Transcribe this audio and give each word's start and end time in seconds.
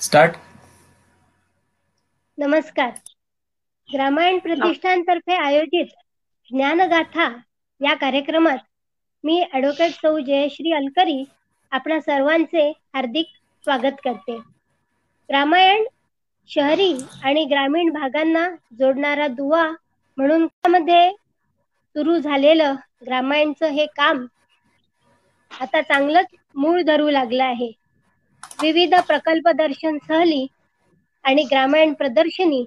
Start. 0.00 0.36
नमस्कार. 2.38 2.90
ग्रामायण 3.88 4.38
प्रतिष्ठानतर्फे 4.38 5.36
आयोजित 5.36 5.86
ज्ञानगाथा 6.50 7.28
या 7.80 7.94
कार्यक्रमात 7.94 8.58
मी 9.24 9.40
ॲडव्होकेट 9.52 9.92
सौ 9.92 10.18
जयश्री 10.18 10.72
अलकरी 10.72 11.22
आपणा 11.72 12.00
सर्वांचे 12.00 12.68
हार्दिक 12.94 13.26
स्वागत 13.64 14.00
करते. 14.04 14.38
रामायण 15.30 15.84
शहरी 16.50 16.92
आणि 17.24 17.44
ग्रामीण 17.44 17.90
भागांना 17.92 18.48
जोडणारा 18.78 19.26
दुवा 19.28 19.68
म्हणून 20.18 20.46
मध्ये 20.70 21.10
सुरू 21.10 22.18
झालेलं 22.18 22.74
ग्रामायणचं 23.06 23.66
हे 23.66 23.86
काम 23.96 24.26
आता 25.50 25.80
चांगलंच 25.82 26.34
मूळ 26.54 26.80
धरू 26.82 27.10
लागलं 27.10 27.44
आहे. 27.44 27.70
विविध 28.58 28.94
प्रकल्प 29.06 29.48
दर्शन 29.56 29.98
सहली 30.02 30.46
आणि 31.24 31.42
ग्रामायण 31.46 31.92
प्रदर्शनी 31.94 32.64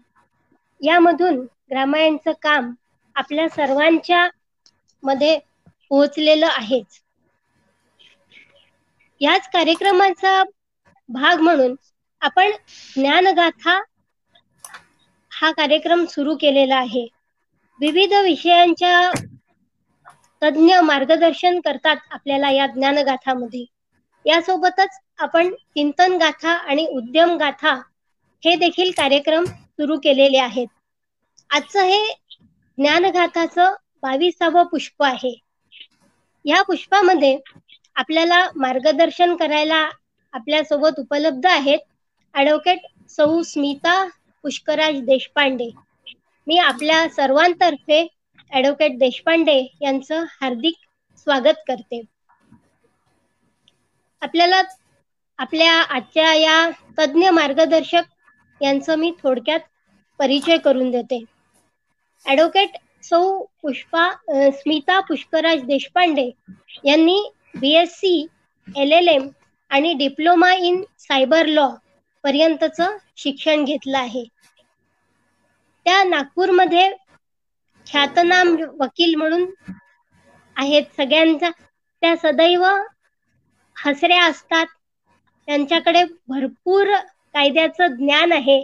यामधून 0.82 1.40
ग्रामायणचं 1.72 2.32
काम 2.42 2.72
आपल्या 3.16 3.48
सर्वांच्या 3.52 4.28
मध्ये 5.04 5.38
पोहोचलेलं 5.92 6.48
आहेच. 6.48 7.02
याच 9.22 9.48
कार्यक्रमाचा 9.50 10.32
भाग 11.10 11.40
म्हणून 11.42 11.76
आपण 12.22 12.52
ज्ञानगाथा 12.96 13.80
हा 15.32 15.52
कार्यक्रम 15.54 16.06
सुरू 16.10 16.36
केलेला 16.40 16.78
आहे. 16.78 17.06
विविध 17.80 18.14
विषयांच्या 18.24 18.94
तज्ञ 20.42 20.80
मार्गदर्शन 20.84 21.60
करतात 21.62 21.98
आपल्याला 22.12 22.50
या 22.52 22.68
ज्ञानगाथामध्ये. 22.70 23.66
यासोबतच 24.26 24.98
आपण 25.22 25.50
चिंतन 25.76 26.18
गाथा 26.18 26.52
आणि 26.52 26.86
उद्यम 26.92 27.36
गाथा 27.38 27.74
हे 28.44 28.56
देखील 28.58 28.92
कार्यक्रम 28.94 29.46
सुरू 29.46 29.98
केलेले 30.00 30.38
आहेत. 30.40 30.68
आजचं 31.50 31.84
हे 31.84 32.14
ज्ञानगाथाचं 32.78 33.74
बावीसावं 34.04 34.64
पुष्प 34.68 35.04
आहे. 35.04 35.34
या 36.46 36.62
पुष्पामध्ये 36.64 37.38
आपल्याला 37.96 38.46
मार्गदर्शन 38.58 39.36
करायला 39.36 39.78
आपल्यासोबत 40.34 41.00
उपलब्ध 41.00 41.46
आहेत 41.48 41.80
ॲडव्होकेट 42.36 42.86
सौ 43.10 43.42
स्मिता 43.44 44.04
पुष्कराज 44.44 45.02
देशपांडे. 45.06 45.70
मी 46.48 46.58
आपल्या 46.60 47.08
सर्वांतर्फे 47.10 48.06
ॲडव्होकेट 48.52 48.98
देशपांडे 49.00 49.60
यांचं 49.82 50.24
हार्दिक 50.32 50.76
स्वागत 51.18 51.64
करते. 51.68 52.02
आपल्याला 54.22 54.62
आपल्या 55.42 55.74
आजच्या 55.90 56.34
या 56.36 56.70
तज्ज्ञ 56.98 57.30
मार्गदर्शक 57.32 58.04
यांचं 58.62 58.96
मी 58.98 59.12
थोडक्यात 59.20 59.60
परिचय 60.20 60.58
करून 60.60 60.90
देते. 60.92 61.24
ॲडव्होकेट 62.26 62.78
सौ 63.04 63.22
पुष्पा 63.62 64.10
स्मिता 64.54 65.00
पुष्कराज 65.08 65.64
देशपांडे 65.66 66.30
यांनी 66.86 67.20
B 67.56 67.74
S 67.76 67.96
C 67.96 68.16
L 68.68 68.92
L 68.94 69.08
M 69.08 69.28
आणि 69.72 69.94
डिप्लोमा 69.98 70.52
इन 70.64 70.82
सायबर 71.00 71.46
लॉ 71.48 71.68
पर्यंतचं 72.24 72.98
शिक्षण 73.18 73.64
घेतलं 73.66 73.98
आहे. 73.98 74.24
त्या 75.86 76.04
नागपूरमध्ये 76.06 76.90
ख्यातनाम 77.88 78.56
वकील 78.80 79.16
म्हणून 79.16 79.46
आहेत 80.56 80.84
सगळ्यांचा 80.98 81.50
त्या 81.50 82.16
सदैव 82.18 82.66
हसऱ्या 83.76 84.24
असतात. 84.26 84.66
त्यांच्याकडे 85.48 86.04
भरपूर 86.28 86.94
कायद्याचं 87.36 87.96
ज्ञान 87.96 88.32
आहे. 88.32 88.62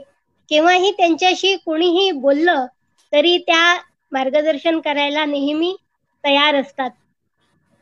केव्हाही 0.51 0.91
त्यांच्याशी 0.91 1.55
कोणीही 1.57 2.11
बोललं 2.13 2.65
तरी 3.13 3.37
त्या 3.39 3.63
मार्गदर्शन 4.11 4.79
करायला 4.81 5.25
नेहमी 5.27 5.75
तयार 6.23 6.55
असतात. 6.55 6.89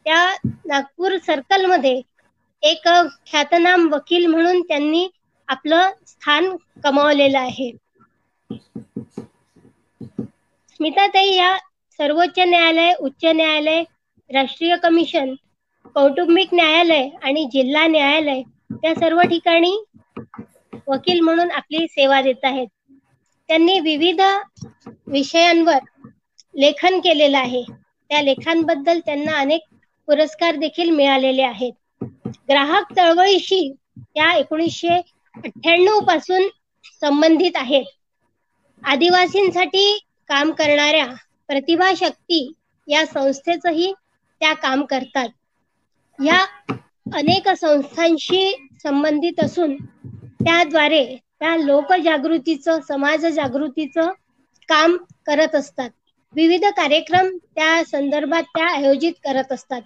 त्या 0.06 0.20
नागपूर 0.66 1.18
सर्कलमध्ये 1.22 2.02
एक 2.64 2.88
ख्यातनाम 3.28 3.88
वकील 3.92 4.26
म्हणून 4.28 4.62
त्यांनी 4.64 5.08
आपलं 5.48 5.90
स्थान 6.08 6.56
कमावलेलं 6.84 7.40
आहे. 7.40 7.72
स्मिताताई 10.80 11.30
या 11.32 11.48
सर्वोच्च 12.00 12.40
न्यायालय 12.42 12.92
उच्च 13.02 13.26
न्यायालय 13.28 13.84
राष्ट्रीय 14.30 14.76
कमिशन 14.82 15.34
कौटुंबिक 15.96 16.54
न्यायालय 16.54 17.08
आणि 17.22 17.46
जिल्हा 17.52 17.86
न्यायालय 17.90 18.42
त्या 18.70 18.94
सर्व 18.96 19.22
ठिकाणी 19.22 19.76
वकील 20.88 21.20
म्हणून 21.20 21.52
आपली 21.52 21.88
सेवा 21.88 22.22
देत 22.22 22.44
आहेत. 22.44 22.68
त्यांनी 23.50 23.80
विविध 23.82 24.22
विषयांवर 25.08 25.80
लेखन 26.56 27.00
केलेलं 27.00 27.38
आहे. 27.38 27.64
त्या 28.10 28.22
लेखांबद्दल 28.22 29.00
त्यांना 29.00 29.38
अनेक 29.38 29.62
पुरस्कार 30.08 30.56
देखील 30.58 30.90
मिळालेले 30.92 31.42
आहेत. 31.44 31.74
ग्राहक 32.50 32.94
चळवळीशी 32.94 33.60
त्या 33.96 34.32
एकोणीसशे 34.34 34.96
अठ्ठ्याण्णवपासून 35.36 36.48
संबंधित 37.02 37.58
आहेत. 37.58 37.86
आदिवासींसाठी 38.82 39.98
काम 40.30 40.52
करणाऱ्या 40.54 41.06
प्रतिभा 41.50 41.92
शक्ती 41.98 42.40
या 42.88 43.06
संस्थेचंही 43.06 43.92
त्या 44.42 44.54
काम 44.62 44.84
करतात. 44.86 45.30
या 46.20 46.44
अनेक 47.06 47.48
संस्थांशी 47.52 48.42
संबंधित 48.80 49.40
असून 49.40 49.76
त्याद्वारे 50.40 51.04
त्या 51.40 51.56
लोकजागृतीचं 51.58 52.80
समाज 52.88 53.26
जागृतीचं 53.28 54.12
काम 54.70 54.96
करत 55.26 55.56
असतात. 55.56 55.90
विविध 56.34 56.66
कार्यक्रम 56.76 57.30
त्या 57.38 57.84
संदर्भात 57.86 58.44
त्या 58.50 58.68
आयोजित 58.70 59.14
करत 59.24 59.52
असतात. 59.52 59.82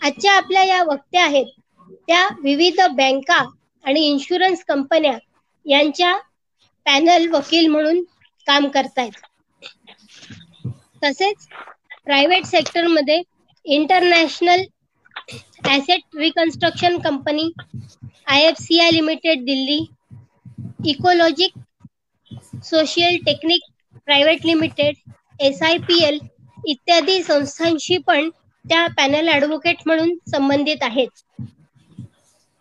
आजच्या 0.00 0.32
आपल्या 0.34 0.62
या 0.64 0.82
वक्त्या 0.84 1.22
आहेत 1.24 1.46
त्या 2.08 2.26
विविध 2.38 2.80
बँका 2.92 3.42
आणि 3.84 4.06
इन्शुरन्स 4.06 4.64
कंपन्या 4.64 5.16
यांच्या 5.66 6.16
पॅनल 6.86 7.26
वकील 7.30 7.66
म्हणून 7.68 8.02
काम 8.46 8.68
करतायत. 8.70 9.12
तसेच 11.02 11.46
प्रायव्हेट 12.04 12.44
सेक्टरमध्ये 12.46 13.20
international 13.66 14.62
asset 15.66 16.16
reconstruction 16.16 16.98
company 17.00 17.50
I 18.28 18.42
F 18.44 18.56
C 18.58 18.78
I 18.80 18.90
limited 18.90 19.44
Delhi 19.44 19.78
ecologic 20.86 21.52
social 22.64 23.16
technique 23.24 23.62
private 24.06 24.44
limited 24.46 24.96
S 25.40 25.62
I 25.62 25.78
P 25.82 26.02
L 26.04 26.18
इत्यादी 26.66 27.22
संस्थांशी 27.22 27.96
पण 28.06 28.28
त्या 28.64 28.86
पॅनल 28.96 29.28
ॲडव्होकेट 29.28 29.82
म्हणून 29.86 30.16
संबंधित 30.30 30.82
आहेत. 30.82 31.22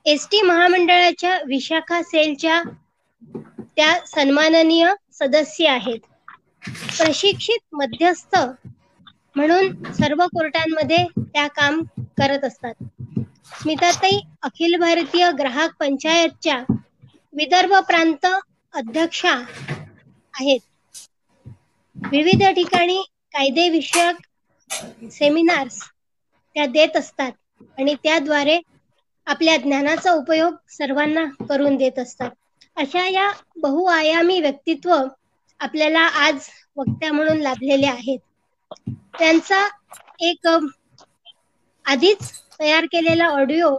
एस 0.06 0.28
टी 0.28 0.42
महामंडळाच्या 0.42 1.38
विशाखा 1.48 2.02
सेलच्या 2.04 2.62
त्या 3.68 3.94
सन्माननीय 4.08 4.88
सदस्य 5.14 5.68
आहेत. 5.70 6.00
प्रशिक्षित 6.92 7.60
मध्यस्थ 7.74 8.36
म्हणून 9.36 9.92
सर्व 9.94 10.26
कोर्टांमध्ये 10.30 11.04
त्या 11.18 11.48
काम 11.54 11.82
करत 12.18 12.44
असतात. 12.46 12.74
स्मिताताई 13.54 14.20
अखिल 14.44 14.76
भारतीय 14.80 15.30
ग्राहक 15.34 15.76
पंचायतच्या 15.80 16.58
विदर्भ 17.34 17.74
प्रांत 17.88 18.26
अध्यक्षा 18.74 19.32
आहेत. 20.34 20.60
विविध 21.96 22.44
ठिकाणी 22.56 23.02
कायदे 23.34 23.68
विषयक 23.70 24.26
सेमिनार्स 25.12 25.80
त्या 26.56 26.66
देत 26.68 26.98
असतात 26.98 27.32
आणि 27.78 27.96
त्याद्वारे 28.04 28.60
आपल्या 29.28 29.56
ज्ञानाचा 29.58 30.12
उपयोग 30.14 30.54
सर्वांना 30.70 31.24
करून 31.46 31.76
देत 31.78 32.00
असतात. 32.00 32.30
अशा 32.78 33.06
या 33.08 33.30
बहुआयामी 33.58 34.40
व्यक्तित्व 34.42 34.94
आपल्याला 35.60 36.00
आज 36.20 36.50
वक्त्या 36.78 37.12
म्हणून 37.14 37.38
लाभलेले 37.40 37.88
आहेत. 37.88 38.20
त्यांचा 39.22 39.58
एक 40.22 40.48
आधीच 41.86 42.30
तयार 42.60 42.86
केलेला 42.86 43.26
ऑडिओ 43.32 43.70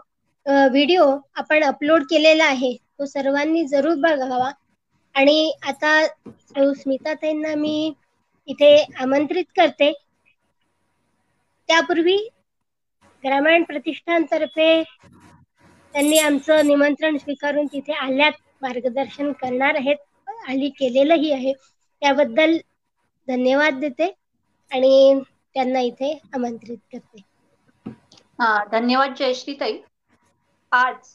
व्हिडिओ 0.46 1.04
आपण 1.34 1.64
अपलोड 1.64 2.02
केलेला 2.10 2.44
आहे. 2.44 2.72
तो 2.76 3.06
सर्वांनी 3.06 3.64
जरूर 3.68 3.94
बघावा. 4.00 4.50
आणि 5.14 5.52
आता 5.62 5.92
स्मिताताईंना 6.74 7.54
मी 7.56 7.92
इथे 8.48 8.74
आमंत्रित 8.98 9.44
करते. 9.56 9.92
त्यापूर्वी 11.68 12.16
ग्रामीण 13.24 13.62
प्रतिष्ठानतर्फे 13.64 14.66
त्यांनी 15.94 16.18
आमचं 16.18 16.66
निमंत्रण 16.66 17.16
स्वीकारून 17.18 17.66
तिथे 17.66 17.92
आल्यात 17.94 18.40
मार्गदर्शन 18.62 19.32
करणार 19.32 19.74
आहेत. 19.74 19.96
आली 20.48 20.68
केलेलंही 20.70 21.32
आहे. 21.32 21.52
त्याबद्दल 21.52 22.56
धन्यवाद 23.28 23.78
देते. 23.80 24.12
आणि 24.70 25.20
त्यांना 25.54 25.80
इथे 25.82 26.12
आमंत्रित 26.32 26.78
करते. 26.92 27.22
हा 28.38 28.48
धन्यवाद 28.68 29.14
जयश्री 29.16 29.54
ताई 29.56 29.78
आज 30.72 31.10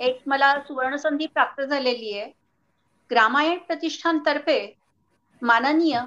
एक 0.00 0.22
मला 0.26 0.52
सुवर्ण 0.62 0.96
संधी 0.98 1.26
प्राप्त 1.28 1.60
झालेली 1.62 2.12
आहे. 2.12 2.30
ग्रामायण 3.10 3.58
प्रतिष्ठानतर्फे 3.62 4.58
माननीय 5.42 5.98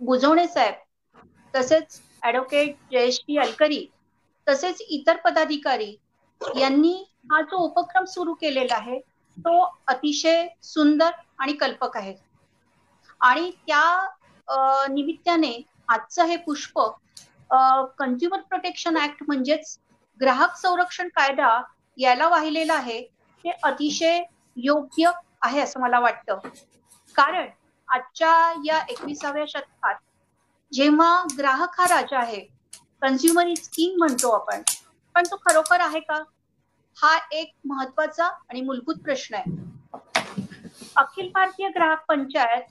बुजवणे 0.00 0.46
साहेब 0.48 0.74
तसेच 1.54 2.00
ऍडव्होकेट 2.22 2.76
जयश्री 2.90 3.36
अलकरी 3.38 3.84
तसेच 4.46 4.80
इतर 4.90 5.16
पदाधिकारी 5.20 5.90
यांनी 6.40 6.92
हा 7.30 7.40
जो 7.44 7.58
उपक्रम 7.64 8.04
सुरू 8.08 8.34
केलेला 8.36 8.76
आहे 8.76 8.98
तो 9.36 9.60
अतिशय 9.88 10.46
सुंदर 10.64 11.10
आणि 11.38 11.52
कल्पक 11.56 11.96
आहे. 11.96 12.14
आणि 13.20 13.50
त्या 13.58 14.86
निमित्ताने 14.88 15.52
आजचं 15.90 16.24
हे 16.26 16.36
पुष्प 16.36 16.78
कन्झ्युमर 17.98 18.40
प्रोटेक्शन 18.40 18.96
ऍक्ट 18.96 19.22
म्हणजेच 19.26 19.78
ग्राहक 20.20 20.56
संरक्षण 20.56 21.08
कायदा 21.08 21.60
याला 21.98 22.28
वाहिलेला 22.28 22.74
आहे 22.74 22.98
हे 23.44 23.50
अतिशय 23.62 24.20
योग्य 24.56 25.10
आहे 25.42 25.60
असं 25.60 25.80
मला 25.80 25.98
वाटतं. 26.00 26.38
कारण 27.16 27.48
आजच्या 27.88 28.52
या 28.64 28.78
एकविसाव्या 28.88 29.44
शतकात 29.48 29.94
जेव्हा 30.72 31.22
ग्राहक 31.38 31.80
हा 31.80 31.86
राजा 31.88 32.18
आहे 32.18 32.40
कन्झ्युमर 33.02 33.46
इज 33.46 33.68
किंग 33.68 33.96
म्हणतो 33.98 34.30
आपण 34.30 34.62
पण 35.14 35.26
तो 35.30 35.36
खरोखर 35.46 35.80
आहे 35.80 36.00
का? 36.00 36.22
हा 36.96 37.16
एक 37.32 37.52
महत्त्वाचा 37.66 38.24
आणि 38.24 38.60
मूलभूत 38.60 39.02
प्रश्न 39.04 39.34
आहे. 39.34 39.58
अखिल 40.96 41.30
भारतीय 41.34 41.68
ग्राहक 41.68 42.04
पंचायत 42.08 42.62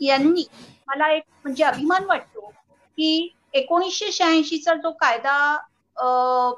यांनी 0.00 0.44
मला 0.88 1.10
एक 1.12 1.22
म्हणजे 1.44 1.64
अभिमान 1.64 2.04
वाटतो 2.04 2.48
की 2.98 3.34
एकोणीसशे 3.52 4.10
शहाऐंशीचा 4.12 4.74
जो 4.74 4.90
कायदा 4.92 5.56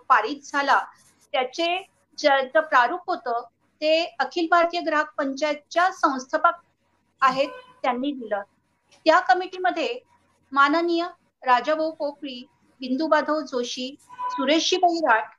पारित 0.09 0.45
झाला 0.45 0.79
त्याचे 1.35 1.67
ज्याचं 2.19 2.61
प्रारूप 2.61 3.11
होतं 3.11 3.41
ते 3.83 4.05
अखिल 4.21 4.47
भारतीय 4.51 4.81
ग्राहक 4.81 5.13
पंचायतच्या 5.19 5.91
संस्थापक 5.93 6.61
आहेत 7.23 7.49
त्यांनी 7.83 8.11
दिलं. 8.13 8.43
त्या 9.07 9.19
कमिटीमध्ये 9.29 9.99
माननीय 10.53 11.05
राजाभाऊ 11.43 11.91
पोकळी 11.91 12.43
बिंदू 12.81 13.07
बाधव 13.09 13.41
जोशी 13.43 13.95
सुरेशजी 14.31 14.77
बैराट 14.77 15.35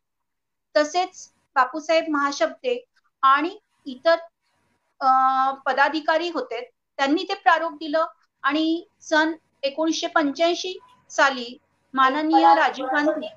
तसेच 0.75 1.29
बापूसाहेब 1.55 2.09
महाशब्दे 2.09 2.77
आणि 3.23 3.57
इतर 3.87 4.15
पदाधिकारी 5.65 6.29
होते. 6.29 6.61
त्यांनी 6.99 7.23
ते 7.23 7.33
प्रारूप 7.35 7.73
दिलं 7.73 8.05
आणि 8.43 8.83
सन 9.01 9.31
एकोणीसशे 9.63 10.07
पंच्याऐंशी 10.09 10.77
साली 11.11 11.57
माननीय 11.93 12.53
राजीव 12.55 12.85
गांधी 12.85 13.27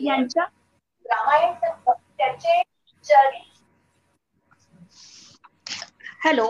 यांच्या 0.00 0.44
हॅलो 6.24 6.46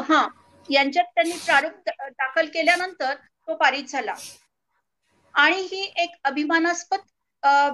हा 0.00 0.26
यांच्यात 0.68 1.04
त्यांनी 1.14 1.36
प्रारूप 1.36 1.88
दाखल 1.88 2.46
केल्यानंतर 2.46 3.14
तो 3.48 3.54
पारित 3.56 3.84
झाला. 3.84 4.14
आणि 5.34 5.60
ही 5.62 5.82
एक 5.96 6.14
अभिमानास्पद 6.24 7.00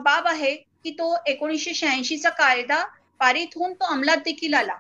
बाब 0.03 0.27
आहे 0.27 0.55
की 0.55 0.91
तो 0.93 1.15
एकोणीसशे 1.27 1.75
शहाऐंशीचा 1.75 2.31
कायदा 2.39 2.85
पारित 3.21 3.57
होऊन 3.57 3.73
तो 3.75 3.85
अंमलात 3.87 4.17
देखील 4.25 4.55
आला. 4.55 4.77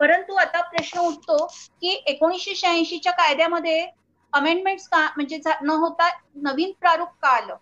परंतु 0.00 0.34
आता 0.38 0.60
प्रश्न 0.70 1.00
उठतो 1.00 1.36
की 1.80 1.90
एकोणीसशे 2.08 2.54
शहाऐंशीच्या 2.54 3.12
कायद्यामध्ये 3.12 3.86
अमेंडमेंट 4.32 4.80
का 4.92 5.00
म्हणजे 5.16 5.38
न 5.62 5.70
होता 5.80 6.08
नवीन 6.42 6.72
प्रारूप 6.80 7.08
का 7.22 7.28
आलं? 7.28 7.56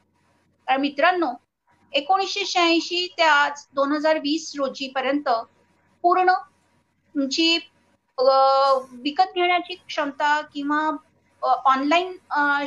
मित्रांनो 0.68 1.32
एकोणीसशे 1.92 2.44
शहाऐंशी 2.46 3.06
ते 3.18 3.22
आज 3.22 3.66
दोन 3.74 3.92
हजार 3.92 4.18
वीस 4.22 4.52
रोजी 4.58 4.88
पर्यंत 4.94 5.28
पूर्ण 6.04 6.32
जी 7.14 7.56
विकत 8.18 9.34
घेण्याची 9.34 9.74
क्षमता 9.76 10.40
किंवा 10.54 10.80
ऑनलाईन 11.42 12.16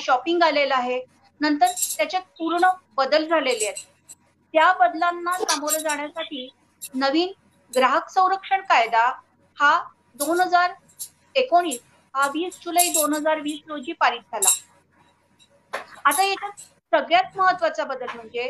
शॉपिंग 0.01 0.44
आलेलं 0.44 0.75
आहे. 0.75 1.00
नंतर 1.41 1.68
त्याच्यात 1.97 2.21
पूर्ण 2.39 2.68
बदल 2.97 3.27
झालेले 3.27 3.65
आहेत. 3.65 3.85
त्या 4.53 4.71
बदलांना 4.79 5.38
सामोरं 5.38 5.79
जाण्यासाठी 5.79 6.47
नवीन 6.95 7.31
ग्राहक 7.73 8.09
संरक्षण 8.09 8.62
कायदा 8.69 9.12
हा 9.62 9.74
दोन 10.19 10.40
हजार 10.42 10.74
एकोणीस 11.36 11.80
हा 12.13 12.28
वीस 12.30 12.60
जुलै 12.62 12.88
दोन 12.92 13.13
हजार 13.13 13.42
वीस 13.42 13.60
रोजी 13.68 13.94
पारित 13.96 14.22
झाला. 14.31 14.50
आता 16.06 16.24
याच्यात 16.24 16.52
सगळ्यात 16.94 17.38
महत्त्वाचा 17.38 17.84
बदल 17.86 18.16
म्हणजे 18.16 18.48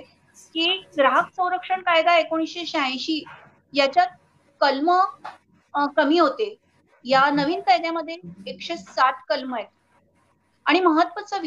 की 0.55 0.65
ग्राहक 0.97 1.29
संरक्षण 1.31 1.81
कायदा 1.83 2.17
एकोणीसशे 2.17 2.65
शहाऐंशी 2.65 3.23
याच्यात 3.73 4.07
कलम 4.61 4.89
कमी 5.91 6.17
होते. 6.19 6.55
या 7.05 7.29
नवीन 7.31 7.61
कायद्यामध्ये 7.61 8.15
एकशे 8.47 8.77
सात 8.77 9.23
कलम 9.29 9.53
आहेत. 9.55 9.67
आणि 10.65 10.79
महत्त्वाचा 10.81 11.37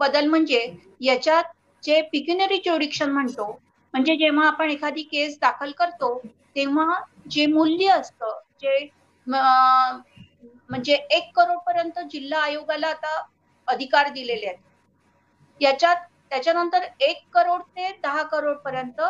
बदल 0.00 0.26
म्हणजे 0.26 0.66
याच्यात 1.00 1.44
जे 1.82 2.00
पिक्युनरी 2.12 2.56
ज्युरिक्शन 2.58 3.10
म्हणतो 3.10 3.50
म्हणजे 3.94 4.16
जेव्हा 4.16 4.46
आपण 4.46 4.70
एखादी 4.70 5.02
केस 5.04 5.38
दाखल 5.40 5.70
करतो 5.78 6.16
तेव्हा 6.56 7.00
जे 7.30 7.46
मूल्य 7.48 7.90
असतं 7.90 8.38
जे 8.56 8.78
म्हणजे 9.26 10.94
एक 11.10 11.30
करोड 11.36 11.58
पर्यंत 11.66 11.98
जिल्हा 12.10 12.40
आयोगाला 12.42 12.88
आता 12.88 13.16
अधिकार 13.68 14.08
दिलेले 14.08 14.46
आहेत. 14.46 14.58
याच्यात 15.60 15.96
त्याच्यानंतर 16.30 16.84
एक 17.00 17.22
करोड 17.34 17.62
ते 17.76 17.90
दहा 18.02 18.22
करोड 18.22 18.56
पर्यंत 18.58 19.00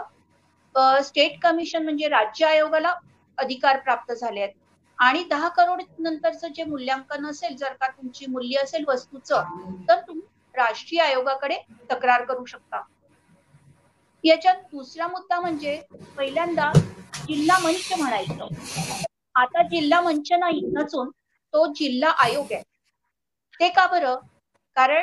स्टेट 1.04 1.38
कमिशन 1.42 1.82
म्हणजे 1.84 2.08
राज्य 2.08 2.46
आयोगाला 2.46 2.94
अधिकार 3.38 3.78
प्राप्त 3.80 4.12
झाले 4.12 4.40
आहेत. 4.40 4.52
आणि 4.98 5.22
दहा 5.30 5.48
करोड 5.48 5.82
नंतरचं 5.98 6.48
जे 6.54 6.64
मूल्यांकन 6.64 7.26
असेल 7.26 7.56
जर 7.56 7.72
का 7.72 7.86
तुमची 7.88 8.26
मूल्य 8.26 8.62
असेल 8.62 8.84
वस्तूचं 8.88 9.84
तर 9.88 10.00
तुम्ही 10.00 10.22
राष्ट्रीय 10.54 11.00
आयोगाकडे 11.02 11.56
तक्रार 11.90 12.24
करू 12.24 12.44
शकता. 12.44 12.80
याच्यात 14.24 14.56
दुसरा 14.72 15.06
मुद्दा 15.08 15.40
म्हणजे 15.40 15.80
पहिल्यांदा 16.16 16.70
जिल्हा 17.26 17.58
मंच 17.58 17.92
म्हणायचं. 17.98 18.46
आता 19.34 19.62
जिल्हा 19.68 20.00
मंच 20.00 20.32
नाही 20.32 20.60
नसून 20.72 21.10
तो 21.54 21.66
जिल्हा 21.74 22.10
आयोग 22.24 22.52
आहे. 22.52 22.62
ते 23.60 23.68
का 23.68 23.86
बरं? 23.86 24.14
कारण 24.76 25.02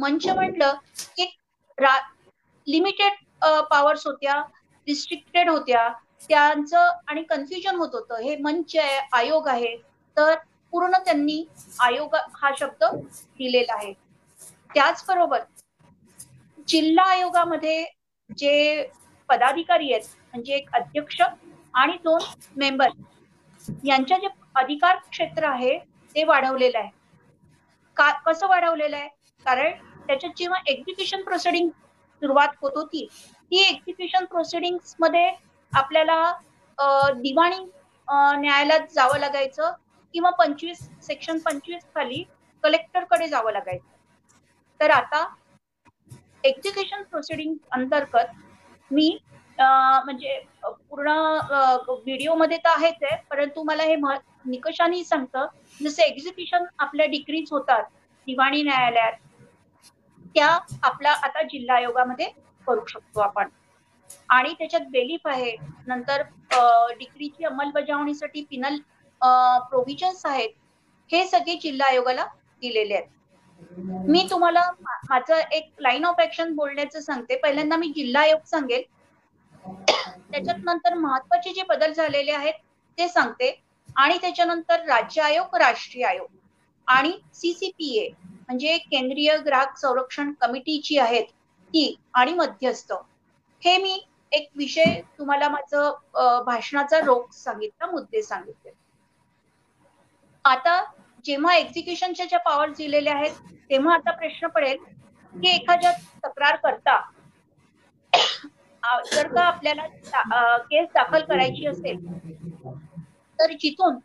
मंच 0.00 0.26
म्हणलं 0.28 0.74
की 1.16 1.24
लिमिटेड 2.66 3.12
पॉवर्स 3.70 4.06
होत्या 4.06 4.40
रिस्ट्रिक्टेड 4.86 5.48
होत्या 5.50 5.88
त्यांचं 6.28 6.90
आणि 7.08 7.22
कन्फ्युजन 7.22 7.76
होत 7.76 7.94
होतं. 7.94 8.22
हे 8.22 8.36
मंच 8.36 8.76
आहे 8.76 8.98
आयोग 9.12 9.48
आहे 9.48 9.76
तर 10.16 10.34
पूर्ण 10.72 10.98
त्यांनी 11.04 11.44
आयोग 11.80 12.14
हा 12.34 12.50
शब्द 12.58 12.84
दिलेला 12.84 13.74
आहे. 13.74 13.92
त्याचबरोबर 14.74 15.42
जिल्हा 16.68 17.04
आयोगामध्ये 17.10 17.84
जे 18.30 18.86
पदाधिकारी 19.28 19.92
आहेत 19.92 20.08
म्हणजे 20.32 20.54
एक 20.54 20.74
अध्यक्ष 20.74 21.20
आणि 21.20 21.96
दोन 22.04 22.20
मेंबर 22.56 22.90
यांच्या 23.84 24.18
जे 24.18 24.28
अधिकार 24.56 24.96
क्षेत्र 25.10 25.44
आहे 25.46 25.78
ते 26.14 26.24
वाढवलेलं 26.24 26.78
आहे. 26.78 26.90
का 27.96 28.10
कसं 28.26 28.48
वाढवलेलं 28.48 28.96
आहे? 28.96 29.08
कारण 29.46 29.72
त्याच्यात 30.06 30.32
जेव्हा 30.36 30.60
एक्झिक्युशन 30.66 31.22
प्रोसिडिंग 31.24 31.68
सुरुवात 32.22 32.48
होत 32.62 32.72
होती 32.76 33.06
ती 33.50 33.60
एक्झिक्युशन 33.60 34.24
प्रोसिडिंगमध्ये 34.24 35.30
आपल्याला 35.72 36.32
दिवाणी 37.14 37.58
न्यायालयात 38.38 38.92
जावं 38.94 39.18
लागायचं 39.18 39.72
किंवा 40.14 40.30
पंचवीस 40.38 40.88
सेक्शन 41.02 41.38
पंचवीस 41.38 41.82
खाली 41.94 42.22
कलेक्टरकडे 42.64 43.28
जावं 43.28 43.52
लागायचं. 43.52 43.84
तर 44.80 44.90
आता 44.90 45.24
एक्झिक्युशन 46.44 47.02
प्रोसिडिंग 47.02 47.54
अंतर्गत 47.72 48.92
मी 48.92 49.16
म्हणजे 49.60 50.38
पूर्ण 50.62 51.10
व्हिडिओमध्ये 51.88 52.56
तर 52.64 52.68
आहेच 52.68 53.02
आहे 53.02 53.16
परंतु 53.30 53.62
मला 53.64 53.82
हे 53.82 53.96
निकषाने 53.96 55.02
सांगतं. 55.04 55.46
जसे 55.82 56.04
एक्झिक्युशन 56.04 56.64
आपल्या 56.78 57.06
डिग्रीज 57.06 57.48
होतात 57.52 57.84
दिवाणी 58.26 58.62
न्यायालयात 58.62 59.12
त्या 60.34 60.46
आपला 60.82 61.10
आता 61.24 61.42
जिल्हा 61.42 61.76
आयोगामध्ये 61.76 62.26
करू 62.66 62.84
शकतो 62.88 63.20
आपण. 63.20 63.48
आणि 64.28 64.52
त्याच्यात 64.58 64.86
बेलीफ 64.90 65.26
आहे. 65.26 65.56
नंतर 65.86 66.22
डिग्रीची 66.98 67.44
अंमलबजावणीसाठी 67.44 68.44
पिनल 68.50 68.76
प्रोव्हिजन्स 69.70 70.24
आहेत. 70.26 70.50
हे 71.10 71.24
सगळे 71.26 71.56
जिल्हा 71.62 71.88
आयोगाला 71.88 72.24
दिलेले 72.60 72.94
आहेत. 72.94 73.08
मी 74.08 74.26
तुम्हाला 74.30 74.60
माझं 75.10 75.40
एक 75.52 75.70
लाईन 75.80 76.04
ऑफ 76.04 76.20
ऍक्शन 76.20 76.54
बोलण्याचं 76.56 77.00
सांगते. 77.00 77.36
पहिल्यांदा 77.36 77.76
मी 77.76 77.88
जिल्हा 77.96 78.22
आयोग 78.22 78.44
सांगेल. 78.46 78.82
त्याच्यात 79.88 80.58
नंतर 80.64 80.94
महत्त्वाचे 80.94 81.52
जे 81.52 81.62
बदल 81.68 81.92
झालेले 81.92 82.32
आहेत 82.32 82.54
ते 82.98 83.08
सांगते. 83.08 83.50
आणि 83.96 84.18
त्याच्यानंतर 84.20 84.84
राज्य 84.86 85.22
आयोग 85.22 85.56
राष्ट्रीय 85.56 86.04
आयोग. 86.06 86.26
आणि 86.88 87.12
सीसीपीए 87.34 88.08
म्हणजे 88.48 88.76
केंद्रीय 88.80 89.36
ग्राहक 89.46 89.76
संरक्षण 89.78 90.32
कमिटी 90.40 90.80
जी 90.84 90.98
आहेत 90.98 91.26
ती 91.74 91.94
आणि 92.14 92.32
मध्यस्थ. 92.34 92.92
हे 93.62 93.76
मी 93.78 94.00
एक 94.32 94.48
विषय 94.56 95.00
तुम्हाला 95.18 95.48
माझं 95.48 96.42
भाषणाचा 96.46 96.98
रोग 97.00 97.30
सांगितला 97.32 97.86
मुद्दे 97.86 98.22
सांगितले. 98.22 98.70
आता 100.44 100.82
जेव्हा 101.24 101.54
एक्झिक्युशनच्या 101.56 102.26
ज्या 102.26 102.38
पॉवर 102.40 102.70
दिलेल्या 102.70 103.14
आहेत 103.14 103.52
तेव्हा 103.70 103.94
आता 103.94 104.10
प्रश्न 104.10 104.46
पडेल 104.46 104.76
की 105.32 105.48
एखाद्या 105.48 105.92
तक्रार 106.24 106.56
करता 106.56 107.00
जर 109.06 109.28
का 109.28 109.42
आपल्याला 109.42 110.56
केस 110.60 110.88
दाखल 110.94 111.22
करायची 111.22 111.66
असेल 111.66 112.04
तर 113.38 113.52
जिथून 113.52 113.98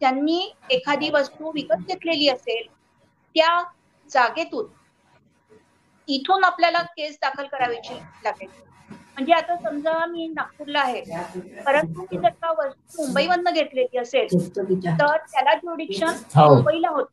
त्यांनी 0.00 0.40
एखादी 0.70 1.10
वस्तू 1.10 1.50
विकत 1.52 1.86
घेतलेली 1.86 2.28
असेल 2.28 2.66
त्या 3.36 3.60
जागेतून 4.10 4.66
इथून 6.08 6.44
आपल्याला 6.44 6.82
केस 6.96 7.18
दाखल 7.22 7.46
करायची 7.46 7.94
लागेल 8.24 8.48
म्हणजे 8.88 9.32
आता 9.32 9.56
समजा 9.58 10.04
मी 10.06 10.26
नागपूरला 10.28 10.80
आहे 10.80 11.00
परंतु 11.62 12.02
मी 12.02 12.16
जर 12.16 12.28
का 12.30 12.50
वस्तू 12.52 13.02
मुंबईमधनं 13.02 13.52
घेतलेली 13.52 13.98
असेल 13.98 14.48
तर 14.56 15.16
त्याला 15.16 15.54
ज्युडिक्शन 15.54 16.06
हो. 16.36 16.54
मुंबईला 16.54 16.88
होत 16.88 17.06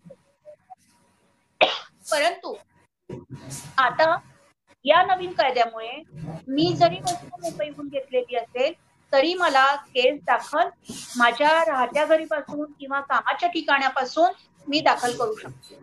परंतु 2.06 2.56
आता 3.78 4.16
या 4.88 5.02
नवीन 5.04 5.32
कायद्यामुळे 5.34 6.02
मी 6.48 6.74
जरी 6.80 7.00
वस्तू 7.02 7.42
मुंबईहून 7.42 7.88
घेतलेली 7.88 8.36
असेल 8.38 8.74
तरी 9.14 9.34
मला 9.34 9.66
केस 9.86 10.20
दाखल 10.26 10.70
माझ्या 11.18 11.52
राहत्या 11.66 12.06
घरीपासून 12.06 12.72
किंवा 12.80 13.00
कामाच्या 13.02 13.50
ठिकाणापासून 13.50 14.32
मी 14.68 14.80
दाखल 14.82 15.18
करू 15.18 15.36
शकते. 15.36 15.76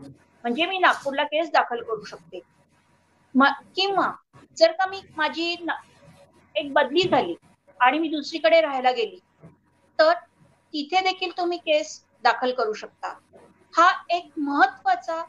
म्हणजे 0.45 0.67
मी 0.67 0.79
नागपूरला 0.79 1.25
केस 1.25 1.51
दाखल 1.53 1.83
करू 1.83 2.05
शकते. 2.05 2.41
किंवा 3.75 4.11
जर 4.57 4.73
का 4.73 4.87
मी 4.87 5.01
माझी 5.17 5.55
एक 6.55 6.73
बदली 6.73 7.09
झाली 7.09 7.35
आणि 7.81 7.99
मी 7.99 8.09
दुसरीकडे 8.09 8.61
राहायला 8.61 8.91
गेली 8.93 9.19
तर 9.99 10.13
तिथे 10.75 11.01
देखील 11.01 11.31
तुम्ही 11.39 11.59
केस 11.59 12.01
दाखल 12.25 12.53
करू 12.55 12.73
शकता. 12.73 13.13
हा 13.75 13.91
एक 14.11 14.31
महत्त्वाचा 14.39 15.23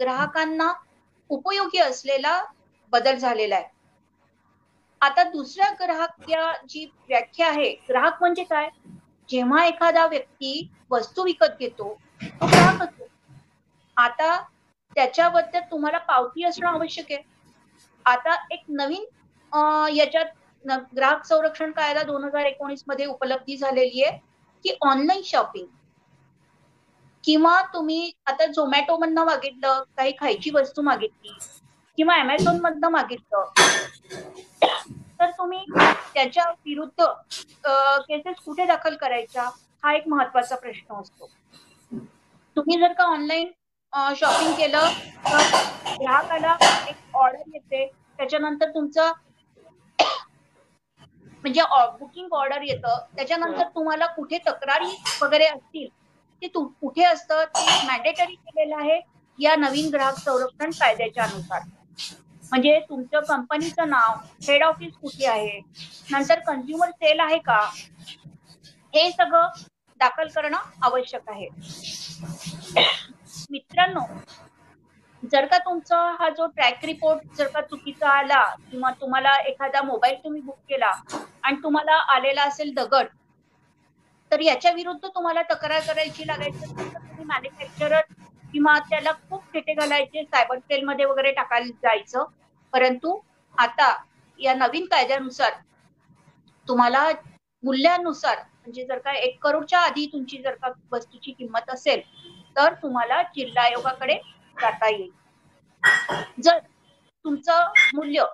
ग्राहकांना 0.00 0.72
उपयोगी 1.30 1.78
असलेला 1.78 2.40
बदल 2.92 3.16
झालेला 3.16 3.56
आहे. 3.56 3.74
आता 5.00 5.22
दुसऱ्या 5.30 5.70
ग्राहक 5.80 6.28
या 6.30 6.52
जी 6.68 6.84
व्याख्या 7.08 7.48
आहे 7.48 7.70
ग्राहक 7.88 8.16
म्हणजे 8.20 8.44
काय? 8.44 8.68
जेव्हा 9.28 9.64
एखादा 9.66 10.06
व्यक्ती 10.06 10.68
वस्तू 10.90 11.24
विकत 11.24 11.56
घेतो 11.58 11.96
तो 12.22 12.46
ग्राहक 12.46 12.82
असतो. 12.82 13.06
आता 13.96 14.36
त्याच्याबद्दल 14.96 15.60
तुम्हाला 15.70 15.98
पावती 15.98 16.44
असणं 16.44 16.68
आवश्यक 16.68 17.12
आहे. 17.12 17.22
आता 18.06 18.34
एक 18.52 18.62
नवीन 18.70 19.04
याच्यात 19.96 20.26
ग्राहक 20.94 21.24
संरक्षण 21.24 21.70
कायदा 21.72 22.02
दोन 22.02 22.24
हजार 22.24 22.44
एकोणीसमध्ये 22.44 23.06
उपलब्धी 23.06 23.56
झालेली 23.56 24.02
आहे 24.02 24.18
की 24.64 24.76
ऑनलाईन 24.82 25.22
शॉपिंग 25.24 25.66
किंवा 27.24 27.60
तुम्ही 27.74 28.10
आता 28.26 28.46
झोमॅटो 28.46 28.96
मधनं 28.98 29.24
मागितलं 29.24 29.82
काही 29.96 30.12
खायची 30.18 30.50
वस्तू 30.50 30.82
मागितली 30.82 31.32
किंवा 31.98 32.14
अमेझॉन 32.20 32.60
मधनं 32.60 32.88
मागितलं. 32.90 33.44
तर 35.20 35.30
तुम्ही 35.38 35.64
त्याच्या 36.14 36.44
विरुद्ध 36.66 37.04
केसेस 37.66 38.36
कुठे 38.44 38.66
दाखल 38.66 38.94
करायच्या? 39.00 39.48
हा 39.84 39.94
एक 39.94 40.08
महत्त्वाचा 40.08 40.56
प्रश्न 40.56 41.00
असतो. 41.00 41.28
तुम्ही 42.56 42.78
जर 42.80 42.92
का 42.98 43.04
ऑनलाईन 43.12 43.50
शॉपिंग 44.16 44.52
केलं 44.56 44.88
तर 45.26 45.38
ग्राहकाला 46.00 46.56
एक 46.88 47.16
ऑर्डर 47.16 47.42
येते. 47.54 47.86
त्याच्यानंतर 48.18 48.68
तुमचं 48.74 49.12
म्हणजे 51.44 51.62
बुकिंग 51.98 52.32
ऑर्डर 52.34 52.62
येतं. 52.62 52.98
त्याच्यानंतर 53.16 53.68
तुम्हाला 53.74 54.06
कुठे 54.16 54.38
तक्रारी 54.46 54.96
वगैरे 55.22 55.46
असतील 55.46 55.88
ते 56.42 56.46
कुठे 56.48 57.04
असतं 57.04 57.44
ते 57.56 57.64
मॅन्डेटरी 57.86 58.34
केलेलं 58.34 58.76
आहे 58.80 59.00
या 59.38 59.54
नवीन 59.56 59.90
ग्राहक 59.92 60.18
संरक्षण 60.18 60.70
कायद्याच्या 60.80 61.24
अनुसार. 61.24 61.60
म्हणजे 61.98 62.78
तुमचं 62.88 63.20
कंपनीचं 63.20 63.88
नाव 63.90 64.14
हेड 64.42 64.62
ऑफिस 64.62 64.92
कुठे 64.92 65.26
आहे? 65.26 65.60
नंतर 66.12 66.38
कंझ्युमर 66.38 66.90
सेल 66.90 67.20
आहे 67.20 67.38
का? 67.38 67.60
हे 68.94 69.10
सगळं 69.12 69.48
दाखल 70.00 70.28
करणं 70.28 70.56
आवश्यक 70.82 71.30
आहे. 71.30 71.48
मित्रांनो 73.50 74.00
जर 75.22 75.46
का 75.46 75.58
तुमचा 75.58 75.98
हा 76.20 76.28
जो 76.28 76.46
ट्रॅक 76.46 76.84
रिपोर्ट 76.84 77.36
जर 77.36 77.46
का 77.48 77.60
चुकीचा 77.60 78.08
आला 78.08 78.42
किंवा 78.70 78.90
तुम्हाला 79.00 79.34
एखादा 79.48 79.82
मोबाईल 79.82 80.14
तुम्ही 80.24 80.40
बुक 80.40 80.58
केला 80.68 80.90
आणि 81.42 81.56
तुम्हाला 81.62 81.94
आलेला 82.14 82.42
असेल 82.42 82.72
दगड 82.74 83.06
तर 84.30 84.40
याच्या 84.40 84.72
विरुद्ध 84.72 85.06
तुम्हाला 85.06 85.42
तक्रार 85.50 85.80
करायची 85.86 86.26
लागायची 86.26 86.58
असेल 86.58 86.92
तर 86.94 86.98
तुम्ही 86.98 87.24
मॅन्युफॅक्चरर 87.24 88.00
किंवा 88.56 88.78
त्याला 88.80 89.12
खूप 89.30 89.42
फेटे 89.52 89.72
घालायचे 89.74 90.22
सायबर 90.24 90.58
सेलमध्ये 90.58 91.04
वगैरे 91.04 91.30
टाकायला 91.32 91.72
जायचं. 91.82 92.24
परंतु 92.72 93.18
आता 93.54 93.88
या 94.38 94.54
नवीन 94.54 94.84
कायद्यानुसार 94.84 95.52
तुम्हाला 96.66 97.02
मूल्यानुसार 97.64 98.38
म्हणजे 98.38 98.84
जर 98.86 98.98
का 98.98 99.12
एक 99.16 99.38
करोडच्या 99.42 99.80
आधी 99.80 100.06
तुमची 100.06 100.38
जर 100.38 100.54
का 100.54 100.70
वस्तूची 100.92 101.32
किंमत 101.32 101.70
असेल 101.70 102.00
तर 102.56 102.74
तुम्हाला 102.82 103.22
जिल्हा 103.36 103.64
आयोगाकडे 103.64 104.14
जाता 104.56 104.90
येईल. 104.90 105.10
जर 106.42 106.58
तुमचं 107.24 107.72
मूल्य 107.94 108.24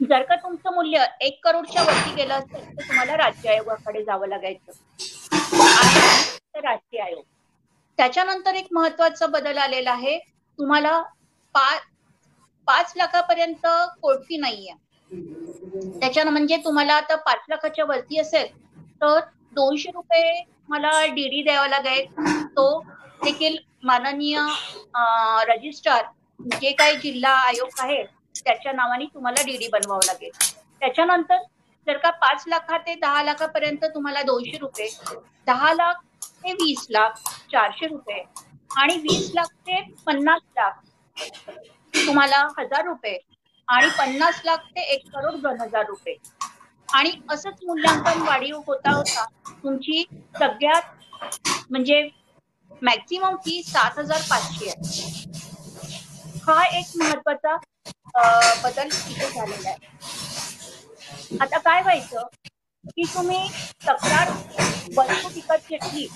जर 0.00 0.22
का 0.22 0.36
तुमचं 0.36 0.74
मूल्य 0.74 1.04
एक 1.20 1.38
करोडच्या 1.44 1.82
वरती 1.82 2.14
गेलं 2.14 2.34
असेल 2.34 2.64
तर 2.68 2.82
तुम्हाला 2.82 3.16
राज्य 3.16 3.48
आयोगाकडे 3.50 4.02
जावं 4.04 4.28
लागायचं. 4.28 4.72
राष्ट्रीय 6.56 7.02
आयोग. 7.02 7.22
त्याच्यानंतर 7.98 8.54
एक 8.54 8.66
महत्त्वाचा 8.72 9.26
बदल 9.26 9.58
आलेला 9.58 9.92
आहे. 9.92 10.18
तुम्हाला 10.58 11.00
पाच 11.54 11.80
पाच 12.68 12.92
लाखापर्यंत 12.96 13.66
कोर्ट 14.02 14.22
फी 14.22 14.36
नाहीये. 14.36 14.74
त्याच्यानं 16.00 16.30
म्हणजे 16.30 16.56
तुम्हाला 16.64 16.94
आता 16.94 17.16
पाच 17.26 17.44
लाखाच्या 17.48 17.84
वरती 17.84 18.18
असेल 18.20 18.46
तर 19.02 19.18
दोनशे 19.54 19.90
रुपये 19.90 20.42
मला 20.68 20.90
डीडी 21.06 21.42
द्यावा 21.42 21.68
लागेल. 21.68 22.06
तो 22.46 22.80
देखील 23.24 23.56
माननीय 23.84 24.38
रजिस्ट्रार 25.48 26.04
जे 26.40 26.70
काही 26.72 26.96
जिल्हा 26.96 27.32
आयोग 27.46 27.80
आहे 27.80 28.02
त्याच्या 28.36 28.72
नावाने 28.72 29.04
तुम्हाला 29.14 29.42
डीडी 29.46 29.68
बनवावं 29.68 30.06
लागेल. 30.06 30.30
त्याच्यानंतर 30.80 31.42
जर 31.86 31.96
का 31.98 32.10
पाच 32.20 32.44
लाखा 32.48 32.76
ते 32.78 32.94
दहा 32.94 33.22
लाखापर्यंत 33.22 33.84
तुम्हाला 33.94 34.22
दोनशे 34.22 34.58
रुपये 34.58 34.88
दहा 35.46 35.72
लाख 35.74 36.02
ते 36.22 36.52
वीस 36.52 36.86
लाख 36.90 37.18
चारशे 37.52 37.86
रुपये 37.86 38.22
आणि 38.76 38.96
वीस 38.98 39.30
लाख 39.34 39.52
ते 39.66 39.80
पन्नास 40.06 40.40
लाख 40.56 40.80
तुम्हाला 41.94 42.46
हजार 42.58 42.84
रुपये 42.84 43.18
आणि 43.68 43.88
पन्नास 43.98 44.40
लाख 44.44 44.66
ते 44.76 44.80
एक 44.94 45.06
करोड 45.12 45.40
दोन 45.40 45.60
हजार 45.60 45.86
रुपये. 45.86 46.14
आणि 46.88 47.10
असंच 47.30 47.58
मूल्यांकन 47.66 48.22
वाढीव 48.22 48.56
होता 48.66 48.90
होता 48.90 49.24
तुमची 49.62 50.04
सगळ्यात 50.38 51.14
म्हणजे 51.70 52.02
मॅक्झिमम 52.82 53.36
फी 53.36 53.62
सात 53.62 53.98
हजार 53.98 54.20
पाचशे 54.30 54.70
आहे. 54.70 55.28
हा 56.42 56.64
एक 56.78 56.96
महत्त्वाचा 56.96 57.56
बदल 58.16 58.86
इथे 58.86 59.28
झालेला 59.30 59.68
आहे. 59.68 59.78
आता 61.40 61.58
काय 61.58 61.80
व्हायचं? 61.82 62.26
की 62.86 63.04
तुम्ही 63.14 63.48
तक्रार 63.86 64.30
वस्तू 64.96 65.28
विकत 65.34 65.68
घेतली. 65.68 66.06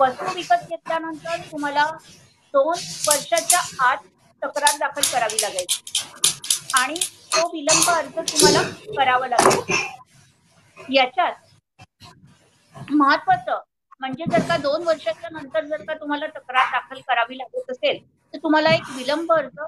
वस्तू 0.00 0.34
विकत 0.34 0.68
घेतल्यानंतर 0.68 1.40
तुम्हाला 1.50 1.84
दोन 2.54 2.76
वर्षाच्या 3.08 3.60
आत 3.86 4.04
तक्रार 4.42 4.76
दाखल 4.78 5.02
करावी 5.12 5.36
लागायची 5.42 5.82
आणि 6.78 6.94
तो 7.34 7.46
विलंब 7.52 7.88
अर्ज 7.90 8.14
तुम्हाला 8.32 8.62
करावा 8.96 9.26
लागेल. 9.28 9.84
याच्यात 10.78 11.34
महत्वाचं 12.90 13.58
म्हणजे 14.00 14.24
जर 14.30 14.46
का 14.48 14.56
दोन 14.56 14.82
वर्षाच्या 14.84 15.28
नंतर 15.32 15.64
जर 15.64 15.82
का 15.84 15.94
तुम्हाला 15.94 16.26
तक्रार 16.36 16.70
दाखल 16.72 17.00
करावी 17.08 17.38
लागत 17.38 17.70
असेल 17.70 17.98
तर 18.34 18.38
तुम्हाला 18.42 18.70
एक 18.74 18.90
विलंब 18.96 19.32
अर्ज 19.32 19.58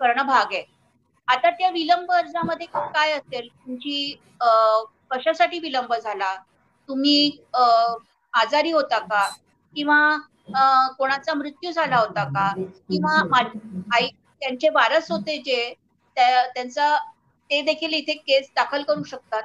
करणं 0.00 0.26
भाग 0.26 0.52
आहे. 0.52 0.62
आता 1.28 1.50
त्या 1.50 1.68
विलंब 1.70 2.10
अर्जामध्ये 2.12 2.66
काय 2.66 3.12
असेल? 3.12 3.48
तुमची 3.48 4.14
कशासाठी 5.10 5.58
विलंब 5.58 5.94
झाला? 5.94 6.34
तुम्ही 6.88 7.30
आजारी 8.34 8.70
होता 8.72 8.98
का? 8.98 9.28
किंवा 9.76 10.16
कोणाचा 10.98 11.34
मृत्यू 11.34 11.70
झाला 11.72 11.96
होता 11.96 12.24
का? 12.24 12.52
किंवा 12.88 13.20
आई 13.96 14.08
त्यांचे 14.40 14.68
वारस 14.74 15.10
होते 15.12 15.36
जे 15.44 15.72
त्यांचा 16.16 16.96
ते 17.50 17.60
देखील 17.62 17.92
इथे 17.94 18.12
केस 18.16 18.50
दाखल 18.56 18.82
करू 18.82 19.02
शकतात. 19.04 19.42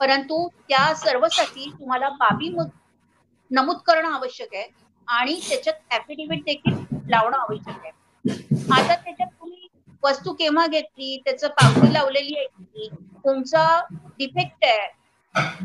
परंतु 0.00 0.46
त्या 0.68 0.92
सर्वसाठी 0.96 1.70
तुम्हाला 1.70 2.08
बाबी 2.08 2.48
नमूद 3.50 3.76
करणं 3.86 4.12
आवश्यक 4.12 4.54
आहे 4.54 4.68
आणि 5.08 5.40
त्याच्यात 5.48 5.94
ऍफिडेव्हिट 5.94 6.42
देखील 6.44 6.74
लावणं 7.10 7.36
आवश्यक 7.36 7.84
आहे. 7.84 7.90
आता 8.72 8.94
त्याच्यात 8.94 9.28
वस्तू 10.02 10.32
केव्हा 10.32 10.66
घेतली 10.66 11.16
त्याचं 11.24 11.48
पावती 11.50 11.92
लावलेली 11.92 12.36
आहे 12.38 12.46
की 12.46 12.88
तुमचा 13.24 13.64
डिफेक्ट 14.18 14.64
आहे 14.64 14.88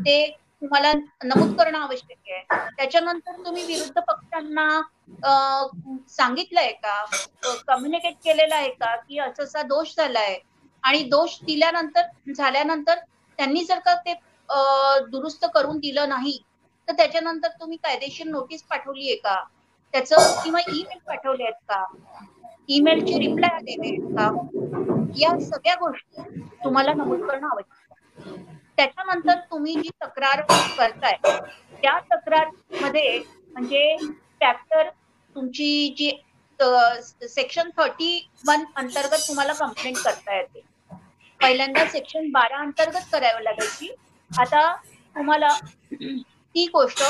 ते 0.00 0.26
तुम्हाला 0.62 0.92
नमूद 1.24 1.56
करणं 1.58 1.78
आवश्यक 1.78 2.30
आहे. 2.30 2.68
त्याच्यानंतर 2.76 3.44
तुम्ही 3.44 3.64
विरुद्ध 3.64 4.00
पक्षांना 4.00 4.68
सांगितलंय 6.10 6.70
का? 6.74 7.04
कम्युनिकेट 7.68 8.14
केलेलं 8.24 8.54
आहे 8.54 8.68
का 8.70 8.94
की 8.98 9.18
असं 9.18 9.42
असा 9.44 9.62
दोष 9.64 9.94
झालाय? 9.96 10.38
आणि 10.84 11.02
दोष 11.10 11.38
दिल्यानंतर 11.42 12.32
झाल्यानंतर 12.32 12.98
त्यांनी 13.38 13.64
जर 13.64 13.78
का 13.78 13.94
ते 14.06 14.14
दुरुस्त 15.10 15.44
करून 15.54 15.78
दिलं 15.78 16.08
नाही 16.08 16.38
तर 16.88 16.92
त्याच्यानंतर 16.96 17.48
तुम्ही 17.60 17.76
कायदेशीर 17.76 18.26
नोटीस 18.26 18.62
पाठवली 18.62 19.08
आहे 19.08 19.16
का? 19.16 19.36
त्याचं 19.94 20.42
किंवा 20.42 20.60
ईमेल 20.68 20.98
पाठवले 21.06 21.44
आहेत 21.44 21.62
का? 21.68 21.84
ईमेलचे 22.68 23.18
रिप्लाय 23.18 23.54
आलेले 23.54 23.94
का 24.08 24.30
या 25.18 25.38
सगळ्या 25.40 25.74
गोष्टी 25.80 26.40
तुम्हाला 26.64 26.92
नमूद 26.94 27.20
करणं 27.20 27.46
आवश्यक 27.46 28.34
त्याच्यानंतर 28.76 29.38
तुम्ही 29.50 29.74
जी 29.74 29.88
तक्रार 30.04 30.40
करताय 30.78 31.16
त्या 31.82 31.98
तक्रारमध्ये 32.12 33.18
म्हणजे 33.52 33.96
चॅप्टर 34.40 34.88
तुमची 35.36 35.94
जी 35.98 36.10
सेक्शन 37.28 37.68
थर्टी 37.78 38.28
वन 38.48 38.64
अंतर्गत 38.76 39.26
तुम्हाला 39.28 39.52
कंप्लेंट 39.52 39.96
करता 39.96 40.36
येते. 40.36 40.60
पहिल्यांदा 41.40 41.84
सेक्शन 41.88 42.30
बारा 42.32 42.60
अंतर्गत 42.60 43.08
करावं 43.12 43.42
लागायची. 43.42 43.94
आता 44.30 44.74
तुम्हाला 45.16 45.48
ती 45.92 46.66
गोष्ट 46.74 47.02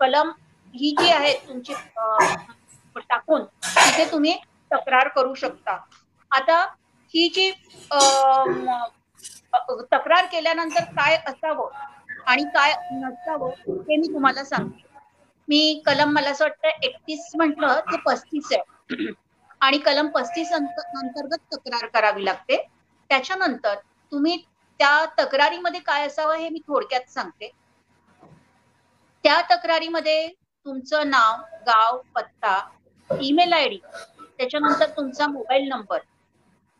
कलम 0.00 0.30
ही 0.74 0.90
जी 0.98 1.10
आहे 1.10 1.32
तुमची 1.48 1.74
टाकून 3.00 3.44
तिथे 3.44 4.10
तुम्ही 4.12 4.36
तक्रार 4.70 5.08
करू 5.08 5.34
शकता. 5.34 5.78
आता 6.30 6.60
ही 7.14 7.28
जी 7.28 7.50
तक्रार 9.92 10.26
केल्यानंतर 10.32 10.84
काय 10.96 11.16
असावं 11.26 11.70
आणि 12.26 12.44
काय 12.54 12.74
नसावं 12.92 13.50
ते 13.78 13.96
मी 13.96 14.08
तुम्हाला 14.08 14.44
सांगते. 14.44 14.86
मी 15.48 15.82
कलम 15.86 16.10
मला 16.12 16.30
असं 16.30 16.44
वाटतं 16.44 16.84
एकतीस 16.86 17.30
म्हटलं 17.36 17.80
ते 17.90 17.96
पस्तीस 18.06 18.52
आहे. 18.52 19.12
आणि 19.60 19.78
कलम 19.78 20.08
पस्तीस 20.08 20.52
अंतर्गत 20.52 21.54
तक्रार 21.54 21.86
करावी 21.86 22.24
लागते. 22.24 22.56
त्याच्यानंतर 23.10 23.74
तुम्ही 24.12 24.36
त्या 24.80 25.04
तक्रारीमध्ये 25.18 25.80
काय 25.80 26.06
असावं 26.06 26.36
हे 26.36 26.48
मी 26.48 26.58
थोडक्यात 26.68 27.10
सांगते. 27.10 27.50
त्या 29.24 29.40
तक्रारीमध्ये 29.50 30.26
तुमचं 30.66 31.10
नाव 31.10 31.40
गाव 31.66 31.98
पत्ता 32.14 32.58
ईमेल 33.10 33.52
आय 33.52 33.68
डी 33.68 33.78
त्याच्यानंतर 34.38 34.88
तुमचा 34.96 35.26
मोबाईल 35.26 35.68
नंबर 35.68 35.98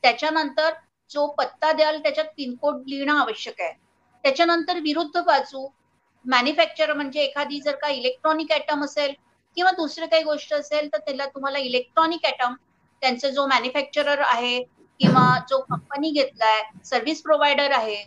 त्याच्यानंतर 0.05 0.73
जो 1.11 1.27
पत्ता 1.29 1.73
द्याल 1.73 1.99
त्याच्यात 1.99 2.27
पिनकोड 2.37 2.83
लिहिणं 2.87 3.15
आवश्यक 3.15 3.61
आहे. 3.61 3.73
त्याच्यानंतर 4.25 4.79
विरुद्ध 4.79 5.21
बाजू 5.21 5.67
मॅन्युफॅक्चर 6.25 6.93
म्हणजे 6.93 7.21
एखादी 7.21 7.61
जर 7.61 7.77
का 7.77 7.89
इलेक्ट्रॉनिक 7.89 8.53
ऍटम 8.53 8.85
असेल 8.85 9.13
किंवा 9.57 9.71
दुसरी 9.71 10.07
काही 10.07 10.23
गोष्ट 10.23 10.53
असेल 10.55 10.89
तर 10.93 10.99
त्याला 10.99 11.27
तुम्हाला 11.27 11.59
इलेक्ट्रॉनिक 11.59 12.27
ऍटम 12.27 12.55
त्यांचं 13.03 13.29
जो 13.29 13.47
मॅन्युफॅक्चरर 13.47 14.21
आहे 14.21 14.59
किंवा 15.01 15.27
जो 15.51 15.61
कंपनी 15.61 16.11
घेतलाय 16.11 16.63
सर्व्हिस 16.85 17.23
प्रोव्हायडर 17.23 17.71
आहे 17.71 18.03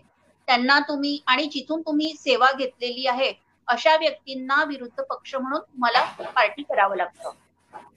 त्यांना 0.47 0.79
तुम्ही 0.79 1.19
आणि 1.27 1.45
जिथून 1.45 1.81
तुम्ही 1.81 2.13
सेवा 2.15 2.51
घेतलेली 2.51 3.07
आहे 3.07 3.31
अशा 3.67 3.95
व्यक्तींना 3.95 4.63
विरुद्ध 4.63 5.03
पक्ष 5.03 5.35
म्हणून 5.35 5.59
तुम्हाला 5.59 6.03
पार्टी 6.35 6.63
करावं 6.63 6.95
लागतं. 6.95 7.31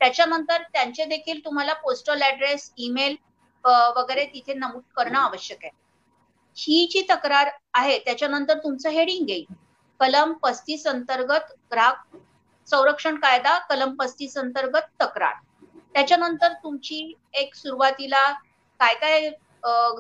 त्याच्यानंतर 0.00 0.62
त्यांचे 0.64 1.04
देखील 1.04 1.44
तुम्हाला 1.44 1.72
पोस्टल 1.74 2.22
ऍड्रेस 2.22 2.72
ईमेल 2.78 3.16
वगैरे 3.96 4.24
तिथे 4.26 4.54
नमूद 4.54 4.82
करणं 4.96 5.18
आवश्यक 5.18 5.58
आहे. 5.62 5.70
ही 6.56 6.86
जी 6.92 7.00
तक्रार 7.10 7.50
आहे 7.74 7.98
त्याच्यानंतर 7.98 8.58
तुमचं 8.58 8.90
हेडिंग 8.90 9.30
येईल. 9.30 9.44
कलम 10.00 10.32
पस्तीस 10.42 10.86
अंतर्गत 10.86 11.52
ग्राहक 11.72 12.16
संरक्षण 12.68 13.16
कायदा 13.20 13.58
कलम 13.68 13.94
पस्तीस 13.94 14.36
अंतर्गत 14.38 14.90
तक्रार. 15.00 15.34
त्याच्यानंतर 15.94 16.52
तुमची 16.62 17.12
एक 17.34 17.54
सुरुवातीला 17.54 18.30
काय 18.80 18.94
काय 18.94 19.28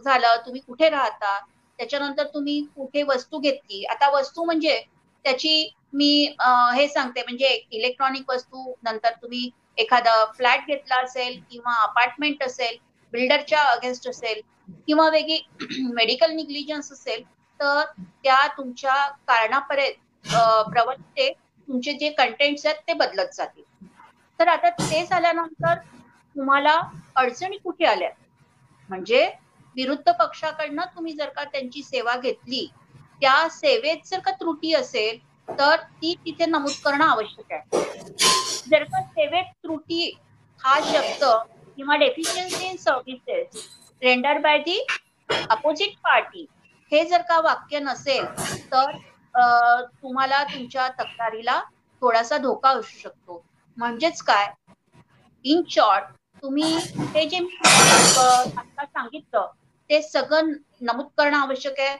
झालं 0.04 0.36
तुम्ही 0.46 0.60
कुठे 0.60 0.88
राहता 0.90 1.38
त्याच्यानंतर 1.78 2.26
तुम्ही 2.34 2.60
कुठे 2.76 3.02
वस्तू 3.02 3.38
घेतली. 3.38 3.84
आता 3.84 4.10
वस्तू 4.10 4.44
म्हणजे 4.44 4.80
त्याची 5.24 5.70
मी 5.92 6.34
हे 6.74 6.86
सांगते 6.88 7.22
म्हणजे 7.22 7.48
इलेक्ट्रॉनिक 7.70 8.30
वस्तू 8.30 8.72
नंतर 8.82 9.12
तुम्ही 9.22 9.48
एखादा 9.78 10.24
फ्लॅट 10.36 10.66
घेतला 10.66 10.96
असेल 10.96 11.40
किंवा 11.50 11.74
अपार्टमेंट 11.82 12.42
असेल 12.42 12.76
बिल्डरच्या 13.12 13.60
अगेन्स्ट 13.62 14.08
असेल 14.08 14.40
किंवा 14.86 15.08
वेगळी 15.10 15.38
मेडिकल 15.94 16.30
निग्लिजन्स 16.30 16.92
असेल 16.92 17.22
तर 17.60 17.82
त्या 18.24 18.46
तुमच्या 18.56 18.94
कारणापर्यंत 19.28 20.34
प्रवृत्ते 20.70 21.32
तुमचे 21.68 21.92
जे 21.92 22.08
कंटेंट्स 22.10 22.66
आहेत 22.66 22.76
ते 22.88 22.92
बदलत 22.92 23.34
जातील. 23.34 23.62
तर 24.40 24.48
आता 24.48 24.68
ते 24.70 25.04
झाल्यानंतर 25.06 25.74
तुम्हाला 25.74 26.80
अडचणी 27.16 27.56
कुठे 27.56 27.84
आल्या? 27.84 28.08
म्हणजे 28.88 29.26
विरुद्ध 29.76 30.12
पक्षाकडनं 30.12 30.84
तुम्ही 30.96 31.12
जर 31.12 31.28
का 31.28 31.44
त्यांची 31.44 31.82
सेवा 31.82 32.16
घेतली 32.16 32.66
त्या 33.20 33.48
सेवेत 33.48 34.06
जर 34.06 34.18
का 34.18 34.30
त्रुटी 34.30 34.72
असेल 34.74 35.18
तर 35.48 35.76
ती 36.00 36.14
तिथे 36.24 36.46
नमूद 36.46 36.72
करणं 36.84 37.04
आवश्यक 37.04 37.52
आहे. 37.52 37.82
जर 38.70 38.84
का 38.84 39.00
सेवेत 39.02 39.52
त्रुटी 39.62 40.10
हा 40.60 40.78
शब्द 40.84 41.24
किंवा 41.76 41.96
deficiency 41.96 42.66
in 42.66 42.76
services 42.76 43.66
render 44.02 44.38
by 44.40 44.58
the 44.58 44.78
opposite 45.28 45.96
party 46.04 46.46
हे 46.92 47.04
जर 47.08 47.22
का 47.28 47.38
वाक्य 47.40 47.78
नसेल 47.80 48.24
तर 48.72 48.96
तुम्हाला 49.34 50.42
तुमच्या 50.44 50.88
तक्रारीला 50.98 51.60
थोडासा 52.02 52.36
धोका 52.38 52.70
असू 52.70 52.98
शकतो. 52.98 53.42
म्हणजेच 53.78 54.20
काय? 54.22 54.46
इन 55.44 55.62
शॉर्ट 55.70 56.04
तुम्ही 56.42 56.74
हे 57.14 57.24
जे 57.28 57.38
आता 57.66 58.84
सांगितलं 58.84 59.46
ते 59.90 60.00
सगळं 60.02 60.52
नमूद 60.80 61.06
करणं 61.18 61.36
आवश्यक 61.36 61.80
आहे. 61.80 61.96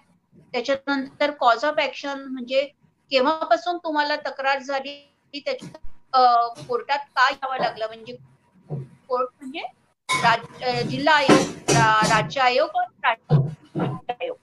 त्याच्यानंतर 0.53 1.31
कॉज 1.41 1.65
ऑफ 1.65 1.79
ऍक्शन 1.81 2.25
म्हणजे 2.25 2.69
केव्हापासून 3.11 3.79
तुम्हाला 3.85 4.17
तक्रार 4.27 4.59
झाली? 4.59 5.41
त्याच्या 5.47 6.63
कोर्टात 6.69 6.99
काय 7.17 7.33
यावं 7.33 7.59
लागलं? 7.61 7.87
म्हणजे 7.87 8.17
कोर्ट 9.09 9.29
म्हणजे 9.41 10.83
जिल्हा 10.91 11.15
आयोग 11.15 11.71
राज्य 12.11 12.41
आयोग 12.41 12.77
आयोग. 12.77 14.37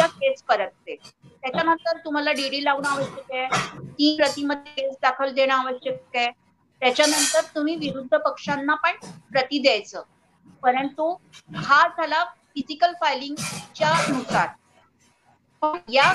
केस 0.00 0.42
परतते 0.48 0.94
त्याच्यानंतर 0.94 1.96
तुम्हाला 2.04 2.32
डीडी 2.32 2.62
लावणं 2.64 2.88
आवश्यक 2.88 3.32
आहे. 3.32 3.78
तीन 3.98 4.16
प्रतिमध्ये 4.16 4.72
केस 4.72 4.96
दाखल 5.02 5.32
देणं 5.34 5.54
आवश्यक 5.54 6.16
आहे. 6.16 6.30
त्याच्यानंतर 6.82 7.40
तुम्ही 7.54 7.74
विरुद्ध 7.76 8.16
पक्षांना 8.16 8.74
पण 8.74 8.96
प्रति 9.32 9.58
द्यायचं. 9.62 10.02
परंतु 10.62 11.12
हा 11.56 11.86
झाला 11.88 12.24
फिजिकल 12.24 12.92
फायलिंगच्या 13.00 13.92
नुसार. 14.08 14.48
या 15.92 16.12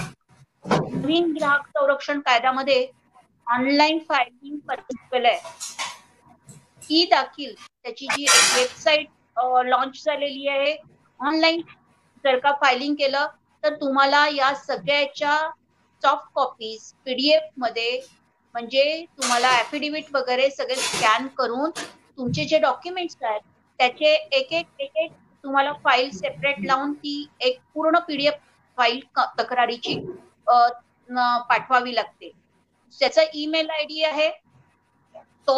नवीन 0.65 1.31
ग्राहक 1.33 1.67
संरक्षण 1.69 2.19
कायद्यामध्ये 2.19 2.85
ऑनलाईन 3.47 3.99
फायलिंग 4.09 4.57
पद्धत 4.67 5.13
आहे. 5.15 5.37
ई 6.91 7.05
दाखील 7.11 7.53
त्याची 7.55 8.07
जी 8.07 8.25
वेबसाईट 8.55 9.07
लॉन्च 9.67 10.03
झालेली 10.05 10.47
आहे 10.47 10.75
ऑनलाईन 11.19 11.61
जर 12.25 12.37
का 12.39 12.51
फायलिंग 12.61 12.95
केलं 12.95 13.27
तर 13.63 13.73
तुम्हाला 13.75 14.25
या 14.27 14.53
सगळ्याच्या 14.57 15.37
सॉफ्ट 16.03 16.31
कॉपीज 16.35 16.91
पीडीएफमध्ये 17.05 17.99
म्हणजे 18.55 19.05
तुम्हाला 19.17 19.51
ऍफिडेव्हिट 19.59 20.15
वगैरे 20.15 20.49
सगळे 20.49 20.75
स्कॅन 20.75 21.27
करून 21.37 21.69
तुमचे 21.69 22.45
जे 22.45 22.59
डॉक्युमेंट्स 22.59 23.17
आहेत 23.21 23.41
त्याचे 23.79 24.13
एक 24.13 24.53
एक 24.53 24.67
एक 24.79 24.97
एक 24.97 25.11
तुम्हाला 25.43 25.73
फाईल 25.83 26.09
सेपरेट 26.11 26.65
लावून 26.65 26.93
ती 26.93 27.25
एक 27.39 27.59
पूर्ण 27.73 27.99
पीडीएफ 28.07 28.33
फाईल 28.77 28.99
तक्रारीची 29.39 29.99
पाठवावी 30.47 31.95
लागते. 31.95 32.31
त्याचा 33.01 33.21
ईमेल 33.35 33.69
आय 33.69 33.83
डी 33.85 34.03
आहे 34.03 34.29
तो 35.47 35.55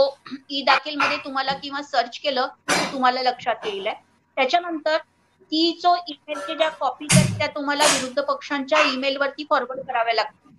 ई 0.49 0.61
दाखील 0.63 0.95
मध्ये 0.95 1.17
तुम्हाला 1.17 1.53
किंवा 1.55 1.81
सर्च 1.83 2.17
केलं 2.19 2.47
तुम्हाला 2.91 3.21
लक्षात 3.23 3.65
येईल 3.65 3.87
त्याच्यानंतर 3.87 4.97
ती 5.51 5.79
जो 5.83 5.95
ईमेलच्या 6.09 6.55
ज्या 6.55 6.69
कॉपी 6.71 7.05
आहेत 7.11 7.37
त्या 7.37 7.47
तुम्हाला 7.47 7.83
विरुद्ध 7.85 8.21
पक्षांच्या 8.23 8.79
ईमेल 8.83 9.17
वरती 9.17 9.45
फॉरवर्ड 9.49 9.79
कराव्या 9.81 10.13
लागतात 10.13 10.51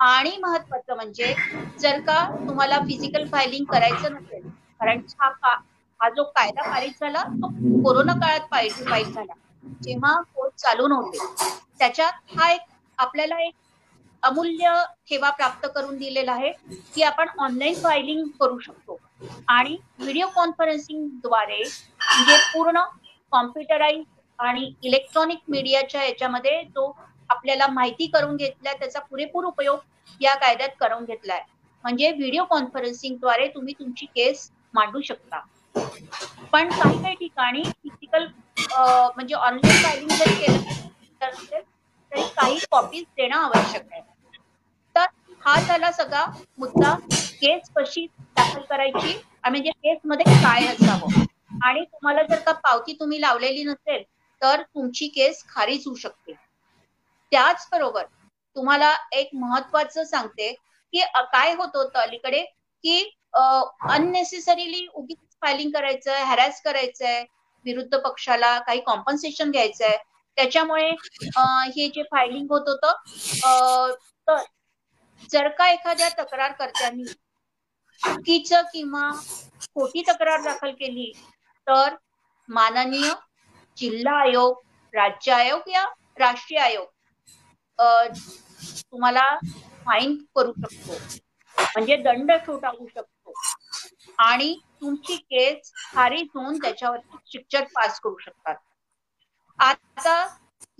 आणि 0.00 0.36
महत्वाचं 0.38 0.94
म्हणजे 0.94 1.32
जर 1.78 2.00
का 2.00 2.18
तुम्हाला 2.38 2.78
फिजिकल 2.80 3.24
फायलिंग 3.28 3.64
करायचं 3.66 4.12
नसेल 4.14 4.48
कारण 4.80 5.00
हा 5.20 5.28
का 5.32 5.54
हा 6.00 6.08
जो 6.10 6.24
कायदा 6.26 6.62
पारित 6.64 7.00
झाला 7.00 7.22
तो 7.34 7.48
कोरोना 7.82 8.12
काळात 8.16 8.46
पारित 8.50 8.82
झाला. 9.04 9.32
जेव्हा 9.82 10.20
कोर्ट 10.34 10.52
चालू 10.56 10.86
नव्हते 10.88 11.18
त्याच्यात 11.78 12.36
हा 12.36 12.50
एक 12.52 12.60
आपल्याला 12.98 13.40
एक 13.40 13.54
अमूल्य 14.22 14.72
सेवा 15.08 15.30
प्राप्त 15.30 15.66
करून 15.74 15.96
दिलेला 15.98 16.32
आहे 16.32 16.50
की 16.94 17.02
आपण 17.02 17.28
ऑनलाईन 17.38 17.74
फायलिंग 17.82 18.26
करू 18.40 18.58
शकतो. 18.58 18.98
आणि 19.48 19.76
व्हिडिओ 19.98 20.26
कॉन्फरन्सिंगद्वारे 20.34 21.62
म्हणजे 21.62 22.36
पूर्ण 22.52 22.80
कॉम्प्युटराईज 23.32 24.02
आणि 24.38 24.72
इलेक्ट्रॉनिक 24.84 25.38
मीडियाच्या 25.48 26.04
याच्यामध्ये 26.04 26.62
जो 26.64 26.90
आपल्याला 27.30 27.66
माहिती 27.66 28.06
करून 28.06 28.36
घेतलाय 28.36 28.74
त्याचा 28.78 29.00
पुरेपूर 29.00 29.44
उपयोग 29.44 29.78
या 30.20 30.34
कायद्यात 30.34 30.70
करून 30.80 31.04
घेतलाय. 31.04 31.40
म्हणजे 31.84 32.10
व्हिडिओ 32.12 32.44
कॉन्फरन्सिंगद्वारे 32.50 33.48
तुम्ही 33.48 33.74
तुमची 33.78 34.06
केस 34.06 34.50
मांडू 34.74 35.00
शकता. 35.00 35.40
पण 36.52 36.68
काही 36.70 37.02
काही 37.02 37.14
ठिकाणी 37.14 37.62
फिजिकल 37.62 38.26
म्हणजे 38.58 39.34
ऑनलाईन 39.34 39.82
फायलिंग 39.82 40.08
जर 40.08 40.32
केलं 40.32 40.58
तर 41.20 41.60
तरी 42.12 42.22
काही 42.36 42.58
कॉपीज 42.70 43.04
देणं 43.16 43.36
आवश्यक 43.36 43.92
आहे. 43.92 44.00
तर 44.96 45.06
हा 45.42 45.60
झाला 45.60 45.90
सगळा 45.92 46.24
मुद्दा. 46.58 46.94
केस 47.40 47.68
कशी 47.76 48.06
दाखल 48.36 48.60
करायची? 48.60 49.18
म्हणजे 49.44 49.70
केस 49.70 49.98
मध्ये 50.04 50.32
काय 50.34 50.66
असावं? 50.66 51.22
आणि 51.62 51.84
तुम्हाला 51.84 52.22
जर 52.22 52.38
का 52.40 52.52
पावती 52.54 52.92
तुम्ही 53.00 53.20
लावलेली 53.20 53.62
नसेल 53.64 54.02
तर 54.42 54.62
तुमची 54.62 55.06
केस 55.08 55.44
खारीच 55.48 55.86
होऊ 55.86 55.94
शकते. 55.94 56.32
त्याचबरोबर 57.32 58.04
तुम्हाला 58.56 58.92
एक 59.12 59.28
महत्वाचं 59.34 60.04
सांगते 60.04 60.52
की 60.94 61.00
काय 61.32 61.54
होत 61.54 61.76
होतं 61.76 61.98
अलीकडे 61.98 62.42
की 62.84 62.98
अननेसेसरीली 63.34 64.86
उगीच 64.94 65.18
फायलिंग 65.42 65.70
करायचंय 65.70 66.22
हॅरॅस 66.24 66.60
करायचंय 66.62 67.24
विरुद्ध 67.66 67.98
पक्षाला 67.98 68.58
काही 68.58 68.80
कॉम्पन्सेशन 68.80 69.50
घ्यायचंय. 69.50 69.96
त्याच्यामुळे 70.36 70.90
हे 71.76 71.88
जे 71.88 72.02
फायलिंग 72.02 72.46
होत 72.50 72.68
होतं 72.68 73.94
तर 74.28 74.42
जर 75.30 75.48
का 75.48 75.68
एखाद्या 75.70 76.08
तक्रारकर्त्यांनी 76.18 77.04
चुकीचं 78.00 78.62
किंवा 78.62 79.10
खोटी 79.74 80.02
तक्रार 80.08 80.42
दाखल 80.42 80.70
केली 80.70 81.12
तर 81.66 81.94
माननीय 82.48 83.12
जिल्हा 83.76 84.18
आयोग 84.20 84.60
राज्य 84.94 85.32
आयोग 85.32 85.68
या 85.68 85.84
राष्ट्रीय 86.18 86.60
आयोग 86.60 86.86
तुम्हाला 87.78 89.28
फाईन 89.86 90.16
करू 90.36 90.52
शकतो. 90.52 90.98
म्हणजे 91.56 91.96
दंड 91.96 92.32
ठोठावू 92.46 92.86
शकतो. 92.86 93.32
आणि 94.18 94.54
तुमची 94.80 95.16
केस 95.16 95.72
खारीज 95.94 96.28
होऊन 96.34 96.58
त्याच्यावरती 96.58 97.16
शिक्षक 97.26 97.72
पास 97.74 98.00
करू 98.00 98.16
शकतात. 98.18 98.54
आता 99.58 100.14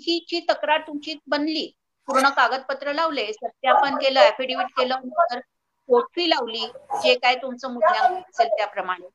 ही 0.01 0.19
जी 0.29 0.41
तक्रार 0.49 0.81
तुमची 0.83 1.15
बनली 1.27 1.67
पूर्ण 2.09 2.29
कागदपत्र 2.33 2.93
लावले 2.93 3.33
सत्यापन 3.35 3.97
केलं 3.99 4.21
ऍफिडेव्हिट 4.23 4.69
केलं 4.73 5.09
तर 5.23 5.41
पोटफी 5.89 6.29
लावली 6.29 6.67
जे 7.03 7.15
काय 7.17 7.35
तुमचं 7.37 7.73
मूल्यांकन 7.73 8.21
असेल 8.21 8.49
त्याप्रमाणे. 8.51 9.09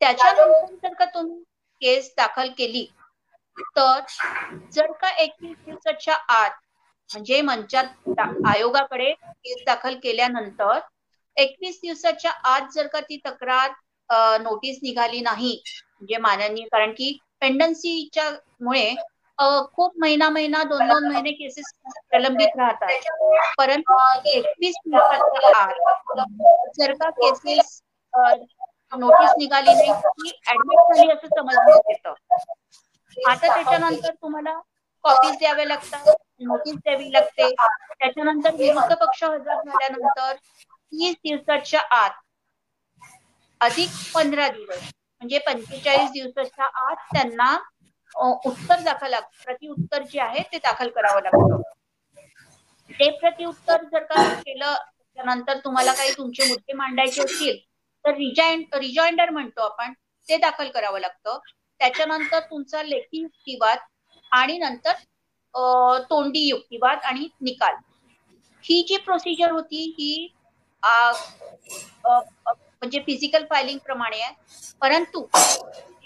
त्याच्यानंतर 0.00 0.74
जर 0.78 0.94
का 0.94 1.04
तुम्ही 1.06 1.42
केस 1.82 2.12
दाखल 2.16 2.48
केली? 2.56 2.86
तर 3.70 4.00
जर 4.70 4.92
का 4.94 5.08
एकवीस 5.16 5.56
दिवसाच्या 5.58 6.14
आत 6.30 6.50
म्हणजे 7.10 7.40
मंचात 7.42 8.20
आयोगाकडे 8.46 9.12
केस 9.14 9.62
दाखल 9.66 9.98
केल्यानंतर 10.02 10.78
एकवीस 11.36 11.78
दिवसाच्या 11.82 12.30
आत 12.46 12.70
जर 12.72 12.86
का 12.88 13.00
ती 13.02 13.16
तक्रार 13.24 13.72
नोटीस 14.40 14.78
निघाली 14.82 15.20
नाही 15.22 15.52
म्हणजे 15.66 16.16
माननीय 16.20 16.66
कारण 16.68 16.92
की 16.92 17.16
पेंडन्सीच्या 17.44 18.30
मुळे 18.62 18.94
खूप 19.68 19.92
महिना 19.98 20.28
महिना 20.30 20.62
दोन 20.64 20.88
दोन 20.88 21.06
महिने 21.06 21.30
केसेस 21.32 21.72
प्रलंबित 22.10 22.56
राहतात. 22.56 22.92
परंतु 23.58 23.98
एकवीस 24.26 24.74
दिवसाच्या 24.84 25.62
आत 25.62 25.74
जर 26.78 26.92
का 26.94 27.10
केसेस 27.12 27.80
नोटीस 28.94 29.30
निघाली 29.38 29.74
नाही 29.74 30.30
ऍडमिट 30.48 30.80
झाली 30.88 31.10
असं 31.12 31.28
समजण्यात 31.30 31.90
येतं. 31.90 32.14
आता 33.16 33.46
त्याच्यानंतर 33.46 34.12
तुम्हाला 34.12 34.58
कॉपीज 35.04 35.36
द्यावे 35.38 35.68
लागतात 35.68 36.08
नोटीस 36.42 36.74
द्यावी 36.76 37.12
लागते. 37.12 37.50
त्याच्यानंतर 37.54 38.54
विरुद्ध 38.54 38.94
पक्ष 38.96 39.22
हजर 39.24 39.54
झाल्यानंतर 39.56 40.34
तीस 40.34 41.14
दिवसाच्या 41.16 41.80
आत 41.96 42.20
अधिक 43.60 43.90
पंधरा 44.14 44.48
दिवस 44.50 44.90
म्हणजे 45.24 45.38
पंचेचाळीस 45.44 46.10
दिवसाच्या 46.10 46.64
आत 46.80 46.96
त्यांना 47.12 47.56
उत्तर 48.46 48.80
दाखल 48.80 49.10
लागतं 49.10 49.44
प्रतिउत्तर 49.44 50.02
जे 50.10 50.20
आहे 50.20 50.42
ते 50.52 50.58
दाखल 50.58 50.88
करावं 50.88 51.22
लागतं. 51.22 51.60
ते 52.90 53.08
प्रतिउत्तर 53.20 53.84
जर 53.92 54.02
का 54.04 54.24
केलं 54.40 54.74
त्यानंतर 54.74 55.58
तुम्हाला 55.64 55.92
काही 55.92 56.10
तुमचे 56.16 56.48
मुद्दे 56.48 56.72
मांडायचे 56.72 57.22
असतील 57.22 57.56
तर 58.04 58.14
रिजाइंड 58.14 58.74
रिजॉइंडर 58.74 59.30
म्हणतो 59.30 59.62
आपण 59.62 59.92
ते 60.28 60.36
दाखल 60.36 60.68
करावं 60.70 61.00
लागतं. 61.00 61.38
त्याच्यानंतर 61.80 62.40
तुमचा 62.50 62.82
लेखी 62.82 63.20
युक्तिवाद 63.22 63.78
आणि 64.32 64.58
नंतर 64.58 64.92
तोंडी 66.10 66.46
युक्तिवाद 66.48 66.98
आणि 67.04 67.28
निकाल. 67.42 67.74
ही 68.64 68.82
जी 68.88 68.96
प्रोसिजर 69.06 69.50
होती 69.52 69.84
ही 69.98 70.28
म्हणजे 72.82 73.00
फिजिकल 73.06 73.44
फायलिंग 73.50 73.78
प्रमाणे 73.84 74.20
आहे. 74.20 74.34
परंतु 74.82 75.26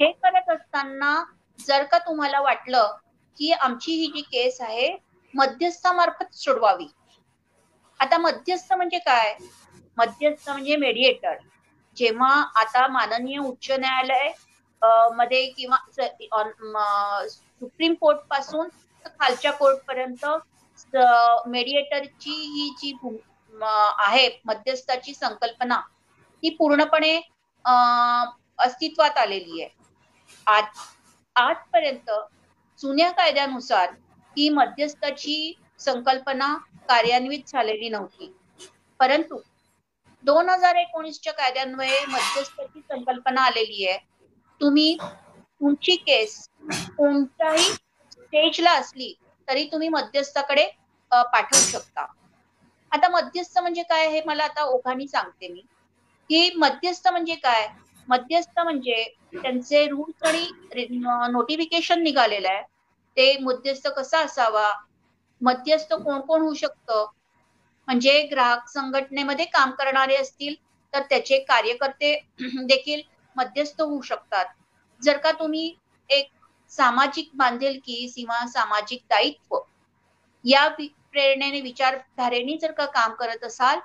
हे 0.00 0.11
करत 0.14 0.50
असताना 0.50 1.14
जर 1.59 1.85
का 1.85 1.98
तुम्हाला 1.98 2.40
वाटलं 2.40 2.96
की 3.38 3.50
आमची 3.52 3.92
ही 3.94 4.07
जी 4.12 4.20
केस 4.22 4.61
आहे 4.61 4.88
मध्यस्थामार्फत 5.35 6.35
सोडवावी. 6.35 6.87
आता 8.00 8.18
मध्यस्थ 8.18 8.72
म्हणजे 8.72 8.98
काय? 8.98 9.35
मध्यस्थ 9.98 10.48
म्हणजे 10.50 10.76
मेडिएटर 10.76 11.37
जेव्हा 11.96 12.33
आता 12.57 12.87
माननीय 12.88 13.38
उच्च 13.38 13.70
न्यायालयमध्ये 13.70 15.44
किंवा 15.50 17.26
सुप्रीम 17.28 17.94
कोर्टपासून 18.00 18.68
खालच्या 19.20 19.52
कोर्ट 19.52 19.78
पर्यंत 19.87 20.24
मेडिएटरची 21.48 22.31
ही 22.31 22.68
जी 22.81 22.92
आहे 23.98 24.28
मध्यस्थाची 24.44 25.14
संकल्पना 25.14 25.81
ती 26.42 26.51
पूर्णपणे 26.59 27.14
अस्तित्वात 28.59 29.18
आलेली 29.18 29.61
आहे. 29.62 29.70
आज 30.46 30.64
आजपर्यंत 31.37 32.11
जुन्या 32.81 33.11
कायद्यानुसार 33.12 33.90
ही 34.37 34.48
मध्यस्थाची 34.51 35.53
संकल्पना 35.81 36.55
कार्यान्वित 36.88 37.48
झालेली 37.48 37.88
नव्हती. 37.88 38.33
परंतु 39.01 39.38
दोन 40.24 40.48
हजार 40.48 40.77
एकोणीसच्या 40.77 41.33
कायद्यान्वये 41.33 42.05
मध्यस्थाची 42.09 42.81
संकल्पना 42.83 43.40
आलेली 43.42 43.87
आहे. 43.87 43.98
तुम्ही 44.61 44.96
तुमची 45.01 45.96
केस 45.96 46.37
कोणत्याही 46.96 47.64
स्टेजला 47.64 48.72
असली 48.79 49.12
तरी 49.48 49.64
तुम्ही 49.72 49.88
मध्यस्थाकडे 49.88 50.66
पाठवू 51.11 51.59
शकता. 51.61 52.07
आता 52.92 53.09
मध्यस्थ 53.11 53.59
म्हणजे 53.59 53.83
काय 53.83 54.07
हे 54.11 54.20
मला 54.27 54.44
आता 54.44 54.62
ओघानी 54.64 55.07
सांगते 55.09 55.48
मी. 55.48 55.62
की 56.30 56.50
मध्यस्थ 56.56 57.08
म्हणजे 57.08 57.34
काय? 57.34 57.68
मध्यस्थ 58.08 58.60
म्हणजे 58.60 59.02
त्यांचे 59.32 59.86
रूल्स 59.88 60.26
आणि 60.28 60.46
नोटिफिकेशन 61.32 62.02
निघालेलं 62.02 62.48
आहे. 62.48 62.62
ते 63.16 63.36
मध्यस्थ 63.40 63.88
कसा 63.88 64.18
असावा? 64.18 64.68
मध्यस्थ 65.40 65.94
कोण 65.94 66.20
कोण 66.20 66.40
होऊ 66.42 66.54
शकतं? 66.54 67.04
म्हणजे 67.88 68.22
ग्राहक 68.22 68.68
संघटनेमध्ये 68.68 69.44
काम 69.44 69.70
करणारे 69.70 70.16
असतील 70.16 70.54
तर 70.92 71.02
त्याचे 71.02 71.38
कार्यकर्ते 71.38 72.14
देखील 72.66 73.00
मध्यस्थ 73.36 73.80
होऊ 73.82 74.00
शकतात. 74.02 74.44
जर 75.02 75.16
का 75.16 75.32
तुम्ही 75.32 75.74
एक 76.10 76.30
सामाजिक 76.72 77.30
बांधिलकी 77.34 78.06
किंवा 78.16 78.46
सामाजिक 78.46 79.02
दायित्व 79.10 79.58
या 80.44 80.66
प्रेरणेने 80.68 81.60
विचारधारेने 81.60 82.56
जर 82.56 82.72
का 82.72 82.86
काम 82.86 83.12
करत 83.12 83.44
असाल 83.44 83.78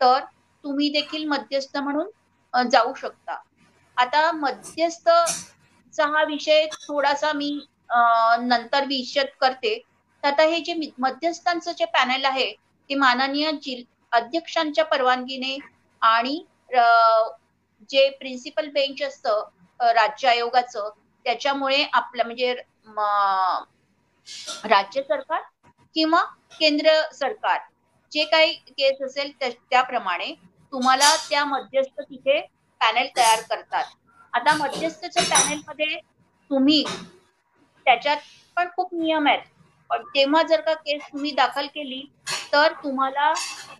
तर 0.00 0.24
तुम्ही 0.64 0.88
देखील 0.90 1.24
मध्यस्थ 1.28 1.76
म्हणून 1.78 2.68
जाऊ 2.70 2.94
शकता. 2.94 3.36
आता 3.96 4.30
मध्यस्थचा 4.32 6.06
हा 6.08 6.22
विषय 6.24 6.66
थोडासा 6.78 7.32
मी 7.32 7.50
नंतर 8.40 8.84
विशद 8.86 9.26
करते. 9.40 9.78
तर 10.22 10.28
आता 10.28 10.42
हे 10.44 10.60
जे 10.60 10.74
मध्यस्थांचं 10.98 11.72
जे 11.72 11.84
पॅनल 11.92 12.24
आहे 12.24 12.50
ते 12.90 12.94
माननीय 12.96 13.50
अध्यक्षांच्या 14.12 14.84
परवानगीने 14.84 15.56
आणि 16.02 16.42
जे 17.90 18.08
प्रिन्सिपल 18.18 18.68
बेंच 18.70 19.02
असतं 19.02 19.90
राज्य 19.94 20.28
आयोगाचं 20.28 20.88
त्याच्यामुळे 21.26 21.82
आपलं 21.92 22.24
म्हणजे 22.24 22.52
राज्य 24.64 25.02
सरकार 25.02 25.42
किंवा 25.96 26.22
केंद्र 26.60 27.00
सरकार 27.12 27.58
जे 28.12 28.24
काही 28.24 28.52
केस 28.68 29.02
असेल 29.02 29.32
त्याप्रमाणे 29.40 30.34
तुम्हाला 30.72 31.14
त्या 31.28 31.44
मध्यस्थ 31.44 32.00
तिथे 32.00 32.40
पॅनेल 32.80 33.08
तयार 33.16 33.40
करतात. 33.50 33.84
आता 34.32 34.56
मध्यस्थच्या 34.56 35.22
पॅनेल 35.22 35.60
मध्ये 35.68 35.96
तुम्ही 36.50 36.82
त्याच्यात 37.86 38.16
पण 38.56 38.68
खूप 38.76 38.94
नियम 38.94 39.26
आहेत. 39.28 39.42
पण 39.90 40.02
तेव्हा 40.14 40.42
जर 40.42 40.60
का 40.60 40.74
केस 40.74 41.02
तुम्ही 41.12 41.30
दाखल 41.30 41.66
केली 41.66 42.02
तर 42.52 42.72
तुम्हाला 42.84 43.32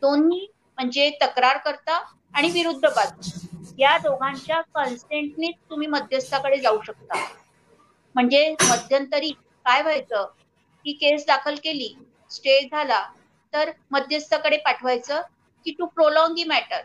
दोन्ही 0.03 0.47
म्हणजे 0.79 1.11
तक्रार 1.23 1.57
करता 1.57 2.01
आणि 2.35 2.51
विरुद्ध 2.51 2.85
बाजू. 2.87 3.31
या 3.79 3.97
दोघांच्या 3.99 4.61
कन्सेंटनीच 4.75 5.55
तुम्ही 5.71 5.87
मध्यस्थाकडे 5.87 6.57
जाऊ 6.57 6.81
शकता. 6.87 7.19
म्हणजे 8.15 8.49
मध्यंतरी 8.63 9.31
काय 9.67 9.83
व्हायचं? 9.83 10.25
की 10.87 10.93
केस 10.93 11.27
दाखल 11.27 11.55
केली 11.55 11.95
स्टे 12.31 12.61
झाला 12.65 13.03
तर 13.53 13.71
मध्यस्थाकडे 13.91 14.57
पाठवायचं 14.57 15.21
की 15.65 15.71
टू 15.71 15.87
प्रोलॉंग 15.87 16.35
दी 16.35 16.45
मॅटर 16.45 16.83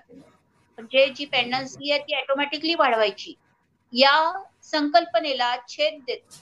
म्हणजे 0.77 1.05
जी 1.07 1.25
पेंडन्सी 1.25 1.91
आहे 1.91 2.01
ती 2.01 2.15
ऑटोमॅटिकली 2.15 2.75
वाढवायची. 2.75 3.33
या 3.93 4.31
संकल्पनेला 4.63 5.55
छेद 5.67 6.01
देत 6.07 6.41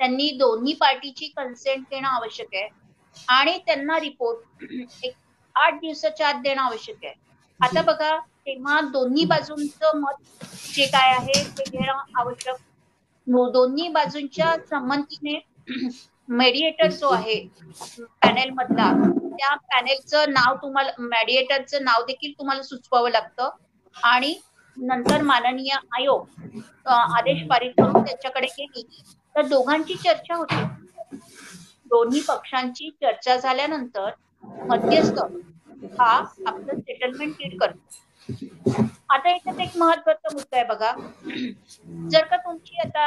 त्यांनी 0.00 0.30
दोन्ही 0.30 0.72
पार्टीची 0.74 1.26
कन्सेंट 1.26 1.84
देणं 1.90 2.08
आवश्यक 2.08 2.54
आहे. 2.54 2.68
आणि 3.28 3.58
त्यांना 3.58 3.98
रिपोर्ट 4.00 4.64
एक 5.04 5.14
आठ 5.56 5.74
दिवसाच्या 5.74 6.28
आत 6.28 6.34
देणं 6.34 6.62
आवश्यक 6.62 7.04
आहे. 7.04 7.14
आता 7.60 7.82
बघा 7.82 8.16
तेव्हा 8.18 8.80
दोन्ही 8.80 9.24
बाजूंचं 9.24 9.98
मत 10.00 10.44
जे 10.74 10.86
काय 10.86 11.10
आहे 11.10 11.42
ते 11.58 11.64
घेणं 11.70 12.20
आवश्यक. 12.20 12.56
दोन्ही 13.26 13.88
बाजूंच्या 13.88 14.54
संमतीने 14.70 15.38
मेडिएटर 16.28 16.90
जो 16.90 17.08
आहे 17.08 17.40
पॅनेल 18.00 18.50
मधला 18.50 18.92
त्या 19.32 19.54
पॅनेलचं 19.70 20.32
नाव 20.32 20.54
तुम्हाला 20.62 20.90
मॅडिएटरचं 21.00 21.84
नाव 21.84 22.04
देखील 22.06 22.32
तुम्हाला 22.38 22.62
सुचवावं 22.62 23.10
लागतं. 23.10 23.48
आणि 23.96 24.34
नंतर 24.76 25.22
माननीय 25.22 25.74
आयोग 25.96 26.60
आदेश 26.88 27.46
पारित 27.48 27.72
करून 27.78 28.02
त्याच्याकडे 28.04 28.46
गेली. 28.58 29.02
तर 29.34 29.46
दोघांची 29.48 29.94
चर्चा 29.94 30.34
होते. 30.34 30.62
दोन्ही 31.86 32.20
पक्षांची 32.28 32.90
चर्चा 33.02 33.36
झाल्यानंतर 33.36 34.10
मध्यस्थ 34.68 35.18
हा 35.98 36.12
आपलं 36.46 36.78
सेटलमेंट 36.80 37.32
डीड 37.38 37.58
करतो. 37.60 38.00
आता 39.10 39.30
याच्यात 39.30 39.60
एक 39.60 39.76
महत्त्वाचा 39.76 40.34
मुद्दा 40.34 40.56
आहे 40.56 40.64
बघा. 40.66 40.92
जर 42.10 42.24
का 42.24 42.36
तुमची 42.36 42.78
आता 42.80 43.06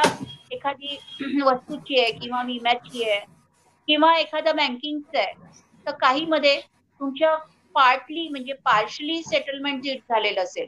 एखादी 0.52 0.96
वस्तूची 1.42 2.00
आहे 2.00 2.12
किंवा 2.12 2.42
विम्याची 2.42 3.08
आहे 3.10 3.20
किंवा 3.88 4.16
एखादा 4.18 4.52
बँकिंगचं 4.52 5.18
आहे 5.18 5.34
तर 5.86 5.90
काही 5.90 6.24
मध्ये 6.26 6.60
तुमच्या 7.00 7.36
पार्टली 7.74 8.28
म्हणजे 8.28 8.52
पार्शली 8.52 9.22
सेटलमेंट 9.22 9.82
डीड 9.82 10.00
झालेलं 10.08 10.42
असेल. 10.42 10.66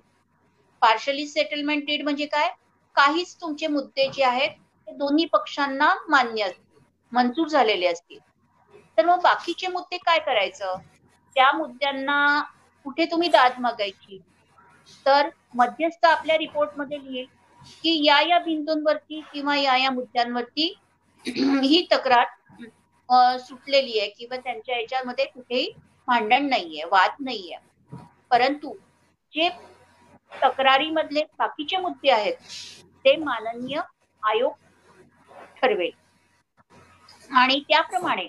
पार्शली 0.83 1.27
सेटलमेंट 1.27 1.85
डीड 1.87 2.03
म्हणजे 2.03 2.27
काय? 2.27 2.49
काहीच 2.97 3.35
तुमचे 3.41 3.67
मुद्दे 3.67 4.09
जे 4.09 4.25
आहेत 4.25 4.51
ते 4.89 4.93
दोन्ही 4.93 5.25
पक्षांना 5.25 5.95
मान्य 6.09 6.43
असतील 6.43 6.81
मंजूर 7.13 7.49
झालेले 7.49 7.87
असतील. 7.87 8.19
तर 8.99 9.07
मग 9.07 9.21
बाकीचे 9.23 9.67
मुद्दे 9.67 9.97
काय 9.97 10.19
करायचं? 10.19 10.75
त्या 11.37 11.51
मुद्द्यांना 11.53 12.41
कुठे 12.87 13.05
तुम्ही 13.05 13.29
दाद 13.29 13.59
मागायची? 13.59 14.19
तर 15.07 15.29
मध्यस्थ 15.55 16.07
आपल्या 16.07 16.37
रिपोर्टमध्ये 16.39 16.99
लिहिल 16.99 17.27
की 17.83 18.05
या 18.05 18.21
या 18.21 18.39
बिंदूंवरती 18.39 19.21
किंवा 19.33 19.57
या 19.57 19.77
या 19.77 19.91
मुद्द्यांवरती 19.91 20.75
ही 21.27 21.87
तक्रार 21.93 22.27
सुटलेली 23.41 23.99
आहे 23.99 24.09
किंवा 24.09 24.37
त्यांच्या 24.37 24.77
याच्यामध्ये 24.79 25.25
कुठेही 25.25 25.71
भांडण 26.09 26.49
नाहीये 26.49 26.85
वाद 26.91 27.11
नाहीये. 27.21 27.57
परंतु 28.31 28.75
जे 29.35 29.49
तक्रारीमधले 30.33 31.23
बाकीचे 31.39 31.77
मुद्दे 31.77 32.11
आहेत 32.11 32.35
ते 33.05 33.17
माननीय 33.17 33.81
आयोग 34.23 34.53
ठरवेल. 35.57 35.91
आणि 37.31 37.59
त्याप्रमाणे 37.69 38.29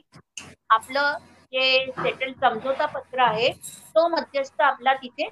आपलं 0.70 1.18
जे 1.54 1.86
सेटल 1.92 2.32
समझोता 2.42 2.86
पत्र 2.86 3.22
आहे 3.22 3.50
तो 3.96 4.08
मध्यस्थ 4.08 4.62
आपला 4.62 4.94
तिथे 4.94 5.28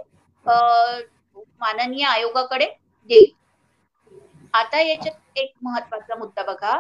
माननीय 1.60 2.06
आयोगाकडे 2.06 2.66
देईल. 3.10 3.32
आता 4.54 4.82
याच्यात 4.82 5.38
एक 5.38 5.52
महत्त्वाचा 5.64 6.16
मुद्दा 6.16 6.44
बघा. 6.44 6.80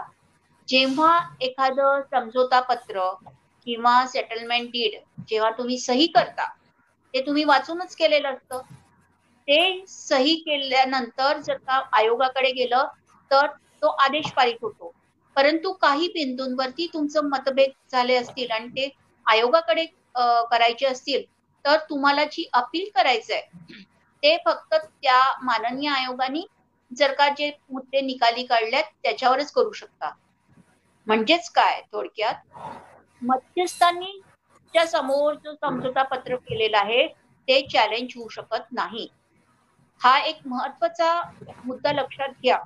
जेव्हा 0.69 1.11
एखादं 1.41 2.01
समझोता 2.11 2.59
पत्र 2.61 3.09
किंवा 3.67 4.05
सेटलमेंट 4.05 4.69
डीड 4.71 4.99
जेव्हा 5.29 5.49
तुम्ही 5.51 5.77
सही 5.79 6.07
करता 6.07 6.45
ते 7.13 7.21
तुम्ही 7.21 7.43
वाचूनच 7.43 7.95
केलेलं 7.95 8.29
असतं. 8.29 8.61
ते 9.47 9.85
सही 9.87 10.35
केल्यानंतर 10.37 11.37
जर 11.37 11.57
का 11.57 11.81
आयोगाकडे 11.93 12.51
गेलं 12.51 12.87
तर 13.31 13.47
तो 13.81 13.87
आदेश 13.99 14.31
पारित 14.31 14.57
होतो. 14.61 14.93
परंतु 15.35 15.71
काही 15.73 16.07
बिंदूंवरती 16.07 16.87
तुमचं 16.93 17.27
मतभेद 17.29 17.71
झाले 17.91 18.15
असतील 18.15 18.51
आणि 18.51 18.67
ते 18.67 18.89
आयोगाकडे 19.25 19.85
करायचे 20.51 20.85
असतील 20.85 21.23
तर 21.65 21.77
तुम्हाला 21.89 22.23
जी 22.25 22.47
अपील 22.53 22.89
करायचं 22.95 23.33
आहे 23.33 23.81
ते 24.23 24.37
फक्त 24.45 24.75
त्या 24.75 25.21
माननीय 25.43 25.89
आयोगाने 25.89 26.41
जर 26.91 27.13
का 27.13 27.27
जे 27.29 27.51
मुद्दे 27.69 28.01
निकाली 28.01 28.45
काढल्यात 28.45 28.83
त्याच्यावरच 29.03 29.51
करू 29.51 29.71
शकता. 29.71 30.11
म्हणजेच 31.07 31.49
काय 31.49 31.81
थोडक्यात? 31.91 32.35
मध्यस्थांनी 33.21 34.19
च्या 34.73 34.85
समोर 34.87 35.33
जो 35.33 35.53
समझोता 35.55 36.03
पत्र 36.03 36.35
केलेला 36.35 36.79
आहे 36.79 37.07
ते 37.47 37.61
चॅलेंज 37.67 38.13
होऊ 38.15 38.27
शकत 38.29 38.71
नाही. 38.71 39.07
हा 40.01 40.17
एक 40.19 40.39
महत्त्वाचा 40.45 41.11
मुद्दा 41.63 41.91
लक्षात 41.91 42.29
घ्या. 42.43 42.57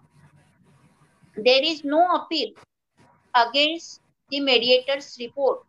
There 1.38 1.64
is 1.64 1.82
no 1.86 2.02
appeal 2.16 2.54
against 3.34 4.02
the 4.32 4.40
mediator's 4.40 5.16
report 5.20 5.60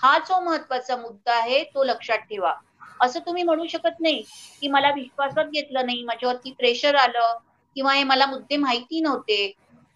हा 0.00 0.16
जो 0.18 0.40
महत्त्वाचा 0.40 0.96
मुद्दा 0.96 1.34
आहे 1.34 1.62
तो 1.64 1.84
लक्षात 1.84 2.18
ठेवा. 2.20 2.52
असं 3.00 3.20
तुम्ही 3.26 3.42
म्हणू 3.42 3.66
शकत 3.66 4.00
नाही 4.00 4.22
की 4.62 4.68
मला 4.68 4.90
विश्वासात 4.90 5.44
घेतलं 5.44 5.86
नाही 5.86 6.02
माझ्यावरती 6.04 6.52
प्रेशर 6.52 6.94
आलं 6.94 7.36
किंवा 7.76 7.92
हे 7.94 8.02
मला 8.04 8.26
मुद्दे 8.26 8.56
माहिती 8.56 9.00
नव्हते. 9.00 9.52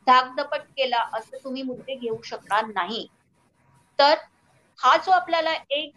धाकधपट 0.06 0.62
केला 0.68 1.04
असं 1.12 1.36
तुम्ही 1.38 1.62
मुद्दे 1.64 1.94
घेऊ 1.96 2.20
शकणार 2.24 2.66
नाही. 2.66 3.06
तर 3.98 4.14
हा 4.78 4.96
जो 4.98 5.12
आपल्याला 5.12 5.52
एक 5.70 5.92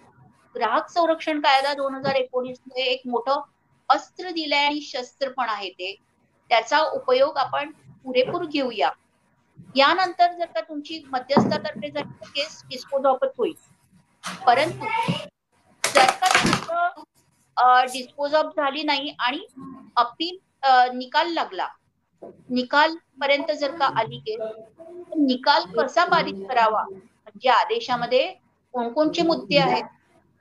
ग्राहक 0.55 0.89
संरक्षण 0.89 1.39
कायदा 1.41 1.73
दोन 1.73 1.95
हजार 1.95 2.15
एकोणीस 2.15 2.57
एक 2.79 3.01
मोठं 3.07 3.41
अस्त्र 3.89 4.29
दिलंय 4.31 4.65
आणि 4.65 4.81
शस्त्र 4.83 5.31
पण 5.33 5.49
आहे 5.49 5.69
ते 5.71 5.93
त्याचा 6.51 6.79
उपयोग 6.93 7.37
आपण 7.37 7.71
पुरेपूर 8.05 8.45
घेऊया. 8.45 8.89
यानंतर 9.75 10.33
जर 10.33 10.45
का 10.47 10.61
तुमची 10.61 11.01
मध्यस्थातर्फे 11.07 11.89
जर 11.91 12.03
केस 12.25 12.61
डिस्पोजॉपत 12.65 13.31
होईल. 13.37 13.55
परंतु 14.45 14.85
जर 15.83 16.11
का 16.13 16.27
तुमचं 16.29 17.85
डिस्पोज 17.87 18.33
ऑफ 18.35 18.51
झाली 18.55 18.83
नाही 18.83 19.15
आणि 19.19 19.45
अपील 19.97 20.37
निकाल 20.93 21.31
लागला 21.33 21.67
निकाल 22.23 22.95
पर्यंत 23.21 23.51
जर 23.51 23.75
का 23.77 23.85
आली 23.99 24.19
तर 24.27 25.17
निकाल 25.17 25.63
कसा 25.77 26.05
पारित 26.05 26.45
करावा? 26.49 26.83
म्हणजे 26.83 27.49
आदेशामध्ये 27.49 28.25
कोणकोणचे 28.73 29.21
मुद्दे 29.23 29.57
आहेत? 29.57 29.83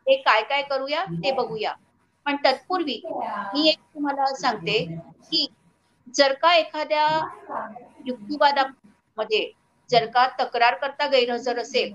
ते 0.06 0.16
काय 0.16 0.42
काय 0.42 0.62
करूया 0.62 1.04
ते 1.14 1.32
बघूया. 1.32 1.72
पण 2.26 2.36
तत्पूर्वी 2.44 3.00
मी 3.06 3.68
एक 3.68 3.78
तुम्हाला 3.94 4.26
सांगते 4.34 4.84
की 5.22 5.46
जर 6.14 6.32
का 6.42 6.54
एखाद्या 6.54 7.06
युक्तिवादामध्ये 8.06 9.50
जर 9.90 10.06
का 10.06 10.26
तक्रार 10.40 10.74
करता 10.74 11.06
गैरहजर 11.08 11.58
असेल 11.58 11.92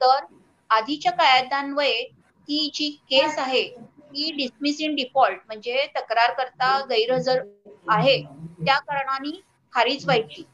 तर 0.00 0.24
आधीच्या 0.70 1.12
कायद्यान्वये 1.12 2.02
ती 2.48 2.70
जी 2.74 2.88
केस 3.10 3.38
आहे 3.38 3.62
ती 3.62 4.30
डिसमिस 4.36 4.80
इन 4.80 4.94
डिफॉल्ट 4.94 5.38
म्हणजे 5.46 5.86
तक्रार 5.96 6.32
करता 6.34 6.78
गैरहजर 6.90 7.42
आहे. 7.88 8.20
त्या 8.58 8.78
कारणाने 8.80 9.40
खारीज 9.72 10.04
व्हायची. 10.04 10.44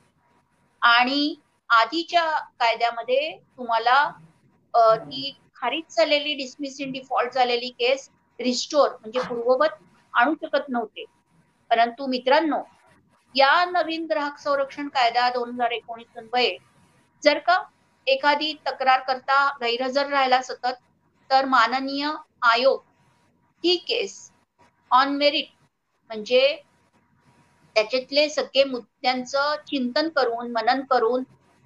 आणि 0.83 1.35
आधीच्या 1.71 2.25
कायद्यामध्ये 2.61 3.31
तुम्हाला 3.59 4.09
ती 5.01 5.33
खारीज 5.57 5.97
झालेली 5.97 6.35
डिसमिस 6.35 6.81
इन 6.81 6.93
डिफॉल्ट 6.93 7.33
झालेली 7.35 7.69
केस 7.79 8.09
रिस्टोर 8.39 8.89
म्हणजे 8.91 9.21
पूर्ववत 9.21 9.83
आणू 10.15 10.35
शकत 10.37 10.69
नव्हते. 10.69 11.05
परंतु 11.71 12.07
मित्रांनो 12.07 12.63
या 13.35 13.65
नवीन 13.67 14.07
ग्राहक 14.07 14.39
संरक्षण 14.39 14.89
कायदा 14.91 15.29
दोन 15.31 15.51
हजार 15.51 15.71
एकोणीस 15.73 16.17
अन्वये 16.17 16.57
जर 17.23 17.39
का 17.41 17.63
एखादी 18.07 18.53
तक्रार 18.67 19.01
करता 19.07 19.37
गैरहजर 19.61 20.09
राहिला 20.09 20.41
सतत 20.43 20.81
तर 21.31 21.45
माननीय 21.49 22.11
आयोग 22.45 22.83
ही 23.65 23.77
केस 23.85 24.15
ऑन 24.91 25.17
मेरिट 25.17 25.49
म्हणजे 26.11 26.43
त्याच्यातले 27.77 28.29
सगळे 28.29 28.65
मुद्द्यांचं 28.65 29.55
चिंतन 29.67 30.09
करून 30.17 30.51
मनन 30.53 30.81
करून 30.91 31.23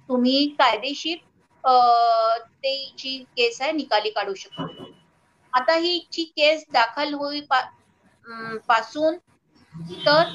तुम्ही 0.09 0.47
कायदेशीर 0.59 1.17
ते 2.63 2.73
जी 2.97 3.17
केस 3.37 3.61
आहे 3.61 3.71
निकाली 3.71 4.09
काढू 4.09 4.33
शकता. 4.33 4.65
आता 5.53 5.75
ही 5.75 5.99
जी 6.11 6.23
केस 6.37 6.63
दाखल 6.73 7.13
होई 7.13 7.41
पासून 8.67 9.17
तर 10.05 10.29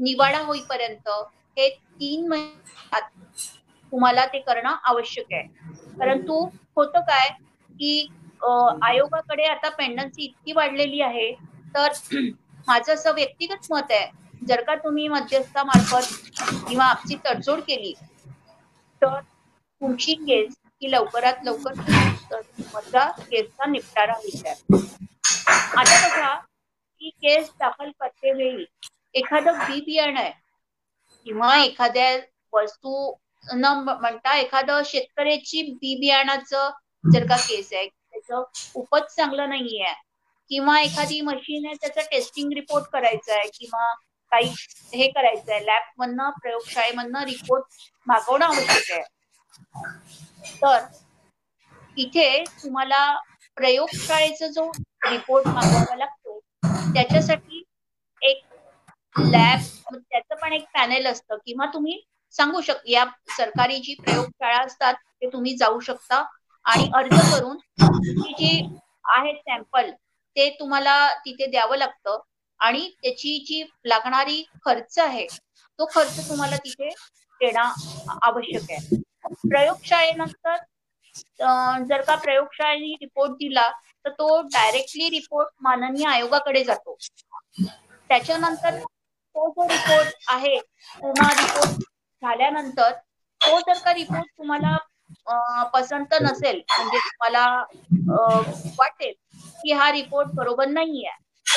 निवाडा 0.00 0.38
होईपर्यंत 0.38 1.08
हे 1.56 1.68
तीन 1.70 2.26
महिन्यात 2.28 3.10
तुम्हाला 3.92 4.24
ते 4.26 4.38
करणं 4.40 4.74
आवश्यक 4.84 5.32
आहे. 5.32 5.46
परंतु 5.98 6.44
होतं 6.76 7.00
काय 7.00 7.28
की 7.70 8.08
आयोगाकडे 8.82 9.44
आता 9.46 9.68
पेंडन्सी 9.68 10.24
इतकी 10.24 10.52
वाढलेली 10.52 11.00
आहे 11.02 11.30
तर 11.74 11.92
माझं 12.68 12.92
असं 12.94 13.14
व्यक्तिगत 13.14 13.72
मत 13.72 13.90
आहे 13.90 14.06
जर 14.48 14.62
का 14.62 14.74
तुम्ही 14.74 15.06
मध्यस्थामार्फत 15.08 16.68
किंवा 16.68 16.84
आपची 16.86 17.16
तडजोड 17.26 17.60
केली 17.60 17.92
तर 19.02 19.18
तुमची 19.20 20.14
केस 20.16 20.54
ही 20.82 20.90
लवकरात 20.90 21.44
लवकर 21.44 21.72
केसचा 23.20 23.66
निपटारा 23.66 24.12
होईल. 24.12 24.46
आता 25.48 26.08
बघा 26.08 26.34
ही 27.02 27.08
केस 27.12 27.50
दाखल 27.60 27.90
करते 28.00 28.32
वेळी 28.32 28.64
एखादं 29.14 29.58
बी 29.60 29.80
बियाणं 29.80 30.20
आहे 30.20 30.32
किंवा 31.26 31.56
एखाद्या 31.56 32.10
वस्तू 32.52 33.12
न 33.46 33.66
म्हणता 33.80 34.36
एखादं 34.36 34.82
शेतकऱ्याची 34.84 35.62
बी 35.72 35.94
बियाणाचं 36.00 36.70
जर 37.04 37.26
का 37.26 37.36
केस 37.38 37.72
आहे 37.72 37.86
त्याचं 37.86 38.42
उपज 38.74 39.02
चांगलं 39.16 39.48
नाहीये 39.48 39.92
किंवा 40.50 40.80
एखादी 40.80 41.20
मशीन 41.20 41.66
आहे 41.66 41.74
त्याचा 41.80 42.02
टेस्टिंग 42.10 42.52
रिपोर्ट 42.52 42.84
करायचा 42.92 43.34
आहे 43.34 43.48
किंवा 43.54 43.92
काही 44.32 44.52
हे 44.94 45.08
करायचं 45.10 45.52
आहे 45.52 45.64
लॅब 45.66 45.82
मधनं 45.98 46.30
प्रयोगशाळेमधनं 46.42 47.24
रिपोर्ट 47.24 47.64
मागवणं 48.06 48.44
आवश्यक 48.44 48.90
आहे. 48.92 49.02
तर 50.62 50.84
इथे 51.96 52.42
तुम्हाला 52.62 53.00
प्रयोगशाळेचा 53.56 54.46
जो 54.48 54.70
रिपोर्ट 55.06 55.46
मागवावा 55.48 55.96
लागतो 55.96 56.38
त्याच्यासाठी 56.94 57.62
एक 58.22 58.44
लॅब 59.16 59.94
त्याचं 59.94 60.34
पण 60.42 60.52
एक 60.52 60.64
पॅनेल 60.74 61.06
असतं. 61.06 61.36
किंवा 61.46 61.66
तुम्ही 61.66 62.00
सांगू 62.34 62.60
शक 62.60 62.80
या 62.86 63.04
सरकारी 63.36 63.76
जी 63.78 63.94
प्रयोगशाळा 63.94 64.58
असतात 64.64 64.94
ते 64.94 65.28
तुम्ही 65.32 65.56
जाऊ 65.56 65.80
शकता 65.80 66.22
आणि 66.64 66.90
अर्ज 66.94 67.14
करून 67.32 67.56
जी 68.32 68.58
आहे 69.08 69.32
सॅम्पल 69.34 69.90
ते 70.36 70.48
तुम्हाला 70.60 70.96
तिथे 71.16 71.46
द्यावं 71.46 71.76
लागतं. 71.76 72.18
आणि 72.60 72.88
त्याची 73.02 73.38
जी 73.46 73.62
लागणारी 73.84 74.42
खर्च 74.64 74.98
आहे 74.98 75.26
तो 75.78 75.86
खर्च 75.92 76.28
तुम्हाला 76.28 76.56
तिथे 76.56 76.88
देणं 77.40 77.72
आवश्यक 78.22 78.70
आहे. 78.70 78.96
प्रयोगशाळेनंतर 79.48 80.56
जर 81.84 82.00
का 82.02 82.14
प्रयोगशाळेने 82.16 82.92
रिपोर्ट 82.94 83.32
दिला 83.32 83.68
तर 84.04 84.10
तो 84.10 84.40
डायरेक्टली 84.44 85.08
रिपोर्ट 85.10 85.48
माननीय 85.60 86.06
आयोगाकडे 86.06 86.64
जातो. 86.64 86.96
त्याच्यानंतर 88.10 88.78
तो 88.78 89.48
जो 89.50 89.66
रिपोर्ट 89.68 90.14
आहे 90.28 90.58
पुन्हा 91.00 91.28
रिपोर्ट 91.32 91.82
झाल्यानंतर 92.22 92.90
तो 93.40 93.58
जर 93.60 93.78
का 93.84 93.92
रिपोर्ट 93.94 94.26
तुम्हाला 94.38 94.76
पसंत 95.72 96.14
नसेल 96.22 96.60
म्हणजे 96.68 96.98
तुम्हाला 96.98 97.44
वाटेल 98.78 99.12
की 99.62 99.72
हा 99.72 99.90
रिपोर्ट 99.92 100.28
बरोबर 100.34 100.66
नाहीये 100.68 101.10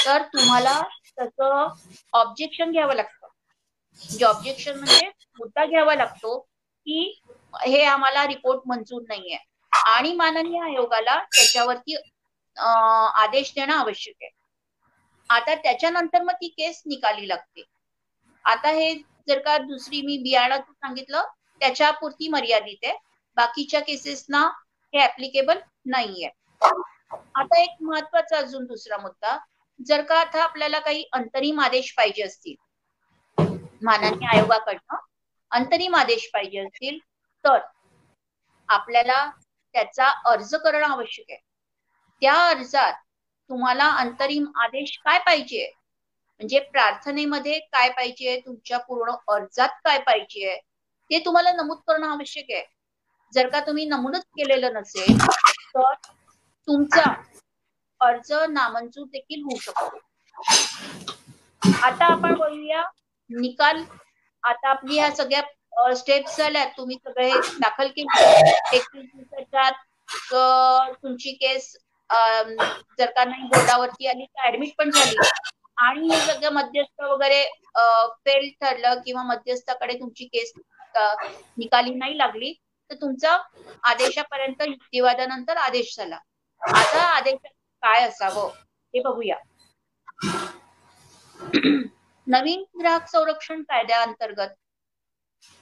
तर 0.05 0.21
तुम्हाला 0.33 0.81
त्याचं 1.17 1.67
ऑब्जेक्शन 2.13 2.71
घ्यावं 2.71 2.95
लागतं. 2.95 3.27
म्हणजे 4.01 4.25
ऑब्जेक्शन 4.25 4.77
म्हणजे 4.77 5.07
मुद्दा 5.39 5.65
घ्यावा 5.65 5.95
लागतो 5.95 6.37
की 6.39 7.21
हे 7.61 7.83
आम्हाला 7.85 8.25
रिपोर्ट 8.27 8.61
मंजूर 8.67 9.01
नाहीये. 9.09 9.37
आणि 9.73 10.13
माननीय 10.13 10.61
आयोगाला 10.63 11.17
त्याच्यावरती 11.25 11.95
आदेश 12.57 13.51
देणं 13.55 13.73
आवश्यक 13.73 14.15
आहे. 14.21 14.29
आता 15.29 15.55
त्याच्यानंतर 15.55 16.21
मग 16.21 16.33
ती 16.33 16.47
केस 16.47 16.81
निकाली 16.85 17.27
लागते. 17.27 17.63
आता 18.45 18.69
हे 18.69 18.93
जर 19.27 19.39
का 19.39 19.57
दुसरी 19.57 20.01
मी 20.01 20.17
बियाणाचं 20.17 20.71
सांगितलं 20.73 21.23
त्याच्यापुरती 21.61 22.27
मर्यादित 22.29 22.83
आहे. 22.83 22.93
बाकीच्या 23.37 23.79
केसेसना 23.81 24.41
हे 24.93 25.03
ऍप्लिकेबल 25.03 25.59
नाहीये. 25.85 26.29
आता 26.61 27.61
एक 27.61 27.75
महत्त्वाचा 27.81 28.37
अजून 28.37 28.65
दुसरा 28.65 28.97
मुद्दा 28.97 29.37
जर 29.85 30.01
का 30.01 30.19
आता 30.19 30.43
आपल्याला 30.43 30.79
काही 30.79 31.03
अंतरिम 31.13 31.59
आदेश 31.61 31.93
पाहिजे 31.93 32.23
असतील 32.23 32.55
माननीय 33.81 34.27
आयोगाकडनं 34.29 34.95
अंतरिम 35.51 35.95
आदेश 35.95 36.29
पाहिजे 36.33 36.59
असतील 36.59 36.97
तर 37.43 37.59
आपल्याला 38.69 39.25
त्याचा 39.75 40.09
अर्ज 40.25 40.53
करणं 40.55 40.85
आवश्यक 40.87 41.25
आहे. 41.29 41.39
त्या 42.21 42.33
अर्जात 42.47 42.93
तुम्हाला 43.49 43.87
अंतरिम 43.99 44.45
आदेश 44.61 44.97
काय 45.05 45.19
पाहिजे? 45.25 45.65
म्हणजे 46.39 46.59
प्रार्थनेमध्ये 46.71 47.59
काय 47.61 47.89
पाहिजे? 47.91 48.39
तुमच्या 48.39 48.77
पूर्ण 48.79 49.11
अर्जात 49.27 49.79
काय 49.83 49.97
पाहिजे? 50.01 50.55
ते 51.11 51.19
तुम्हाला 51.19 51.51
नमूद 51.53 51.77
करणं 51.87 52.07
आवश्यक 52.07 52.51
आहे. 52.51 52.63
जर 53.33 53.49
का 53.49 53.59
तुम्ही 53.61 53.85
नमूदच 53.85 54.23
केलेलं 54.31 54.73
नसेल 54.73 55.17
तर 55.19 55.93
तुमचा 56.67 57.03
अर्ज 58.01 58.31
नामंजूर 58.49 59.05
देखील 59.07 59.41
होऊ 59.43 59.57
शकतो. 59.61 59.99
आता 61.81 62.05
आपण 62.05 62.33
बोलूया 62.35 62.83
निकाल. 63.29 63.83
आता 64.43 64.69
आपली 64.69 64.97
ह्या 64.97 65.09
सगळ्या 65.15 65.93
स्टेप्स 65.95 66.37
झाल्या 66.37 66.63
तुम्ही 66.77 66.95
सगळे 66.97 67.29
दाखल 67.59 67.87
केले. 67.87 68.29
एकवीस 68.73 69.05
दिवसाच्या 69.05 69.69
तुमची 70.93 71.31
केस 71.33 71.71
जर 72.99 73.11
का 73.15 73.23
नाही 73.25 73.43
बोर्डावरती 73.47 74.07
आली 74.07 74.25
तर 74.25 74.47
ऍडमिट 74.47 74.73
पण 74.77 74.89
झाली. 74.91 75.15
आणि 75.77 76.07
हे 76.07 76.19
सगळं 76.21 76.53
मध्यस्थ 76.53 77.01
वगैरे 77.03 77.43
फेल 78.25 78.49
ठरलं 78.61 79.01
किंवा 79.05 79.23
मध्यस्थाकडे 79.23 79.93
तुमची 79.99 80.25
केस 80.27 80.51
निकाली 81.57 81.93
नाही 81.95 82.17
लागली 82.17 82.53
तर 82.89 82.95
तुमचा 83.01 83.37
आदेशापर्यंत 83.89 84.61
युक्तिवादानंतर 84.61 85.57
आदेश 85.57 85.95
झाला. 85.97 86.17
आता 86.61 87.01
आदेश 87.07 87.49
काय 87.83 88.07
असावं 88.07 88.49
हे 88.93 89.01
बघूया. 89.01 89.35
नवीन 92.27 92.63
ग्राहक 92.79 93.07
संरक्षण 93.07 93.61
कायद्याअंतर्गत 93.63 94.53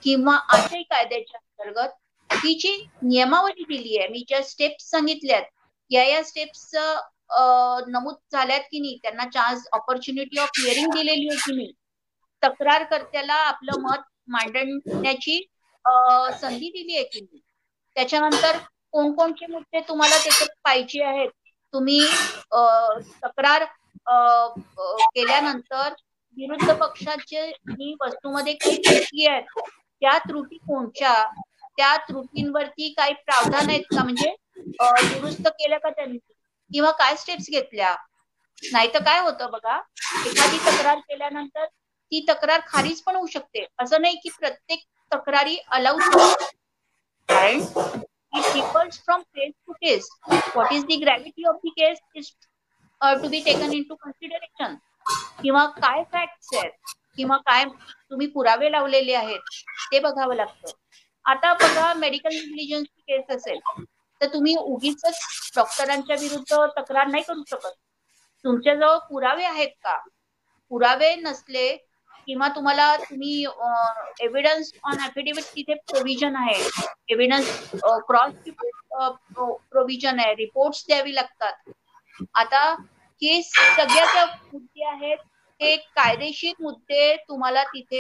किंवा 0.04 0.36
आशय 0.50 0.82
कायद्याच्या 0.84 1.40
अंतर्गत 1.40 2.36
ही 2.44 2.54
जी 2.60 2.76
नियमावली 3.04 3.64
दिली 3.68 3.98
आहे 3.98 4.08
मी 4.08 4.24
ज्या 4.28 4.42
स्टेप्स 4.44 4.90
सांगितल्यात 4.90 5.44
या 5.92 6.04
या 6.06 6.24
स्टेप्स 6.24 6.70
नमूद 7.88 8.16
झाल्यात 8.32 8.62
की 8.72 8.80
नाही 8.80 8.98
त्यांना 9.04 9.26
चान्स 9.30 9.68
ऑपॉर्च्युनिटी 9.74 10.40
ऑफ 10.40 10.60
हिअरिंग 10.60 10.92
दिलेली 10.94 11.28
आहे 11.30 11.38
की 11.46 11.56
नाही 11.56 11.72
तक्रारकर्त्याला 12.44 13.34
आपलं 13.46 13.80
मत 13.82 14.04
मांडण्याची 14.28 15.40
संधी 16.42 16.70
दिली 16.70 16.96
आहे 16.96 17.04
की 17.04 17.22
नाही. 17.22 17.40
त्याच्यानंतर 17.96 18.58
कोणकोणते 18.94 19.46
मुद्दे 19.46 19.80
तुम्हाला 19.88 20.18
त्याच्यात 20.18 20.56
पाहिजे 20.64 21.04
आहेत 21.04 21.30
तुम्ही 21.74 22.00
तक्रार 23.24 23.64
केल्यानंतर 25.16 25.94
विरुद्ध 26.38 26.74
पक्षाचे 26.74 27.46
ही 27.48 27.94
वस्तूमध्ये 28.02 28.54
काही 28.54 28.78
त्रुटी 28.80 29.28
आहेत 29.28 29.60
त्या 30.02 30.18
त्रुटी 30.20 30.58
कोणत्या 30.58 31.14
त्या 31.78 31.96
त्रुटींवरती 32.08 32.94
काही 32.94 33.14
प्रावधान 33.16 33.70
आहेत 33.70 33.84
का? 33.92 34.04
म्हणजे 34.04 34.34
दुरुस्त 34.70 35.48
केलं 35.50 35.78
का 35.78 35.90
त्यांनी? 35.90 36.18
किंवा 36.72 36.92
काय 36.92 37.16
स्टेप्स 37.16 37.50
घेतल्या? 37.50 37.96
नाही 38.64 38.94
तर 38.94 39.04
काय 39.04 39.20
होतं 39.20 39.52
बघा 39.52 39.78
एखादी 40.26 40.58
तक्रार 40.60 41.00
केल्यानंतर 41.00 41.66
ती 41.66 42.26
तक्रार 42.30 42.60
खारीज 42.68 43.02
पण 43.04 43.16
होऊ 43.16 43.28
शकते. 43.28 43.66
असं 43.80 44.02
नाही 44.02 44.16
की 44.24 44.30
प्रत्येक 44.40 44.84
तक्रारी 45.12 45.58
अलाउड 45.72 46.02
कारण 47.30 47.60
It 48.34 48.46
differs 48.54 48.98
from 49.06 49.22
case 49.22 49.54
to 49.68 49.74
case 49.76 50.10
What 50.56 50.74
is 50.74 50.84
the 50.86 50.96
gravity 51.02 51.48
of 51.50 51.56
the 51.64 51.70
case 51.80 52.00
is 52.18 52.32
to 53.02 53.28
be 53.30 53.40
taken 53.44 53.74
into 53.90 53.96
consideration. 54.06 54.76
किंवा 55.42 55.66
काय 55.78 56.04
फॅक्ट्स 56.12 56.54
आहेत 56.54 56.72
किंवा 57.18 57.38
काय 57.46 57.64
तुम्ही 57.66 58.28
पुरावे 58.32 58.72
लावलेले 58.72 59.14
आहेत 59.16 59.40
ते 59.92 60.00
बघावं 60.00 60.36
लागतं. 60.36 60.72
आता 61.26 61.54
बघा 61.54 61.94
मेडिकल 61.94 62.36
इंटेलिजन्सची 62.36 63.02
केस 63.08 63.36
असेल 63.36 63.60
तर 64.22 64.34
तुम्ही 64.34 64.56
उगीच 64.58 65.04
डॉक्टरांच्या 65.56 66.16
विरुद्ध 66.20 66.66
तक्रार 66.78 67.08
नाही 67.08 67.24
करू 67.24 67.44
शकत. 67.50 67.74
तुमच्याजवळ 68.46 68.98
पुरावे 69.10 69.44
आहेत 69.46 69.70
का? 69.84 69.98
पुरावे 70.72 71.16
नसले 71.16 71.68
किंवा 72.30 72.48
तुम्हाला 72.56 72.96
तुम्ही 73.00 73.44
एव्हिडन्स 74.22 74.72
ऑन 74.86 75.00
अफिडेव्हिट 75.04 75.46
तिथे 75.56 75.74
प्रोव्हिजन 75.88 76.36
आहे. 76.36 76.62
एव्हिडन्स 77.12 77.48
क्रॉस 78.08 78.34
प्रोव्हिजन 79.72 80.20
आहे. 80.20 80.34
रिपोर्ट्स 80.36 80.84
द्यावी 80.88 81.16
लागतात. 81.16 81.72
आता 82.36 82.62
हे 83.22 83.42
सगळ्या 83.44 84.06
ज्या 84.12 84.26
मुद्दे 84.26 84.86
आहेत 84.88 85.18
ते 85.62 85.76
कायदेशीर 85.96 86.62
मुद्दे 86.62 87.16
तुम्हाला 87.30 87.64
तिथे 87.64 88.00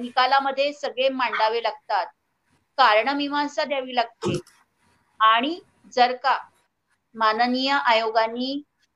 निकालामध्ये 0.00 0.72
सगळे 0.72 1.08
मांडावे 1.08 1.62
लागतात. 1.62 2.06
कारणमीमांसा 2.78 3.64
द्यावी 3.64 3.94
लागते. 3.94 4.38
आणि 5.20 5.58
जर 5.92 6.16
का 6.22 6.38
माननीय 7.14 7.70
आयोगाने 7.72 8.52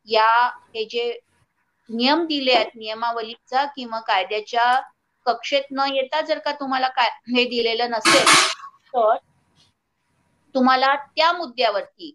या 0.08 0.30
हे 0.74 0.84
जे 0.90 1.10
नियम 1.90 2.24
दिले 2.26 2.52
आहेत 2.52 2.70
नियमावलीचा 2.76 3.64
किंवा 3.66 4.00
कायद्याच्या 4.00 4.80
कक्षेत 5.26 5.62
न 5.70 5.84
येता 5.88 6.20
जर 6.20 6.38
का 6.38 6.52
तुम्हाला 6.52 6.88
काय 6.88 7.08
हे 7.28 7.44
दिलेलं 7.44 7.90
नसेल 7.90 8.26
तर 8.94 9.16
तुम्हाला 10.54 10.94
त्या 10.96 11.32
मुद्द्यावरती 11.32 12.12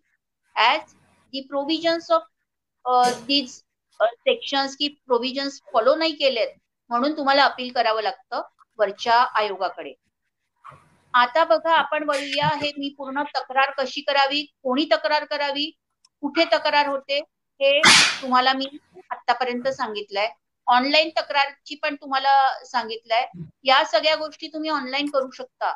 as 0.56 0.94
the 1.34 1.42
provisions 1.42 2.12
of 2.12 3.24
these 3.28 3.62
sections 4.00 4.76
की 4.76 4.88
प्रोव्हिजन्स 5.08 5.62
फॉलो 5.74 5.96
नाही 5.96 6.12
केलेत 6.12 6.54
म्हणून 6.90 7.18
तुम्हाला 7.18 7.44
अपील 7.44 7.72
करावं 7.72 8.02
लागतं 8.02 8.42
वरच्या 8.80 9.16
आयोगाकडे. 9.36 9.94
आता 11.14 11.44
बघा 11.44 11.74
आपण 11.74 12.04
वळूया 12.10 12.48
हे 12.56 12.72
मी 12.78 12.94
पूर्ण 12.98 13.24
तक्रार 13.36 13.72
कशी 13.78 14.02
करावी 14.02 14.42
कोणी 14.64 14.86
तक्रार 14.92 15.26
करावी 15.26 15.70
कुठे 16.24 16.46
तक्रार 16.54 16.88
होते? 16.88 17.20
हे 17.60 17.80
तुम्हाला 18.22 18.54
मी 18.54 18.66
आतापर्यंत 19.12 19.68
सांगितलंय. 19.70 20.28
ऑनलाईन 20.68 21.10
तक्रारची 21.18 21.76
पण 21.76 21.96
तुम्हाला 21.96 22.34
सांगितलंय. 22.66 23.26
या 23.66 23.84
सगळ्या 23.86 24.16
गोष्टी 24.16 24.48
तुम्ही 24.48 24.70
ऑनलाईन 24.70 25.10
करू 25.10 25.30
शकता. 25.32 25.74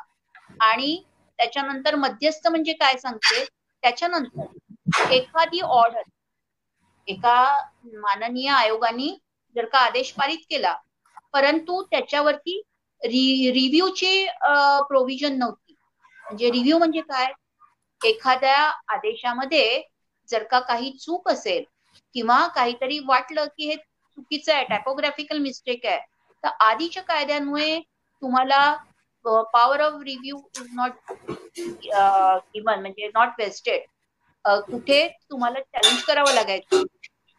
आणि 0.60 0.96
त्याच्यानंतर 1.38 1.94
मध्यस्थ 1.96 2.48
म्हणजे 2.48 2.72
काय 2.74 2.96
सांगते? 2.98 3.44
त्याच्यानंतर 3.82 5.10
एखादी 5.12 5.60
ऑर्डर 5.60 6.02
एका 7.08 7.36
माननीय 7.94 8.48
आयोगाने 8.50 9.08
जर 9.56 9.64
का 9.66 9.78
आदेश 9.80 10.12
पारित 10.12 10.38
केला 10.50 10.74
परंतु 11.34 11.82
त्याच्यावरती 11.82 12.60
रि 13.02 13.50
रिव्ह्यूची 13.54 14.26
प्रोव्हिजन 14.88 15.38
नव्हती. 15.38 15.74
म्हणजे 16.24 16.50
रिव्ह्यू 16.50 16.78
म्हणजे 16.78 17.00
काय? 17.02 17.32
एखाद्या 18.00 18.56
आदेशामध्ये 18.88 19.82
जर 20.28 20.42
का 20.44 20.58
काही 20.60 20.90
चूक 20.98 21.28
असेल 21.28 21.64
किंवा 22.14 22.46
काहीतरी 22.46 22.98
वाटलं 23.06 23.46
की 23.48 23.68
हे 23.68 23.76
चुकीचं 23.76 24.52
आहे 24.54 24.64
टायपोग्राफिकल 24.64 25.38
मिस्टेक 25.38 25.86
आहे 25.86 25.98
तर 26.44 26.48
आधीच्या 26.60 27.02
कायद्यांमुळे 27.02 27.78
तुम्हाला 28.22 28.60
power 29.24 29.80
of 29.80 30.00
review 30.02 30.38
is 30.56 30.66
not 30.74 31.12
given 31.58 32.80
म्हणजे 32.80 33.08
नॉट 33.14 33.28
वेस्टेड 33.38 33.80
कुठे 34.44 35.06
तुम्हाला 35.30 35.60
चॅलेंज 35.60 36.02
करावं 36.04 36.32
लागायचं. 36.34 36.82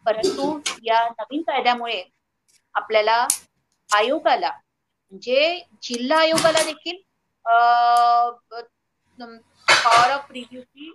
परंतु 0.06 0.58
या 0.82 1.00
नवीन 1.10 1.42
कायद्यामुळे 1.42 2.02
आपल्याला 2.74 3.26
आयोगाला 3.90 4.50
म्हणजे 4.50 5.60
जिल्हा 5.82 6.18
आयोगाला 6.18 6.62
देखील 6.62 6.96
पॉवर 9.68 10.10
ऑफ 10.10 10.30
रिव्ह्यूची 10.30 10.92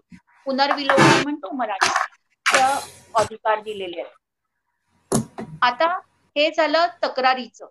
पुनर्विलोकन 0.48 1.22
म्हणतो 1.24 1.52
मराठी 1.56 1.90
अधिकार 2.64 3.62
दिलेले 3.62 4.02
आहेत. 4.02 4.16
आता 5.64 5.88
हे 6.36 6.50
झालं 6.52 6.88
तक्रारीचं. 7.04 7.68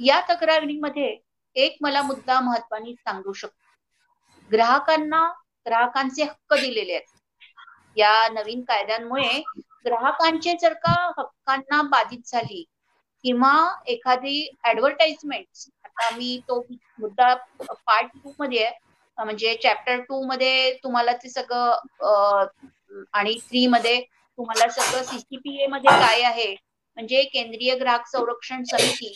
या 0.00 0.20
तक्रारीमध्ये 0.30 1.16
एक 1.56 1.76
मला 1.80 2.02
मुद्दा 2.02 2.40
महत्वानी 2.40 2.94
सांगू 2.94 3.32
शकतो. 3.32 3.56
ग्राहकांना 4.50 5.26
ग्राहकांचे 5.66 6.22
हक्क 6.24 6.54
दिलेले 6.54 6.92
आहेत. 6.92 7.06
या 7.96 8.28
नवीन 8.32 8.62
कायद्यांमुळे 8.64 9.42
ग्राहकांचे 9.86 10.52
जर 10.60 10.72
का 10.76 10.92
हक्कांना 11.18 11.80
बाधित 11.90 12.26
झाली 12.26 12.64
किंवा 13.24 13.52
एखादी 13.86 14.48
ऍडव्हर्टाइजमेंट 14.64 15.68
आता 15.84 16.14
मी 16.16 16.38
तो 16.48 16.60
मुद्दा 17.00 17.34
पार्ट 17.60 18.10
टू 18.14 18.32
मध्ये 18.40 18.70
म्हणजे 19.18 19.54
चॅप्टर 19.62 20.00
टू 20.00 20.22
मध्ये 20.26 20.72
तुम्हाला 20.82 21.12
ते 21.12 21.28
सगळं 21.28 22.46
आणि 23.12 23.34
थ्री 23.40 23.66
मध्ये 23.66 24.00
तुम्हाला 24.00 24.68
सगळं 24.70 25.02
सीसीपीए 25.02 25.66
मध्ये 25.66 25.90
काय 26.00 26.22
आहे? 26.22 26.54
म्हणजे 26.96 27.22
केंद्रीय 27.24 27.74
ग्राहक 27.74 28.06
संरक्षण 28.08 28.62
समिती 28.64 29.12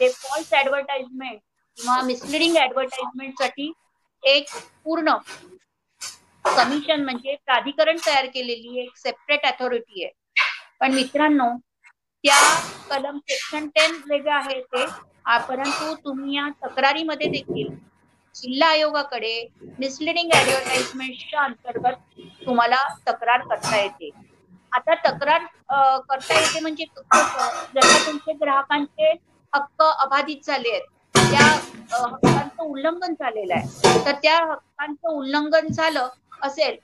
ते 0.00 0.08
फॉल्स 0.10 0.52
ऍडव्हर्टाइजमेंट 0.54 1.38
किंवा 1.78 2.00
मिसलिडिंग 2.02 2.56
ऍडव्हर्टाइजमेंटसाठी 2.56 3.72
एक 4.22 4.48
पूर्ण 4.84 5.14
कमिशन 6.44 7.02
म्हणजे 7.04 7.34
प्राधिकरण 7.46 7.96
तयार 8.06 8.26
केलेली 8.26 8.80
एक 8.80 8.96
सेपरेट 8.96 9.44
अथॉरिटी 9.46 10.04
आहे. 10.04 10.12
पण 10.80 10.94
मित्रांनो 10.94 11.48
त्या 12.24 12.36
कलम 12.90 13.18
सेक्शन 13.20 13.66
टेन 13.68 13.96
वेगळं 14.06 14.32
आहे 14.32 14.60
ते 14.62 14.84
परंतु 15.48 15.94
तुम्ही 16.04 16.36
या 16.36 16.48
तक्रारीमध्ये 16.64 17.26
देखील 17.30 17.68
जिल्हा 18.34 18.68
आयोगाकडे 18.68 19.34
मिसलिडिंग 19.78 20.30
ऍडव्हर्टाइजमेंटच्या 20.34 21.40
अंतर्गत 21.40 22.20
तुम्हाला 22.46 22.76
तक्रार 23.08 23.40
करता 23.48 23.76
येते. 23.76 24.10
आता 24.72 24.94
तक्रार 25.06 25.44
करता 26.08 26.38
येते 26.38 26.60
म्हणजे 26.60 26.84
जर 26.94 28.06
तुमचे 28.06 28.32
ग्राहकांचे 28.34 29.10
हक्क 29.52 29.82
अबाधित 29.82 30.46
झाले 30.46 30.70
आहेत 30.70 30.88
त्या 31.14 31.46
हक्कांचं 31.92 32.62
उल्लंघन 32.62 33.14
झालेलं 33.14 33.54
आहे 33.54 34.04
तर 34.04 34.12
त्या 34.22 34.36
हक्कांचं 34.42 35.08
उल्लंघन 35.08 35.66
झालं 35.68 36.08
असेल 36.42 36.76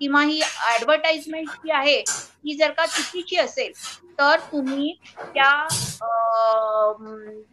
किंवा 0.00 0.22
ही 0.22 0.40
ऍडव्हर्टाइजमेंट 0.74 1.48
जी 1.50 1.70
आहे 1.72 1.98
ही 1.98 2.54
जर 2.56 2.70
का 2.70 2.86
चुकीची 2.86 3.36
असेल 3.38 3.72
तर 4.18 4.40
तुम्ही 4.52 4.92
त्या 5.34 5.50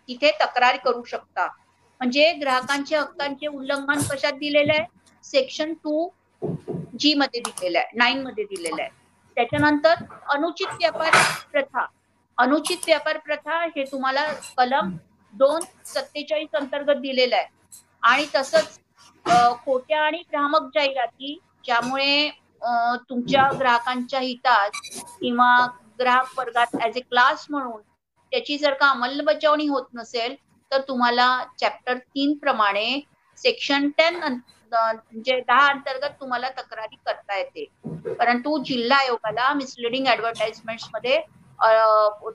तिथे 0.07 0.31
तक्रार 0.41 0.77
करू 0.85 1.03
शकता. 1.03 1.47
म्हणजे 2.03 2.31
ग्राहकांच्या 2.39 2.99
हक्कांचे 3.01 3.47
उल्लंघन 3.47 3.99
कशात 4.09 4.33
दिलेलं 4.39 4.71
आहे? 4.73 4.85
सेक्शन 5.23 5.73
टू 5.83 6.07
जी 6.99 7.13
मध्ये 7.13 7.39
दिलेलं 7.41 7.77
आहे 7.79 7.97
नाईन 7.97 8.21
मध्ये 8.23 8.43
दिलेलं 8.45 8.81
आहे. 8.81 8.89
त्याच्यानंतर 9.37 10.03
अनुचित 10.33 10.73
व्यापार 10.79 11.11
प्रथा. 11.51 11.85
अनुचित 12.37 12.77
व्यापार 12.85 13.17
प्रथा 13.25 13.59
हे 13.75 13.83
तुम्हाला 13.91 14.25
कलम 14.57 14.89
दोन 15.33 15.61
सत्तेचाळीस 15.85 16.55
अंतर्गत 16.55 16.99
दिलेलं 17.01 17.35
आहे. 17.35 17.47
आणि 18.03 18.25
तसंच 18.35 18.79
खोट्या 19.65 20.01
आणि 20.01 20.21
भ्रामक 20.29 20.69
जाहिराती 20.75 21.37
ज्यामुळे 21.65 22.29
तुमच्या 23.09 23.49
ग्राहकांच्या 23.59 24.19
हितात 24.19 24.71
किंवा 25.19 25.55
ग्राहक 25.99 26.37
वर्गात 26.39 26.75
ऍज 26.85 26.97
ए 26.97 27.01
क्लास 27.01 27.45
म्हणून 27.49 27.81
त्याची 28.31 28.57
जर 28.57 28.73
का 28.73 28.89
अंमलबजावणी 28.89 29.67
होत 29.67 29.85
नसेल 29.93 30.35
तर 30.73 30.81
तुम्हाला 30.87 31.27
चॅप्टर 31.59 31.97
तीन 31.97 32.33
प्रमाणे 32.37 32.85
सेक्शन 33.37 33.89
टेन 33.97 34.15
म्हणजे 34.71 35.39
दहा 35.47 35.67
अंतर्गत 35.69 36.19
तुम्हाला 36.19 36.49
तक्रारी 36.49 36.95
करता 37.05 37.37
येते. 37.37 37.65
परंतु 38.19 38.57
जिल्हा 38.65 38.97
आयोगाला 38.97 39.51
मिसलिडिंग 39.53 40.07
ऍडव्हर्टाइजमेंटमध्ये 40.07 41.19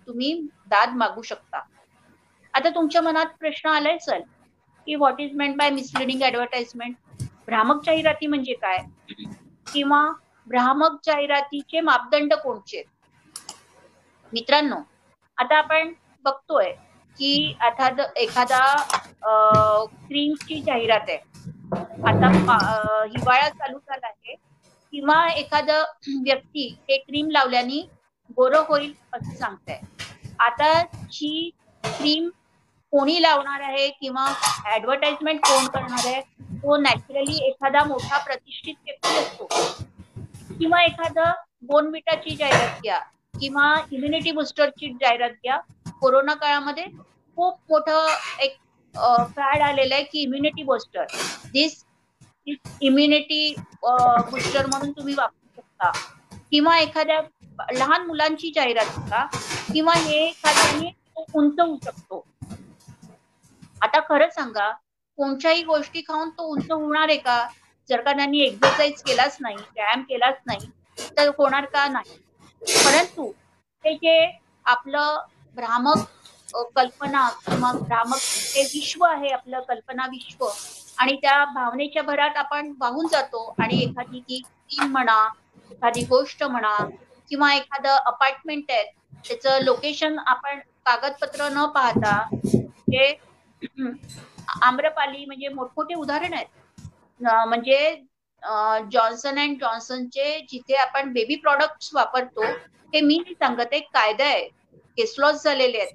तुम्ही 0.07 0.32
दाद 0.68 0.95
मागू 0.97 1.22
शकता. 1.22 1.61
आता 2.55 2.68
तुमच्या 2.74 3.03
मनात 3.03 3.26
प्रश्न 3.41 3.68
आलाय 3.68 3.99
सर 4.03 4.18
की 4.86 4.95
what 4.95 5.20
is 5.20 5.34
meant 5.36 5.57
by 5.57 5.70
misleading 5.70 6.22
advertisement 6.22 6.97
भ्रामक 7.47 7.84
जाहिराती 7.86 8.26
म्हणजे 8.26 8.53
काय? 8.62 8.76
किंवा 9.72 10.03
भ्रामक 10.47 10.99
जाहिरातीचे 11.07 11.80
मापदंड 11.80 12.34
कोणचे? 12.34 12.82
मित्रांनो 14.32 14.76
आता 15.39 15.57
आपण 15.59 15.93
बघतोय 16.24 16.72
की 17.19 17.57
आता 17.61 17.89
एखादा 18.21 18.61
क्रीमची 19.25 20.61
जाहिरात 20.66 21.09
आहे. 21.09 21.19
आता 22.09 22.29
हिवाळा 23.12 23.49
चालू 23.49 23.79
झाला 23.79 24.07
आहे. 24.07 24.35
किंवा 24.93 25.27
एखादं 25.37 25.83
व्यक्ती 26.25 26.66
हे 26.89 26.97
क्रीम 26.99 27.31
लावल्याने 27.31 27.81
गोरं 28.37 28.64
होईल 28.69 28.93
असं 29.14 29.35
सांगताय. 29.39 29.81
आता 30.39 30.73
ही 31.12 31.51
क्रीम 31.85 32.29
कोणी 32.93 33.21
लावणार 33.23 33.61
आहे 33.62 33.89
किंवा 34.01 34.27
ऍडव्हर्टाइजमेंट 34.75 35.41
कोण 35.47 35.66
करणार 35.66 36.07
आहे 36.07 36.21
तो 36.62 36.77
नॅचरली 36.77 37.37
एखादा 37.49 37.83
मोठा 37.85 38.19
प्रतिष्ठित 38.25 38.75
व्यक्ती 38.85 39.16
असतो. 39.19 39.47
किंवा 40.59 40.83
एखादं 40.83 41.31
बोनविटाची 41.66 42.35
जाहिरात 42.37 42.81
घ्या 42.83 42.99
किंवा 43.41 43.75
इम्युनिटी 43.93 44.31
बुस्टरची 44.33 44.93
जाहिरात 45.01 45.31
घ्या. 45.45 45.59
कोरोना 46.01 46.34
काळामध्ये 46.34 46.84
खूप 47.38 47.59
मोठं 47.70 48.07
एक 48.42 48.57
फॅड 49.36 49.62
आलेलं 49.62 49.94
आहे 49.94 50.05
की 50.05 50.22
immunity 50.22 50.62
booster 50.62 51.05
this 51.53 51.82
immunity 52.46 53.55
booster 53.82 54.66
म्हणून 54.66 54.90
तुम्ही 54.90 55.14
वापरू 55.14 55.61
शकता. 55.61 55.90
किंवा 56.51 56.76
एखाद्या 56.78 57.20
लहान 57.78 58.07
मुलांची 58.07 58.51
जाहिरात 58.55 58.99
का 59.11 59.24
किंवा 59.72 59.92
हे 59.96 60.16
एखाद्याने 60.26 60.90
उंच 61.34 61.61
होऊ 61.61 61.76
शकतो. 61.84 62.24
आता 63.82 64.01
खरं 64.09 64.28
सांगा 64.34 64.70
कोणत्याही 65.18 65.62
गोष्टी 65.62 66.01
खाऊन 66.09 66.30
तो 66.30 66.42
उंच 66.53 66.70
होणार 66.70 67.09
आहे 67.09 67.16
का? 67.18 67.46
जर 67.88 68.01
का 68.03 68.12
त्यांनी 68.12 68.40
एक्सरसाइज 68.40 69.03
केलाच 69.03 69.36
नाही 69.40 69.57
व्यायाम 69.57 70.03
केलाच 70.09 70.40
नाही 70.46 70.68
तर 71.16 71.28
होणार 71.38 71.64
का 71.74 71.86
नाही? 71.88 72.18
परंतु 72.62 73.30
ते 73.84 73.94
जे 73.94 74.16
आपलं 74.66 75.18
भ्रामक 75.59 76.06
कल्पना 76.76 77.28
किंवा 77.46 77.72
भ्रामक 77.72 78.18
हे 78.54 78.62
विश्व 78.64 79.04
आहे 79.04 79.30
आपलं 79.30 79.61
कल्पना 79.68 80.06
विश्व. 80.06 80.46
आणि 80.98 81.16
त्या 81.22 81.44
भावनेच्या 81.54 82.02
भरात 82.02 82.36
आपण 82.36 82.72
वाहून 82.80 83.06
जातो 83.09 83.44
आणि 83.59 83.82
एखादी 83.82 84.20
ती 84.20 84.40
टीम 84.70 84.90
म्हणा 84.92 85.18
एखादी 85.70 86.02
गोष्ट 86.04 86.42
म्हणा 86.44 86.76
किंवा 87.30 87.52
एखादं 87.54 87.96
अपार्टमेंट 88.06 88.70
आहे 88.70 88.84
त्याचं 89.24 89.62
लोकेशन 89.64 90.18
आपण 90.18 90.59
कागदपत्र 90.86 91.48
न 91.52 91.64
पाहता 91.74 92.18
जे 92.44 93.12
म्हणजे 93.62 93.90
आम्रपाली 94.62 95.24
म्हणजे 95.24 95.48
मोठमोठे 95.48 95.94
उदाहरण 95.94 96.32
आहेत. 96.34 96.46
म्हणजे 97.20 97.94
जॉन्सन 98.92 99.38
अँड 99.38 99.59
जॉन्सनचे 99.61 100.38
जिथे 100.50 100.74
आपण 100.76 101.12
बेबी 101.12 101.34
प्रॉडक्ट्स 101.36 101.90
वापरतो 101.94 102.44
हे 102.92 103.00
मी 103.00 103.18
सांगत 103.30 103.72
एक 103.74 103.88
कायदा 103.94 104.24
आहे. 104.24 104.48
केसलॉस 104.99 105.42
झालेले 105.44 105.78
आहेत. 105.78 105.94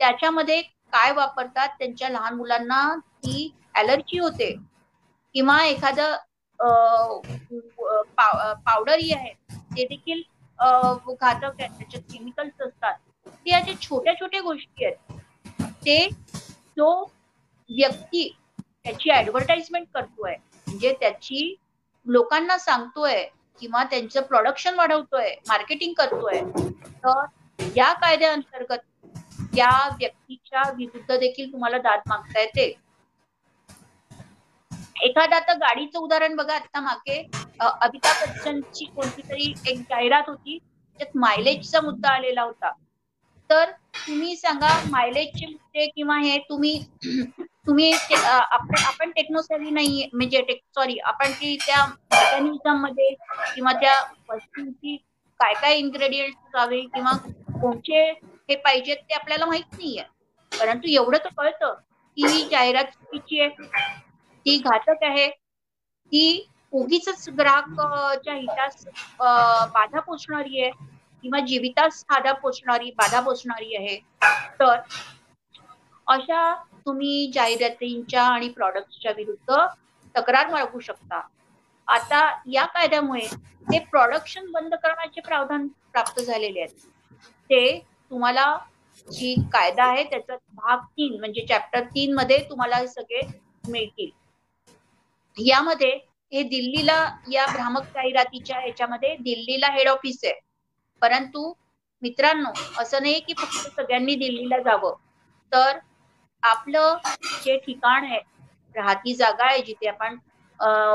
त्याच्यामध्ये 0.00 0.60
काय 0.92 1.12
वापरतात? 1.12 1.68
त्यांच्या 1.78 2.08
लहान 2.08 2.34
मुलांना 2.34 2.80
ती 2.96 3.50
अलर्जी 3.74 4.18
होते. 4.18 4.54
किंवा 5.34 5.62
एखादं 5.64 6.16
पावडर 8.16 8.92
आहे. 8.92 9.32
ते 9.52 9.84
देखील 9.84 10.22
घातक 10.58 11.60
आहेत. 11.60 11.70
त्याच्यात 11.70 12.02
केमिकल्स 12.12 12.62
असतात. 12.62 12.94
ते 13.26 13.54
अशा 13.54 13.72
छोट्या 13.80 14.14
छोट्या 14.14 14.40
गोष्टी 14.42 14.84
आहेत. 14.84 15.20
ते 15.84 16.08
जो 16.76 16.88
व्यक्ती 17.70 18.28
त्याची 18.60 19.10
ऍडव्हर्टाइजमेंट 19.10 19.86
करतोय 19.94 20.34
म्हणजे 20.66 20.92
त्याची 21.00 21.54
लोकांना 22.06 22.58
सांगतोय 22.58 23.24
किंवा 23.62 23.82
त्यांचं 23.84 24.22
प्रोडक्शन 24.22 24.74
वाढवतोय 24.74 25.34
मार्केटिंग 25.48 25.92
करतोय 25.92 26.40
तर 27.04 27.24
या 27.76 27.92
कायद्याअंतर्गत 27.94 28.78
त्या 29.54 29.70
व्यक्तीच्या 29.98 30.62
विरुद्ध 30.76 31.16
देखील 31.16 31.52
तुम्हाला 31.52 31.78
दाद 31.78 32.00
मागता 32.08 32.40
येते. 32.40 32.72
एखादा 35.04 35.36
आता 35.36 35.52
गाडीचं 35.54 35.98
उदाहरण 35.98 36.34
बघा 36.36 36.54
आता 36.54 36.80
मागे 36.80 37.18
अमिताभ 37.60 38.22
बच्चनची 38.22 38.84
कोणती 38.86 39.22
तरी 39.22 39.52
एक 39.64 39.78
जाहिरात 39.80 40.28
होती 40.28 40.58
त्यात 41.00 41.16
मायलेजचा 41.16 41.80
मुद्दा 41.80 42.10
आलेला 42.10 42.42
होता. 42.42 42.70
तर 43.50 43.70
तुम्ही 43.96 44.36
सांगा 44.36 44.68
मायलेजचे 44.90 45.46
मुद्दे 45.46 45.86
किंवा 45.88 46.16
हे 46.18 46.38
तुम्ही 46.48 46.78
तुम्ही 47.66 47.92
आपण 48.12 48.74
आपण 48.78 49.10
टेक्नोसॅव्ही 49.10 49.70
नाही 49.70 50.08
म्हणजे 50.12 50.42
सॉरी 50.74 50.98
आपण 51.04 51.32
ती 51.32 51.56
त्या 51.58 51.84
मेकॅनिझममध्ये 51.86 53.12
किंवा 53.54 53.72
त्या 53.72 53.94
वस्तूंची 54.28 54.96
काय 55.40 55.54
काय 55.62 55.74
इन्ग्रेडियंट 55.78 56.56
हवे 56.56 56.80
किंवा 56.94 57.12
कोणते 57.60 58.02
हे 58.48 58.56
पाहिजेत 58.64 58.96
ते 59.08 59.14
आपल्याला 59.14 59.46
माहीत 59.46 59.72
नाहीये. 59.72 60.02
परंतु 60.52 60.88
एवढं 60.90 61.18
तर 61.24 61.28
कळतं 61.36 61.74
की 62.16 62.26
ही 62.26 62.44
जाहिरात 62.50 62.84
चुकीची 62.84 63.40
आहे 63.40 63.66
ती 64.46 64.56
घातक 64.58 65.04
आहे 65.04 65.28
ती 65.28 66.46
उगीच 66.72 67.28
ग्राहकच्या 67.38 68.34
हितास 68.34 68.84
बाधा 69.20 70.00
पोचणारी 70.00 70.60
आहे 70.62 70.70
किंवा 71.24 71.40
जीवितास 71.46 72.04
बाधा 72.10 72.32
पोचणारी 72.32 72.90
बाधा 72.96 73.20
पोचणारी 73.20 73.74
आहे. 73.76 73.96
तर 74.60 74.76
अशा 76.06 76.54
तुम्ही 76.86 77.30
जाहिरातींच्या 77.34 78.22
आणि 78.24 78.48
प्रॉडक्टच्या 78.48 79.12
विरुद्ध 79.16 79.56
तक्रार 80.14 80.50
मागू 80.50 80.80
शकता. 80.80 81.20
आता 81.88 82.20
या 82.46 82.64
कायद्यामुळे 82.64 83.26
ते 83.70 83.78
प्रोडक्शन 83.78 84.50
बंद 84.50 84.74
करण्याचे 84.74 85.20
प्रावधान 85.20 85.66
प्राप्त 85.92 86.20
झालेले 86.20 86.60
आहेत. 86.60 86.74
ते 87.50 87.78
तुम्हाला 88.10 88.56
जी 89.08 89.34
कायदा 89.52 89.84
आहे 89.84 90.04
त्याचा 90.04 90.36
भाग 90.36 90.78
तीन 90.78 91.18
म्हणजे 91.18 91.46
चॅप्टर 91.46 91.84
तीन 91.84 92.14
मध्ये 92.14 92.38
तुम्हाला 92.50 92.86
सगळे 92.86 93.20
मिळतील. 93.68 94.10
यामध्ये 95.36 95.90
हे 96.32 96.42
दिल्लीला 96.42 96.98
या 97.32 97.46
भ्रामक 97.46 97.82
जाहिरातीच्या 97.94 98.60
याच्यामध्ये 98.66 99.14
दिल्लीला 99.16 99.70
हेड 99.72 99.88
ऑफिस 99.88 100.18
आहे. 100.24 100.32
परंतु 101.02 101.52
मित्रांनो 102.02 102.50
असं 102.78 103.02
नाही 103.02 103.20
की 103.20 103.34
फक्त 103.34 103.68
सगळ्यांनी 103.76 104.14
दिल्लीला 104.14 104.58
जावं. 104.58 104.94
तर 105.52 105.78
आपलं 106.42 106.96
जे 107.44 107.56
ठिकाण 107.56 108.04
आहे 108.04 108.18
राहती 108.76 109.14
जागा 109.14 109.44
आहे 109.44 109.62
जिथे 109.62 109.88
आपण 109.88 110.16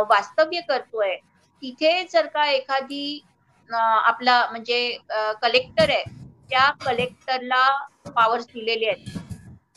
वास्तव्य 0.09 0.61
करतोय 0.69 1.15
तिथे 1.61 2.01
जर 2.03 2.25
का 2.27 2.45
एखादी 2.45 3.21
आपला 3.69 4.45
म्हणजे 4.51 4.97
कलेक्टर 5.41 5.89
आहे 5.89 6.03
त्या 6.49 6.69
कलेक्टरला 6.85 7.65
पॉवर्स 8.07 8.45
दिलेले 8.45 8.87
आहेत. 8.87 9.17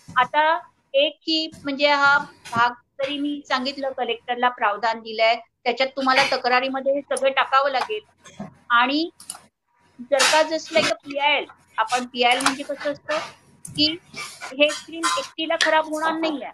आता 0.09 0.59
एक 0.95 1.17
ही 1.29 1.47
म्हणजे 1.55 1.89
हा 1.89 2.17
भाग 2.51 2.73
तरी 3.01 3.19
मी 3.19 3.41
सांगितलं 3.49 3.93
कलेक्टरला 3.97 4.49
प्रावधान 4.51 5.01
दिलंय 5.01 5.35
त्याच्यात 5.65 5.89
तुम्हाला 5.97 6.23
तक्रारीमध्ये 6.33 6.93
हे 6.95 7.01
सगळं 7.03 7.33
टाकावं 7.33 7.71
लागेल. 7.71 8.01
आणि 8.73 9.09
जर 10.01 10.23
का 10.33 10.43
जसं 10.43 10.75
लाईक 10.75 10.93
पीआयएल 11.05 11.45
आपण 11.79 12.05
पीआयएल 12.07 12.41
म्हणजे 12.43 12.63
कसं 12.63 12.93
असतं 12.93 13.19
की 13.65 13.87
हे 14.51 14.69
स्क्रीन 14.71 15.03
एकटीला 15.19 15.57
खराब 15.61 15.87
होणार 15.87 16.13
नाही 16.13 16.43
आहे 16.43 16.53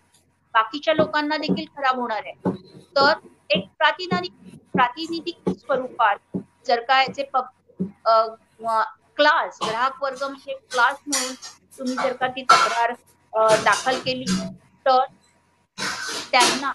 बाकीच्या 0.54 0.94
लोकांना 0.94 1.36
देखील 1.36 1.64
खराब 1.76 1.98
होणार 2.00 2.22
आहे. 2.24 2.78
तर 2.96 3.12
एक 3.50 3.66
प्रातिनिधिक 3.78 4.32
प्रातिनिधिक 4.72 5.50
स्वरूपात 5.50 6.38
जर 6.66 6.80
का 6.88 7.00
याचे 7.02 7.22
क्लास 9.16 9.58
ग्राहक 9.62 10.02
वर्ग 10.02 10.22
म्हणजे 10.22 10.54
क्लास 10.70 11.00
म्हणून 11.06 11.34
तुम्ही 11.78 11.94
जर 11.94 12.12
का 12.12 12.26
ती 12.28 12.42
तक्रार 12.42 12.92
दाखल 13.64 13.98
केली 14.04 14.24
तर 14.86 15.04
त्यांना 16.32 16.72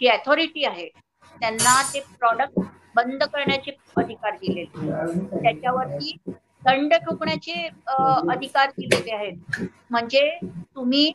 जी 0.00 0.08
अथॉरिटी 0.08 0.64
आहे 0.64 0.88
त्यांना 1.36 1.80
ते 1.94 2.00
प्रॉडक्ट 2.18 2.58
बंद 2.96 3.22
करण्याचे 3.24 3.70
अधिकार 3.96 4.36
दिलेले 4.36 5.40
त्याच्यावरती 5.42 6.16
दंड 6.64 6.94
ठोकण्याचे 6.96 7.52
अधिकार 8.30 8.70
दिलेले 8.70 9.12
आहेत. 9.14 9.62
म्हणजे 9.90 10.38
तुम्ही 10.74 11.12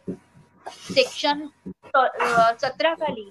सेक्शन 0.68 1.45
सतरा 2.58 2.93
खाली 2.95 3.30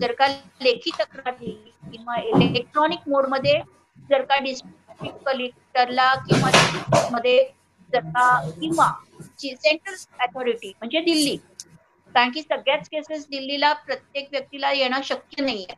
जर 0.00 0.12
का 0.12 0.26
लेखी 0.62 0.90
तक्रार 0.98 1.34
दिली 1.34 1.90
किंवा 1.92 2.16
इलेक्ट्रॉनिक 2.36 3.08
मोडमध्ये 3.08 3.60
जर 4.10 4.22
का 4.22 4.38
डिस्ट्रिक्ट 4.38 5.24
कलेक्टरला 5.26 6.14
किंवा 6.28 6.50
मध्ये 7.12 7.42
जर 7.92 8.00
का 8.06 8.28
किंवा 8.60 8.92
सेंट्रल 9.34 9.94
अथॉरिटी 10.20 10.72
म्हणजे 10.78 11.00
दिल्ली. 11.00 11.36
कारण 12.14 12.30
की 12.30 12.42
सगळ्याच 12.42 12.88
केसेस 12.88 13.26
दिल्लीला 13.30 13.72
प्रत्येक 13.86 14.28
व्यक्तीला 14.32 14.72
येणं 14.72 15.00
शक्य 15.04 15.42
नाहीये. 15.44 15.74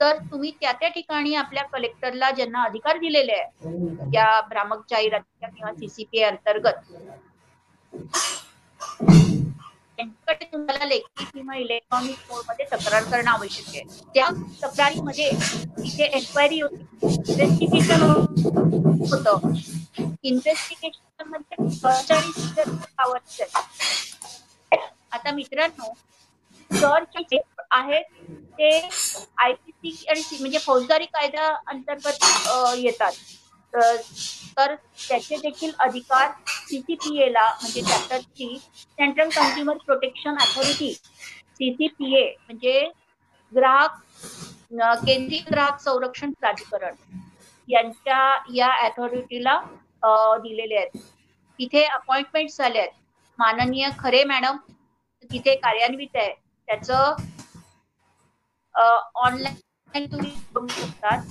तर 0.00 0.16
तुम्ही 0.30 0.50
त्या 0.60 0.72
त्या 0.72 0.88
ठिकाणी 0.88 1.34
आपल्या 1.34 1.62
कलेक्टरला 1.62 2.30
ज्यांना 2.30 2.62
अधिकार 2.62 2.98
दिलेले 2.98 3.32
आहे 3.32 4.06
या 4.14 4.40
भ्रामक 4.48 4.84
जाहिरातीच्या 4.90 5.48
किंवा 5.48 5.72
सीसीपी 5.72 6.22
अंतर्गत. 6.22 6.92
त्यांच्याकडे 9.96 10.44
तुम्हाला 10.52 10.84
लेखी 10.84 11.24
किंवा 11.24 11.56
इलेक्ट्रॉनिक 11.56 12.16
मोडमध्ये 12.30 12.66
तक्रार 12.72 13.02
करणं 13.02 13.30
आवश्यक 13.30 13.66
आहे. 13.68 13.82
त्या 14.14 14.28
तक्रारीमध्ये 14.62 15.30
तिथे 15.78 16.04
एन्क्वायरी 16.04 16.60
होती. 16.60 16.82
इन्व्हेस्टिगेशन 17.02 18.02
होत. 18.02 19.28
इन्व्हेस्टिगेशनमध्ये 20.22 21.64
आता 25.12 25.30
मित्रांनो 25.32 25.92
सर 26.70 27.04
आहेत 27.70 28.04
ते 28.58 28.68
आयपीसी 29.38 30.04
आणि 30.10 30.20
म्हणजे 30.40 30.58
फौजदारी 30.58 31.04
कायद्या 31.04 31.54
अंतर्गत 31.66 32.24
येतात. 32.78 33.12
तर 33.74 34.74
त्याचे 34.74 35.36
देखील 35.36 35.70
अधिकार 35.80 36.30
सीसीपीए 36.46 37.28
ला 37.32 37.48
म्हणजे 37.62 37.82
chapter 37.82 38.18
three 38.18 38.56
central 38.58 39.28
consumer 39.30 39.76
protection 39.86 40.36
authority 40.36 40.92
CCPA 40.92 42.24
म्हणजे 42.38 42.78
ग्राहक 43.52 44.00
केंद्रीय 45.06 45.40
ग्राहक 45.50 45.80
संरक्षण 45.80 46.30
प्राधिकरण 46.40 46.94
यांच्या 47.68 48.18
या 48.54 48.68
अथॉरिटीला 48.86 49.58
दिलेले 50.42 50.76
आहेत. 50.76 50.98
तिथे 51.58 51.84
अपॉइंटमेंट 51.84 52.50
झाले 52.50 52.78
आहेत. 52.78 52.90
माननीय 53.38 53.88
खरे 53.98 54.22
मॅडम 54.24 54.56
तिथे 55.30 55.54
कार्यान्वित 55.56 56.16
आहे. 56.16 56.32
त्याचं 56.68 57.14
ऑनलाईन 59.16 60.06
तुम्ही 60.06 60.32
बघू 60.52 60.66
शकतात. 60.68 61.22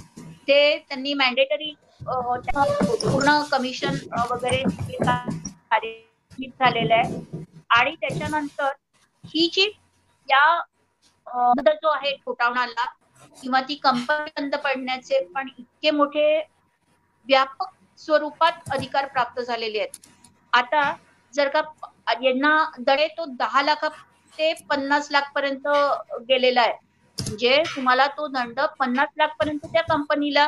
ते 0.47 0.77
त्यांनी 0.79 1.13
मॅन्डेटरी 1.13 1.73
पूर्ण 2.07 3.41
कमिशन 3.51 3.95
वगैरे 4.31 4.63
झालेलं 6.49 6.93
आहे. 6.93 7.21
आणि 7.69 7.95
त्याच्यानंतर 8.01 8.71
ही 9.23 9.49
जी 9.53 9.65
या 10.29 10.61
जो 11.73 11.89
आहे 11.89 12.15
ठोठावणाला 12.15 12.85
किंवा 13.41 13.61
ती 13.69 13.75
कंपनी 13.83 14.31
बंद 14.37 14.55
पडण्याचे 14.63 15.19
पण 15.35 15.47
इतके 15.57 15.91
मोठे 15.91 16.25
व्यापक 17.27 17.69
स्वरूपात 17.99 18.69
अधिकार 18.73 19.05
प्राप्त 19.07 19.41
झालेले 19.41 19.79
आहेत. 19.79 20.07
आता 20.53 20.93
जर 21.33 21.47
का 21.49 21.61
यांना 22.23 22.55
दडे 22.79 23.07
तो 23.17 23.25
दहा 23.39 23.61
लाख 23.61 23.85
ते 24.37 24.53
पन्नास 24.69 25.07
लाख 25.11 25.31
पर्यंत 25.35 25.67
गेलेला 26.29 26.61
आहे. 26.61 26.73
म्हणजे 27.17 27.61
तुम्हाला 27.75 28.07
तो 28.17 28.27
दंड 28.27 28.59
पन्नास 28.79 29.09
लाख 29.17 29.35
पर्यंत 29.39 29.65
त्या 29.65 29.81
कंपनीला 29.83 30.47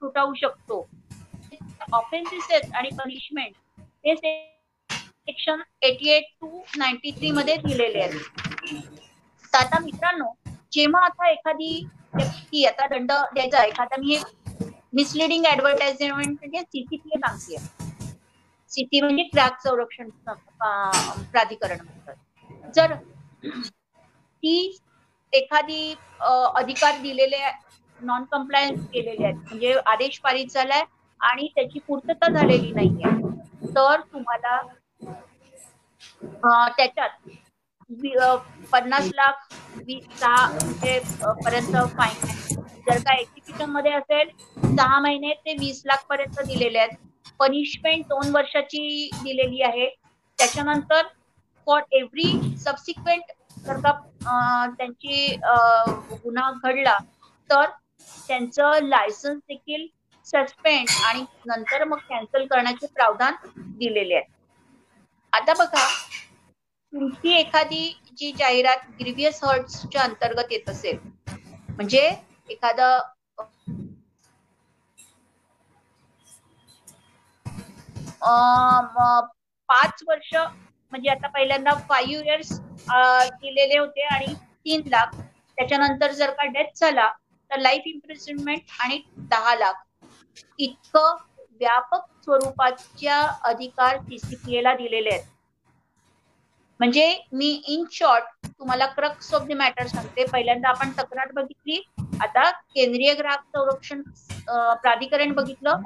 तुटावू 0.00 0.34
शकतो. 0.34 0.86
ऑफेन्सेस 1.92 2.46
आहेत 2.50 2.74
आणि 2.76 2.88
पनिशमेंट 2.98 3.54
ते 3.80 4.14
section 4.14 5.60
eighty 5.82 6.10
eight 6.10 6.24
to 6.40 6.62
ninety 6.78 7.10
three 7.18 7.30
मध्ये 7.30 7.56
दिलेले 7.66 8.00
आहेत. 8.02 8.40
आता 9.52 9.78
मित्रांनो 9.84 10.32
जेव्हा 10.72 11.04
आता 11.04 11.28
एखादी 11.30 11.86
व्यक्ती 12.14 12.64
आता 12.66 12.86
दंड 12.88 13.12
द्यायचा 13.34 13.62
एखादा 13.64 13.96
मी 14.00 14.18
मिसलिडिंग 14.94 15.44
ऍडव्हर्टाइजमेंट 15.46 16.28
म्हणजे 16.28 16.60
सीसीपीए 16.62 17.18
सांगते 17.26 17.56
सीसी 18.72 19.00
म्हणजे 19.00 19.22
ग्राहक 19.34 19.60
संरक्षण 19.62 20.08
प्राधिकरण 21.32 21.78
म्हणतात. 21.84 22.14
जर 22.74 22.94
ती 24.42 24.76
एखादी 25.32 25.94
अधिकार 26.20 26.98
दिलेले 27.02 27.36
नॉन 28.00 28.24
कम्प्लायन्स 28.32 28.86
केलेले 28.92 29.24
आहेत. 29.24 29.36
म्हणजे 29.38 29.72
आदेश 29.86 30.18
पारित 30.24 30.52
झालाय 30.54 30.82
आणि 31.20 31.48
त्याची 31.54 31.78
पूर्तता 31.86 32.28
झालेली 32.30 32.72
नाहीये. 32.72 33.74
तर 33.74 34.00
तुम्हाला 34.12 34.60
त्याच्यात 36.76 37.28
पन्नास 38.72 39.10
लाख 39.14 39.52
वीस 39.76 40.18
सहा 40.20 40.46
म्हणजे 40.48 40.98
पर्यंत 41.44 41.76
फाईन 41.96 42.54
जर 42.86 42.98
का 42.98 43.14
एक्झिक्युशनमध्ये 43.20 43.92
असेल 43.92 44.28
सहा 44.76 44.98
महिने 45.00 45.32
ते 45.46 45.52
वीस 45.58 45.82
लाख 45.86 46.04
पर्यंत 46.08 46.40
दिलेले 46.46 46.78
आहेत. 46.78 46.96
पनिशमेंट 47.40 48.04
दोन 48.08 48.30
वर्षाची 48.34 49.10
दिलेली 49.22 49.62
आहे. 49.62 49.88
त्याच्यानंतर 50.38 51.06
फॉर 51.66 51.82
एव्हरी 51.92 52.56
सबसिक्वेंट 52.64 53.32
जर 53.66 53.80
का 53.80 53.92
त्यांची 54.78 55.36
गुन्हा 55.42 56.50
घडला 56.64 56.96
तर 57.50 57.64
त्यांचं 58.28 58.84
लायसन्स 58.84 59.40
देखील 59.44 59.86
सस्पेंड 60.26 60.88
आणि 61.00 61.24
नंतर 61.46 61.84
मग 61.86 61.98
कॅन्सल 62.04 62.46
करण्याचे 62.46 62.86
प्रावधान 62.88 63.34
दिलेले 63.78 64.14
आहे 64.14 64.34
आता 65.32 65.54
बघा 65.54 65.86
तुमची 66.92 67.32
एखादी 67.32 67.88
जी 68.12 68.32
जाहिरात 68.34 68.88
ग्रिव्हियस 69.00 69.42
हर्ट्सच्या 69.44 70.02
अंतर्गत 70.02 70.52
येत 70.52 70.68
असेल 70.68 70.98
म्हणजे 71.68 72.08
एखादं 72.48 72.98
पाच 79.68 80.02
वर्ष 80.02 80.34
म्हणजे 80.34 81.10
आता 81.10 81.28
पहिल्यांदा 81.28 81.74
फाईव्ह 81.88 82.24
इयर्स 82.24 82.52
दिलेले 82.90 83.78
होते 83.78 84.02
आणि 84.06 84.34
तीन 84.34 84.82
लाख. 84.86 85.14
त्याच्यानंतर 85.58 86.12
जर 86.12 86.30
का 86.32 86.44
डेथ 86.48 86.80
झाला 86.80 87.08
तर 87.50 87.58
लाईफ 87.60 87.82
इम्प्रिझनमेंट 87.86 88.60
आणि 88.80 89.00
दहा 89.30 89.54
लाख. 89.54 89.82
इतकं 90.58 91.16
व्यापक 91.60 92.04
स्वरूपाच्या 92.24 93.20
अधिकार 93.44 93.98
सीसीपीएला 94.00 94.74
दिलेले 94.74 95.10
आहेत. 95.10 95.24
म्हणजे 96.80 97.04
मी 97.32 97.48
इन 97.68 97.84
शॉर्ट 97.92 98.46
तुम्हाला 98.48 98.86
क्रक्स 98.86 99.32
ऑफ 99.34 99.42
द 99.42 99.52
मॅटर 99.52 99.86
सांगते. 99.86 100.24
पहिल्यांदा 100.32 100.68
आपण 100.68 100.90
तक्रार 100.98 101.30
बघितली. 101.34 101.80
आता 102.22 102.50
केंद्रीय 102.50 103.12
ग्राहक 103.14 103.42
संरक्षण 103.56 104.02
प्राधिकरण 104.82 105.32
बघितलं. 105.32 105.80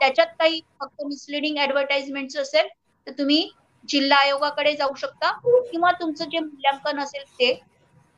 त्याच्यात 0.00 0.26
काही 0.38 0.60
फक्त 0.80 1.04
मिसलिडिंग 1.06 1.58
ऍडव्हर्टाइजमेंट 1.58 2.36
असेल 2.38 2.68
तर 3.06 3.12
तुम्ही 3.18 3.48
जिल्हा 3.88 4.18
आयोगाकडे 4.18 4.74
जाऊ 4.76 4.94
शकता. 4.94 5.30
किंवा 5.70 5.90
तुमचं 6.00 6.28
जे 6.30 6.38
मूल्यांकन 6.38 7.00
असेल 7.00 7.24
ते. 7.32 7.52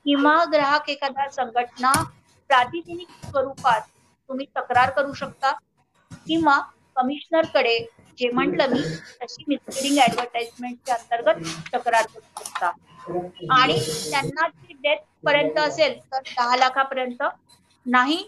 किंवा 0.06 0.44
ग्राहक 0.52 0.88
एखादा 0.90 1.28
संघटना 1.30 1.92
प्रातिनिधिक 2.50 3.08
स्वरूपात 3.24 3.80
तुम्ही 4.30 4.46
तक्रार 4.56 4.90
करू 4.90 5.12
शकता 5.14 5.52
किंवा 6.26 6.58
कमिशनरकडे 6.96 7.78
जे 8.18 8.30
म्हटलं 8.30 8.70
मी 8.70 8.80
तशी 9.22 9.44
मिसलिडिंग 9.48 9.98
ऍडव्हर्टाइजमेंटच्या 10.00 10.94
अंतर्गत 10.94 11.74
तक्रार 11.74 12.06
करू 12.06 12.42
शकता. 12.42 12.70
आणि 13.52 13.78
त्यांना 14.10 14.46
डेथ 14.72 14.96
पर्यंत 15.24 15.58
असेल 15.58 15.98
तर 16.02 16.20
दहा 16.28 16.56
लाखापर्यंत. 16.56 17.22
नाही 17.86 18.22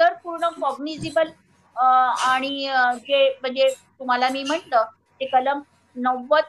तर 0.00 0.14
पूर्ण 0.22 0.48
कॉग्निझिबल 0.60 1.28
आणि 1.76 2.68
जे 2.98 3.28
म्हणजे 3.40 3.68
तुम्हाला 3.68 4.28
मी 4.28 4.42
म्हंटल 4.44 4.82
ते 5.20 5.26
कलम 5.26 5.60
नव्वद 5.96 6.44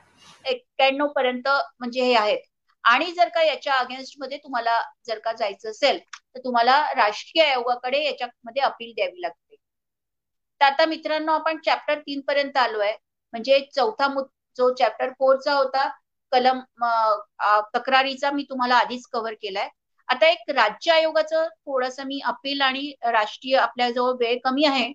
एक्क्याण्णव 0.46 1.08
पर्यंत 1.16 1.48
म्हणजे 1.48 2.04
हे 2.04 2.16
आहेत. 2.16 2.40
आणि 2.84 3.12
जर 3.12 3.28
का 3.30 3.42
याच्या 3.44 3.76
अगेन्स्टमध्ये 3.76 4.38
तुम्हाला 4.38 4.82
जर 5.08 5.20
का 5.20 5.32
जायचं 5.34 5.70
असेल 5.70 6.00
तर 6.36 6.40
तुम्हाला 6.44 6.78
राष्ट्रीय 6.96 7.44
आयोगाकडे 7.46 8.04
याच्यामध्ये 8.06 8.62
अपील 8.64 8.92
द्यावी 8.96 9.22
लागते. 9.22 9.56
तर 10.62 10.66
आता 10.66 10.86
मित्रांनो 10.86 11.32
आपण 11.34 11.58
चॅप्टर 11.66 12.00
तीन 12.02 12.22
पर्यंत 12.28 12.58
आलोय. 12.58 12.92
म्हणजे 13.34 13.60
चौथा 13.76 14.08
जो 14.58 14.74
चॅप्टर 14.76 15.10
फोरचा 15.20 15.54
होता 15.54 15.88
कलम 16.32 16.60
तक्रारीचा 17.74 18.32
मी 18.32 18.44
तुम्हाला 18.50 18.76
आधीच 18.78 19.06
कव्हर 19.14 19.34
केलाय. 19.42 19.70
आता 20.10 20.28
एक 20.28 20.50
राज्य 20.52 20.92
आयोगाचं 20.94 21.48
थोडस 21.66 22.00
मी 22.06 22.20
अपील 22.26 22.62
आणि 22.62 22.92
राष्ट्रीय 23.06 23.56
आपल्याजवळ 23.60 24.14
वेळ 24.20 24.38
कमी 24.44 24.66
आहे 24.66 24.92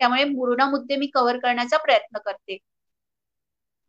त्यामुळे 0.00 0.24
पूर्ण 0.26 0.62
मुद्दे 0.70 0.96
मी 0.96 1.06
कव्हर 1.14 1.38
करण्याचा 1.40 1.76
प्रयत्न 1.78 2.18
करते. 2.24 2.56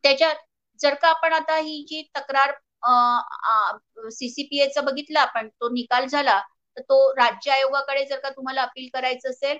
त्याच्यात 0.04 0.34
जर 0.80 0.94
का 0.94 1.08
आपण 1.08 1.32
आता 1.32 1.56
ही 1.56 1.82
जी 1.88 2.02
तक्रार 2.16 2.52
सीसीपीएचा 4.10 4.80
बघितला 4.82 5.20
आपण 5.20 5.48
तो 5.50 5.68
निकाल 5.70 6.06
झाला 6.06 6.40
तर 6.78 6.82
तो 6.82 7.10
राज्य 7.14 7.50
आयोगाकडे 7.50 8.04
जर 8.04 8.18
का 8.20 8.30
तुम्हाला 8.30 8.62
अपील 8.62 8.88
करायचं 8.94 9.30
असेल 9.30 9.58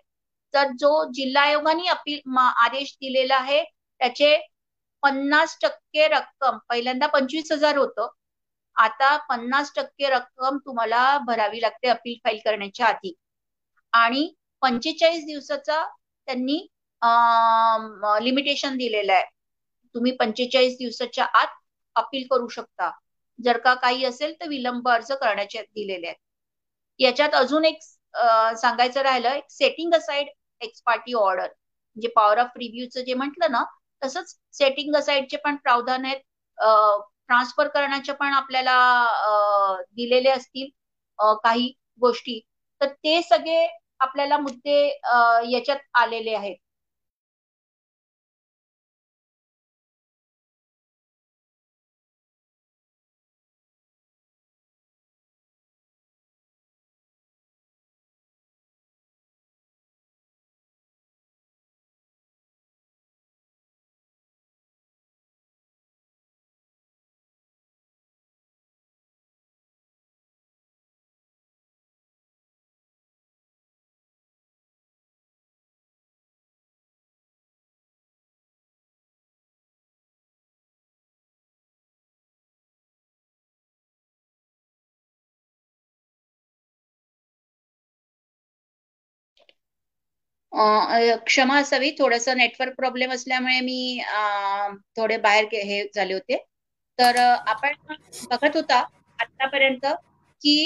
तर 0.54 0.68
जो 0.78 0.90
जिल्हा 1.14 1.42
आयोगाने 1.42 1.88
अपील 1.88 2.36
आदेश 2.38 2.96
दिलेला 3.00 3.36
आहे 3.36 3.62
त्याचे 3.64 4.36
पन्नास 5.02 5.56
टक्के 5.62 6.06
रक्कम 6.08 6.58
पहिल्यांदा 6.68 7.06
पंचवीस 7.06 7.52
हजार 7.52 7.76
होतं. 7.76 8.08
आता 8.76 9.16
पन्नास 9.28 9.72
टक्के 9.76 10.08
रक्कम 10.10 10.58
तुम्हाला 10.66 11.02
भरावी 11.26 11.60
लागते 11.60 11.88
अपील 11.88 12.14
फाईल 12.24 12.38
करण्याच्या 12.44 12.86
आधी. 12.86 13.12
आणि 13.92 14.28
पंचेचाळीस 14.62 15.24
दिवसाचा 15.26 15.84
त्यांनी 16.28 16.58
लिमिटेशन 18.24 18.76
दिलेलं 18.76 19.12
आहे. 19.12 19.24
तुम्ही 19.94 20.12
पंचेचाळीस 20.16 20.76
दिवसाच्या 20.78 21.24
आत 21.40 21.54
अपील 21.96 22.26
करू 22.30 22.48
शकता. 22.48 22.90
जर 23.38 23.58
का 23.58 23.74
काही 23.74 24.04
असेल 24.04 24.34
तर 24.40 24.48
विलंब 24.48 24.88
अर्ज 24.88 25.12
करण्याचे 25.12 25.62
दिलेले 25.64 26.06
आहेत. 26.06 26.16
याच्यात 27.00 27.34
अजून 27.34 27.64
एक 27.64 27.78
सांगायचं 28.58 29.02
राहिलं 29.02 29.30
एक 29.30 29.50
setting 29.50 29.94
aside 29.94 30.28
ex 30.60 30.82
parte 30.86 31.14
order 31.16 31.46
म्हणजे 31.46 32.08
पॉवर 32.16 32.38
ऑफ 32.38 32.56
रिव्ह्यूचं 32.56 33.02
जे 33.02 33.14
म्हटलं 33.14 33.50
ना 33.52 33.62
तसंच 34.02 34.34
सेटिंग 34.54 34.94
असाइडचे 34.96 35.36
पण 35.38 35.56
प्रावधान 35.58 36.04
आहेत. 36.04 36.20
ट्रान्सफर 37.28 37.68
करण्याचे 37.68 38.12
पण 38.14 38.32
आपल्याला 38.34 38.74
दिलेले 39.92 40.30
असतील 40.30 40.68
काही 41.44 41.72
गोष्टी. 42.00 42.40
तर 42.80 42.86
ते 42.94 43.20
सगळे 43.22 43.66
आपल्याला 44.00 44.36
मुद्दे 44.38 44.78
याच्यात 45.52 45.78
आलेले 45.94 46.34
आहेत. 46.34 46.56
क्षमा 91.26 91.58
असावी. 91.60 91.90
थोडस 91.98 92.28
नेटवर्क 92.28 92.74
प्रॉब्लेम 92.76 93.12
असल्यामुळे 93.12 93.60
मी 93.60 94.00
थोडे 94.96 95.16
बाहेर 95.18 95.44
हे 95.54 95.82
झाले 95.94 96.14
होते. 96.14 96.36
तर 96.98 97.16
आपण 97.18 97.74
बघत 98.30 98.56
होता 98.56 98.78
आतापर्यंत 99.18 99.86
की 100.42 100.56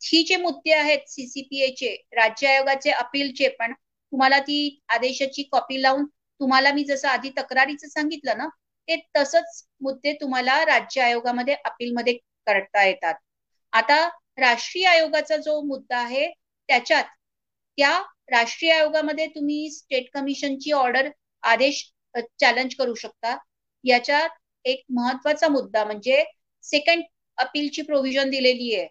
ही 0.00 0.22
जे 0.22 0.36
मुद्दे 0.36 0.72
आहेत 0.72 1.08
सीसीपीएचे 1.08 1.94
राज्य 2.12 2.48
आयोगाचे 2.48 2.90
अपीलचे 2.90 3.48
पण 3.58 3.72
तुम्हाला 3.72 4.38
ती 4.40 4.58
आदेशाची 4.88 5.42
कॉपी 5.52 5.80
लावून 5.82 6.04
तुम्हाला 6.40 6.72
मी 6.72 6.84
जसं 6.84 7.08
आधी 7.08 7.30
तक्रारीचं 7.38 7.88
सांगितलं 7.88 8.38
ना 8.38 8.46
ते 8.88 8.96
तसंच 9.16 9.62
मुद्दे 9.80 10.12
तुम्हाला 10.20 10.64
राज्य 10.66 11.00
आयोगामध्ये 11.02 11.54
अपीलमध्ये 11.64 12.12
करता 12.46 12.84
येतात. 12.84 13.14
आता 13.72 13.96
राष्ट्रीय 14.38 14.86
आयोगाचा 14.86 15.36
जो 15.36 15.60
मुद्दा 15.62 15.98
आहे 15.98 16.28
त्याच्यात 16.68 17.04
त्या 17.78 17.90
राष्ट्रीय 18.28 18.72
आयोगामध्ये 18.72 19.26
तुम्ही 19.34 19.70
स्टेट 19.70 20.08
कमिशनची 20.14 20.72
ऑर्डर 20.72 21.08
आदेश 21.42 21.82
चॅलेंज 22.40 22.74
करू 22.74 22.94
शकता. 22.94 23.36
याच्यात 23.84 24.28
एक 24.64 24.82
महत्त्वाचा 24.90 25.48
मुद्दा 25.48 25.84
म्हणजे 25.84 26.24
सेकंड 26.64 27.02
अपीलची 27.38 27.82
प्रोव्हिजन 27.82 28.30
दिलेली 28.30 28.74
आहे. 28.74 28.86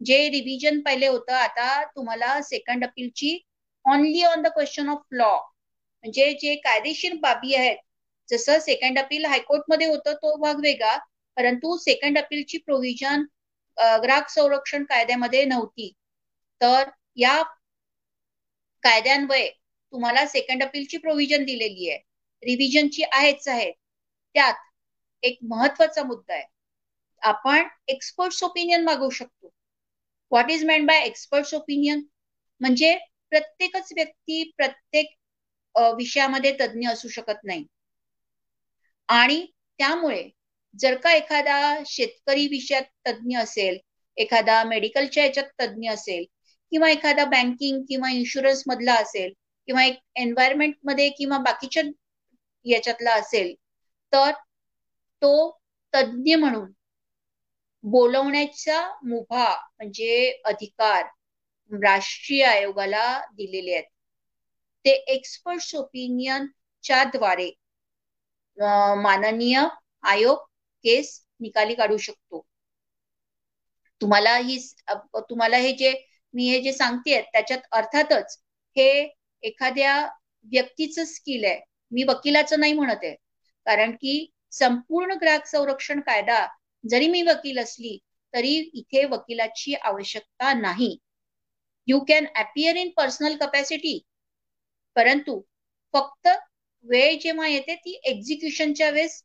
जे 0.00 0.28
रिव्हिजन 0.30 0.80
पहिले 0.82 1.06
होतं 1.06 1.32
आता 1.34 1.82
तुम्हाला 1.86 2.40
second 2.42 2.84
अपीलची 2.84 3.38
only 3.84 4.22
on 4.24 4.42
the 4.42 4.46
question 4.54 4.88
of 4.88 5.02
law 5.12 5.36
म्हणजे 5.36 6.32
जे 6.42 6.54
कायदेशीर 6.64 7.14
बाबी 7.20 7.54
आहेत 7.54 7.76
जसं 8.28 8.58
सेकंड 8.60 8.98
अपील 8.98 9.24
हायकोर्टमध्ये 9.24 9.86
होतं 9.86 10.14
तो 10.14 10.36
भाग 10.36 10.60
वेगळा. 10.62 10.96
परंतु 11.36 11.76
सेकंड 11.78 12.18
अपीलची 12.18 12.58
प्रोव्हिजन 12.58 13.22
ग्राहक 14.02 14.28
संरक्षण 14.30 14.84
कायद्यामध्ये 14.84 15.44
नव्हती. 15.44 15.92
तर 16.60 16.88
या 17.16 17.42
कायद्यान्वये 18.84 19.48
तुम्हाला 19.92 20.26
सेकंड 20.26 20.62
अपीलची 20.62 20.96
प्रोव्हिजन 20.98 21.44
दिलेली 21.44 21.88
आहे. 21.90 21.98
रिव्हिजनची 22.42 23.02
आहेच 23.04 23.48
आहे. 23.48 23.70
त्यात 24.34 24.54
एक 25.22 25.38
महत्त्वाचा 25.44 26.02
मुद्दा 26.02 26.34
आहे. 26.34 26.44
आपण 27.22 27.66
एक्सपर्ट्स 27.88 28.42
ओपिनियन 28.42 28.84
मागवू 28.84 29.10
शकतो. 29.10 29.48
What 30.32 30.50
is 30.50 30.64
meant 30.64 30.86
by 30.86 31.04
experts 31.06 31.54
opinion 31.54 32.02
म्हणजे 32.60 32.96
प्रत्येकच 33.32 33.92
व्यक्ती 33.92 34.42
प्रत्येक 34.56 35.14
विषयामध्ये 35.96 36.52
तज्ज्ञ 36.60 36.88
असू 36.88 37.08
शकत 37.08 37.44
नाही. 37.44 37.64
आणि 39.08 39.46
त्यामुळे 39.80 40.28
जर 40.74 40.94
का 40.96 41.12
एखादा 41.12 41.58
शेतकरी 41.86 42.46
विषयात 42.48 42.82
तज्ज्ञ 43.06 43.38
असेल 43.38 43.78
एखादा 44.16 44.62
मेडिकलच्या 44.64 45.24
याच्यात 45.24 45.46
तज्ज्ञ 45.60 45.90
असेल 45.90 46.24
किंवा 46.72 46.88
एखादा 46.90 47.24
बँकिंग 47.26 47.82
किंवा 47.88 48.10
इन्शुरन्स 48.10 48.62
मधला 48.66 48.94
असेल 48.96 49.32
किंवा 49.68 49.84
एक 49.84 49.98
एन्व्हायरमेंटमध्ये 50.16 51.08
किंवा 51.10 51.38
बाकीच्या 51.40 51.82
याच्यातला 52.66 53.14
असेल 53.14 53.54
तर 54.12 54.30
तो 55.22 55.32
तज्ज्ञ 55.94 56.34
म्हणून 56.36 56.70
बोलवण्याचा 57.84 58.80
मुभा 59.04 59.44
म्हणजे 59.48 60.40
अधिकार 60.44 61.02
राष्ट्रीय 61.70 62.44
आयोगाला 62.44 63.04
दिलेले 63.36 63.72
आहेत. 63.72 63.84
ते 64.84 64.90
एक्सपर्ट 65.08 65.74
ओपिनियनच्या 65.76 67.02
द्वारे 67.12 67.50
माननीय 68.98 69.58
आयोग 70.04 70.38
केस 70.84 71.18
निकाली 71.40 71.74
काढू 71.74 71.96
शकतो. 71.98 72.44
तुम्हाला 74.00 74.36
ही 74.38 74.58
तुम्हाला 75.20 75.56
हे 75.56 75.72
जे 75.74 75.92
मी 76.34 76.48
हे 76.50 76.60
जे 76.62 76.72
सांगते 76.72 77.20
त्याच्यात 77.22 77.60
अर्थातच 77.72 78.38
हे 78.76 78.88
एखाद्या 79.42 80.00
व्यक्तीचं 80.46 81.04
स्किल 81.04 81.44
आहे. 81.44 81.60
मी 81.92 82.02
वकिलाचं 82.04 82.60
नाही 82.60 82.72
म्हणत 82.72 83.04
आहे. 83.04 83.14
कारण 83.66 83.92
की 83.92 84.30
संपूर्ण 84.52 85.14
ग्राहक 85.20 85.46
संरक्षण 85.46 86.00
कायदा 86.00 86.46
जरी 86.84 87.08
मी 87.08 87.22
वकील 87.22 87.58
असली 87.58 87.96
तरी 88.34 88.54
इथे 88.74 89.04
वकिलाची 89.04 89.74
आवश्यकता 89.74 90.52
नाही. 90.54 90.96
You 91.88 91.98
can 92.00 92.26
appear 92.36 92.76
in 92.76 92.90
personal 92.96 93.36
capacity 93.36 93.98
परंतु 94.96 95.40
फक्त 95.94 96.28
वेळ 96.86 97.16
जेव्हा 97.20 97.46
येते 97.48 97.74
ती 97.76 98.00
एक्झिक्युशनच्या 98.04 98.90
वेळेस 98.90 99.22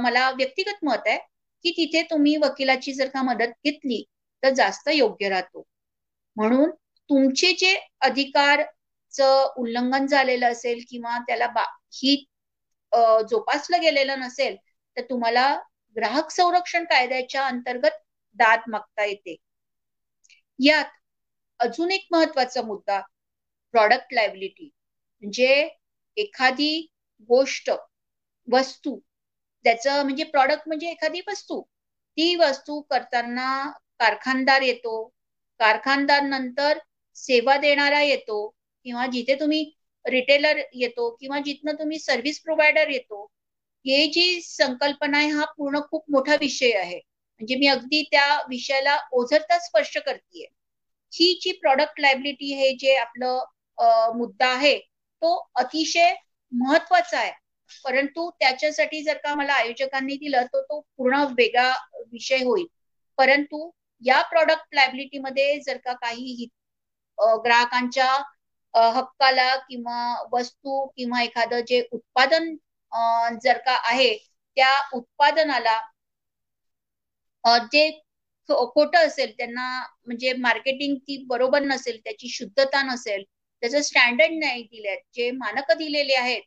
मला 0.00 0.30
व्यक्तिगत 0.30 0.84
मत 0.84 1.06
आहे 1.06 1.18
की 1.64 1.70
तिथे 1.76 2.02
तुम्ही 2.02 2.36
वकिलाची 2.36 2.92
जर 2.92 3.08
का 3.08 3.22
मदत 3.22 3.52
घेतली 3.64 4.02
तर 4.42 4.54
जास्त 4.54 4.88
योग्य 4.88 5.28
राहतो. 5.28 5.64
म्हणून 6.38 6.70
तुमचे 7.10 7.52
जे 7.52 7.74
अधिकार 8.00 8.62
उल्लंघन 9.56 10.06
झालेलं 10.06 10.46
असेल 10.46 10.82
किंवा 10.90 11.18
त्याला 11.18 11.46
ही 11.94 12.16
जोपासलं 13.30 13.80
गेलेलं 13.80 14.20
नसेल 14.20 14.56
तर 14.96 15.02
तुम्हाला 15.10 15.46
ग्राहक 15.96 16.30
संरक्षण 16.30 16.84
कायद्याच्या 16.84 17.46
अंतर्गत 17.46 17.98
दाद 18.38 18.60
मागता 18.68 19.04
येते. 19.04 19.36
यात 20.58 20.84
अजून 21.60 21.90
एक 21.92 22.06
महत्त्वाचा 22.10 22.62
मुद्दा 22.62 23.00
प्रॉडक्ट 23.74 24.14
लायबिलिटी 24.14 24.70
म्हणजे 25.22 25.68
एखादी 26.16 26.70
गोष्ट 27.28 27.70
वस्तू 28.48 28.98
त्याचं 29.64 30.02
म्हणजे 30.02 30.24
प्रॉडक्ट 30.24 30.62
म्हणजे 30.66 30.90
एखादी 30.90 31.20
वस्तू. 31.28 31.60
ती 31.62 32.34
वस्तू 32.36 32.80
करताना 32.80 33.48
कारखानदार 33.98 34.62
येतो 34.62 34.94
कारखानदार 35.60 36.22
नंतर 36.22 36.78
सेवा 37.16 37.56
देणारा 37.56 38.00
येतो 38.02 38.46
किंवा 38.86 39.06
जिथे 39.06 39.34
तुम्ही 39.40 39.64
रिटेलर 40.04 40.60
येतो 40.74 41.10
किंवा 41.20 41.38
जिथनं 41.40 41.74
तुम्ही 41.74 41.98
सर्व्हिस 41.98 42.40
प्रोव्हायडर 42.40 42.88
येतो 42.88 43.24
हे 43.84 44.06
जी 44.06 44.40
संकल्पना 44.42 45.18
आहे 45.18 45.28
हा 45.28 45.44
पूर्ण 45.56 45.80
खूप 45.80 46.04
मोठा 46.10 46.34
विषय 46.40 46.72
आहे. 46.72 46.96
म्हणजे 47.40 47.54
मी 47.56 47.66
अगदी 47.66 48.02
त्या 48.02 48.26
विषयाला 48.48 48.96
ओझरता 49.12 49.58
स्पष्ट 49.58 49.98
करते 49.98 50.46
ही 51.12 51.32
जी 51.42 51.52
प्रॉडक्ट 51.52 52.00
लायबिलिटी 52.00 52.52
हे 52.54 52.72
जे 52.76 52.96
आपलं 52.96 54.14
मुद्दा 54.16 54.48
आहे 54.48 54.76
तो 55.22 55.34
अतिशय 55.54 56.12
महत्त्वाचा 56.52 57.18
आहे. 57.18 57.32
परंतु 57.84 58.28
त्याच्यासाठी 58.40 59.02
जर 59.02 59.16
का 59.16 59.34
मला 59.34 59.52
आयोजकांनी 59.52 60.16
दिलं 60.16 60.44
तर 60.44 60.60
तो 60.62 60.80
पूर्ण 60.96 61.24
वेगळा 61.38 61.72
विषय 62.12 62.44
होईल. 62.44 62.66
परंतु 63.18 63.70
या 64.02 64.20
प्रॉडक्ट 64.22 64.74
लायबिलिटीमध्ये 64.74 65.58
जर 65.60 65.76
का 65.78 65.92
काही 65.94 66.46
ग्राहकांच्या 67.44 68.10
हक्काला 68.94 69.54
किंवा 69.58 69.98
वस्तू 70.32 70.84
किंवा 70.88 71.22
एखादं 71.22 71.60
जे 71.66 71.80
उत्पादन 71.92 72.54
जर 73.42 73.58
का 73.58 73.76
आहे 73.84 74.12
त्या 74.56 74.72
उत्पादनाला 74.92 75.78
जे 77.72 77.90
खोटं 78.48 78.98
असेल 78.98 79.32
त्यांना 79.38 79.68
म्हणजे 80.06 80.32
मार्केटिंग 80.38 80.96
ती 80.98 81.16
बरोबर 81.28 81.62
नसेल 81.62 81.98
त्याची 82.04 82.28
शुद्धता 82.28 82.82
नसेल 82.84 83.22
त्याचं 83.62 83.80
स्टँडर्ड 83.82 84.32
नाही 84.34 84.62
दिले 84.62 84.94
जे 85.14 85.30
मानक 85.32 85.72
दिलेले 85.72 86.14
आहेत 86.14 86.42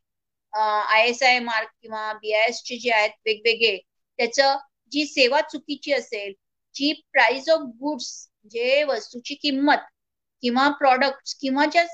आय 0.53 1.07
एस 1.07 1.21
आय 1.23 1.39
मार्क 1.41 1.69
किंवा 1.81 2.11
बी 2.13 2.33
आय 2.33 2.45
एस 2.49 2.61
चे 2.65 2.77
जे 2.77 2.91
आहेत 2.91 3.11
वेगवेगळे 3.25 3.77
त्याचं 4.19 4.57
जी 4.91 5.05
सेवा 5.05 5.41
चुकीची 5.43 5.93
असेल 5.93 6.33
जी 6.76 6.91
प्राइस 7.11 7.49
ऑफ 7.49 7.61
गुड्स 7.80 8.09
जे 8.45 8.84
वस्तूची 8.84 9.36
किंमत 9.36 9.88
किंवा 10.43 10.69
प्रॉडक्ट 10.69 11.36
किंवा 11.41 11.65
ज्या 11.65 11.86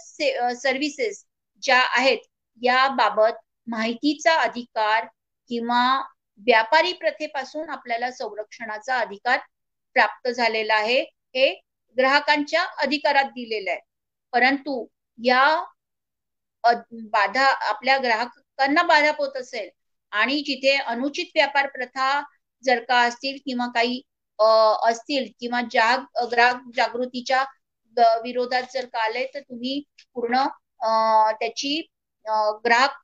सर्व्हिसेस 0.55 1.23
ज्या 1.63 1.79
आहेत 1.97 2.17
या 2.61 2.87
बाबत 2.87 3.39
माहितीचा 3.67 4.33
अधिकार 4.41 5.05
किंवा 5.49 5.81
व्यापारी 6.39 6.93
प्रथेपासून 6.93 7.69
आपल्याला 7.69 8.11
संरक्षणाचा 8.11 8.97
अधिकार 8.97 9.39
प्राप्त 9.95 10.29
झालेला 10.29 10.75
आहे 10.75 10.99
हे 11.35 11.53
ग्राहकांच्या 11.97 12.63
अधिकारात 12.77 13.25
दिलेलं 13.25 13.69
आहे. 13.71 13.79
परंतु 14.33 14.85
या 15.19 15.43
बाधा 17.11 17.45
आपल्या 17.69 17.97
ग्राहकांना 17.97 18.83
बाधा 18.83 19.11
होत 19.17 19.37
असेल 19.37 19.69
आणि 20.11 20.41
जिथे 20.41 20.75
अनुचित 20.77 21.25
व्यापार 21.35 21.67
प्रथा 21.67 22.21
जर 22.63 22.83
का 22.83 23.01
असतील 23.01 23.37
किंवा 23.45 23.67
काही 23.67 24.01
असतील 24.39 25.27
किंवा 25.39 25.61
जाग 25.71 26.03
ग्राहक 26.31 26.61
जागृतीच्या 26.75 27.43
विरोधात 28.23 28.63
जर 28.73 28.85
का 28.87 29.03
आले 29.03 29.25
तर 29.33 29.39
तुम्ही 29.41 29.79
पूर्ण 30.15 30.43
त्याची 31.39 31.79
ग्राहक 32.65 32.97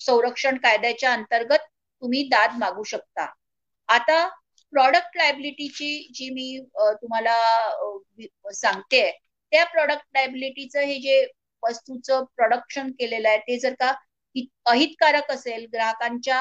संरक्षण 0.00 0.56
कायद्याच्या 0.58 1.12
अंतर्गत 1.12 1.66
तुम्ही 2.02 2.22
दाद 2.28 2.56
मागू 2.58 2.82
शकता. 2.84 3.26
आता 3.88 4.26
प्रॉडक्ट 4.72 5.16
लायबिलिटीची 5.16 6.08
जी 6.14 6.28
मी 6.30 6.58
तुम्हाला 7.02 7.36
सांगते 8.54 9.10
त्या 9.52 9.64
प्रॉडक्ट 9.66 10.04
लायबिलिटीचं 10.14 10.80
हे 10.80 10.98
जे 11.00 11.24
वस्तूचं 11.62 12.24
प्रोडक्शन 12.36 12.90
केलेलं 12.92 13.28
आहे 13.28 13.38
ते 13.40 13.58
जर 13.58 13.74
का 13.74 13.92
अहितकारक 14.66 15.30
असेल 15.30 15.66
ग्राहकांच्या 15.72 16.40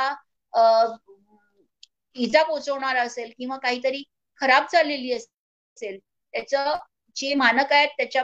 इजा 2.15 2.43
पोचवणार 2.43 2.95
असेल 2.97 3.31
किंवा 3.37 3.57
काहीतरी 3.59 4.03
खराब 4.41 4.65
झालेली 4.71 5.11
असेल 5.13 5.97
त्याचं 6.33 6.73
जे 7.15 7.33
मानक 7.35 7.73
आहेत 7.73 7.89
त्याच्या 7.97 8.23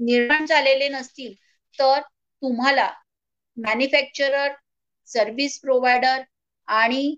निर्माण 0.00 0.44
झालेले 0.46 0.88
नसतील 0.88 1.34
तर 1.78 2.00
तुम्हाला 2.42 2.90
मॅन्युफॅक्चरर 3.56 4.52
सर्व्हिस 5.08 5.58
प्रोव्हायडर 5.60 6.22
आणि 6.68 7.14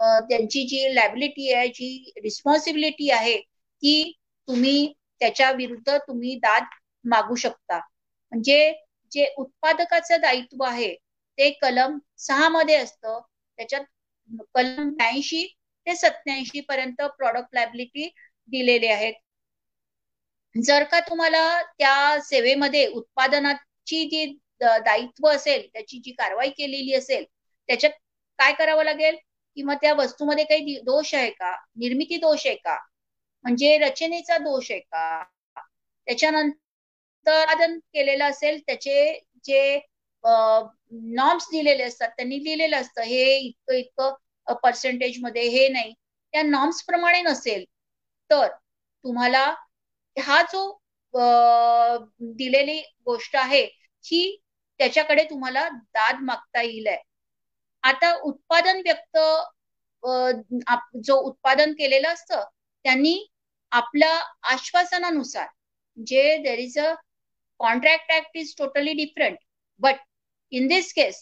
त्यांची 0.00 0.66
जी 0.66 0.94
लॅबिलिटी 0.94 1.52
आहे 1.52 1.68
जी 1.68 2.12
रिस्पॉन्सिबिलिटी 2.22 3.10
आहे 3.10 3.36
ती 3.38 4.12
तुम्ही 4.48 4.92
त्याच्या 5.20 5.50
विरुद्ध 5.52 5.96
तुम्ही 5.98 6.34
दाद 6.36 6.62
मागू 7.04 7.34
शकता. 7.34 7.78
म्हणजे 8.32 8.72
जे 9.12 9.26
उत्पादकाचं 9.38 10.20
दायित्व 10.20 10.64
आहे 10.64 10.94
ते 11.38 11.50
कलम 11.52 11.98
सहा 12.18 12.48
मध्ये 12.48 12.76
असतं 12.76 13.20
त्याच्यात 13.58 13.84
कलम 14.54 14.90
ब्याऐंशी 14.90 15.46
ते 15.86 15.94
सत्याऐंशी 15.96 16.60
पर्यंत 16.62 17.02
प्रॉडक्ट 17.18 17.54
लायबिलिटी 17.54 18.08
दिलेले 18.48 18.88
आहेत. 18.88 19.14
जर 20.54 20.84
का 20.84 21.00
तुम्हाला 21.00 21.40
त्या 21.62 22.20
सेवेमध्ये 22.22 22.86
उत्पादनाची 22.88 24.04
जी 24.08 24.24
दायित्व 24.62 25.28
असेल 25.28 25.66
त्याची 25.68 25.98
जी 26.00 26.12
कारवाई 26.12 26.50
केलेली 26.50 26.94
असेल 26.94 27.24
त्याच्यात 27.68 27.92
काय 28.38 28.52
करावं 28.54 28.84
लागेल? 28.84 29.16
किंवा 29.56 29.74
त्या 29.74 29.92
वस्तूमध्ये 29.94 30.44
काही 30.44 30.78
दोष 30.84 31.14
आहे 31.14 31.30
का? 31.30 31.54
निर्मिती 31.76 32.16
दोष 32.18 32.46
आहे 32.46 32.54
का? 32.56 32.76
म्हणजे 33.44 33.76
रचनेचा 33.78 34.38
दोष 34.38 34.70
आहे 34.70 34.80
का? 34.80 35.22
त्याच्यानंतर 36.06 36.52
उत्पादन 37.40 37.78
केलेलं 37.94 38.24
असेल 38.24 38.60
त्याचे 38.66 39.18
जे 39.44 39.78
नॉर्म्स 40.24 41.46
दिलेले 41.50 41.82
असतात 41.82 42.08
त्यांनी 42.08 42.42
लिहिलेलं 42.44 42.76
असतं 42.76 43.02
हे 43.02 43.24
इतकं 43.38 43.74
इतकं 43.74 44.14
पर्सेंटेजमध्ये 44.46 45.42
हे 45.48 45.68
नाही. 45.68 45.92
त्या 46.34 46.42
नॉर्म्स 46.42 46.82
प्रमाणे 46.84 47.20
नसेल 47.22 47.64
तर 48.30 48.48
तुम्हाला 49.04 49.44
हा 50.16 50.40
जो 50.42 50.62
दिलेली 52.34 52.80
गोष्ट 53.04 53.36
आहे 53.36 53.62
ही 54.04 54.36
त्याच्याकडे 54.80 55.24
तुम्हाला 55.24 55.68
दाद 55.68 56.20
मागता 56.20 56.62
येईल 56.62 56.88
आता 57.84 58.12
उत्पादन 58.24 58.80
व्यक्त 58.80 59.18
जो 61.04 61.16
उत्पादन 61.20 61.72
केलेलं 61.72 62.08
असतं 62.08 62.42
त्यांनी 62.84 63.16
आपल्या 63.72 64.12
आश्वासनानुसार 64.42 65.46
जे 65.96 66.36
there 66.38 66.58
is 66.58 66.78
a 66.78 66.92
contract 67.60 68.12
act 68.12 68.36
is 68.36 68.54
totally 68.58 68.92
different 68.92 69.38
but 69.80 69.96
in 70.52 70.66
this 70.66 70.92
case 70.92 71.20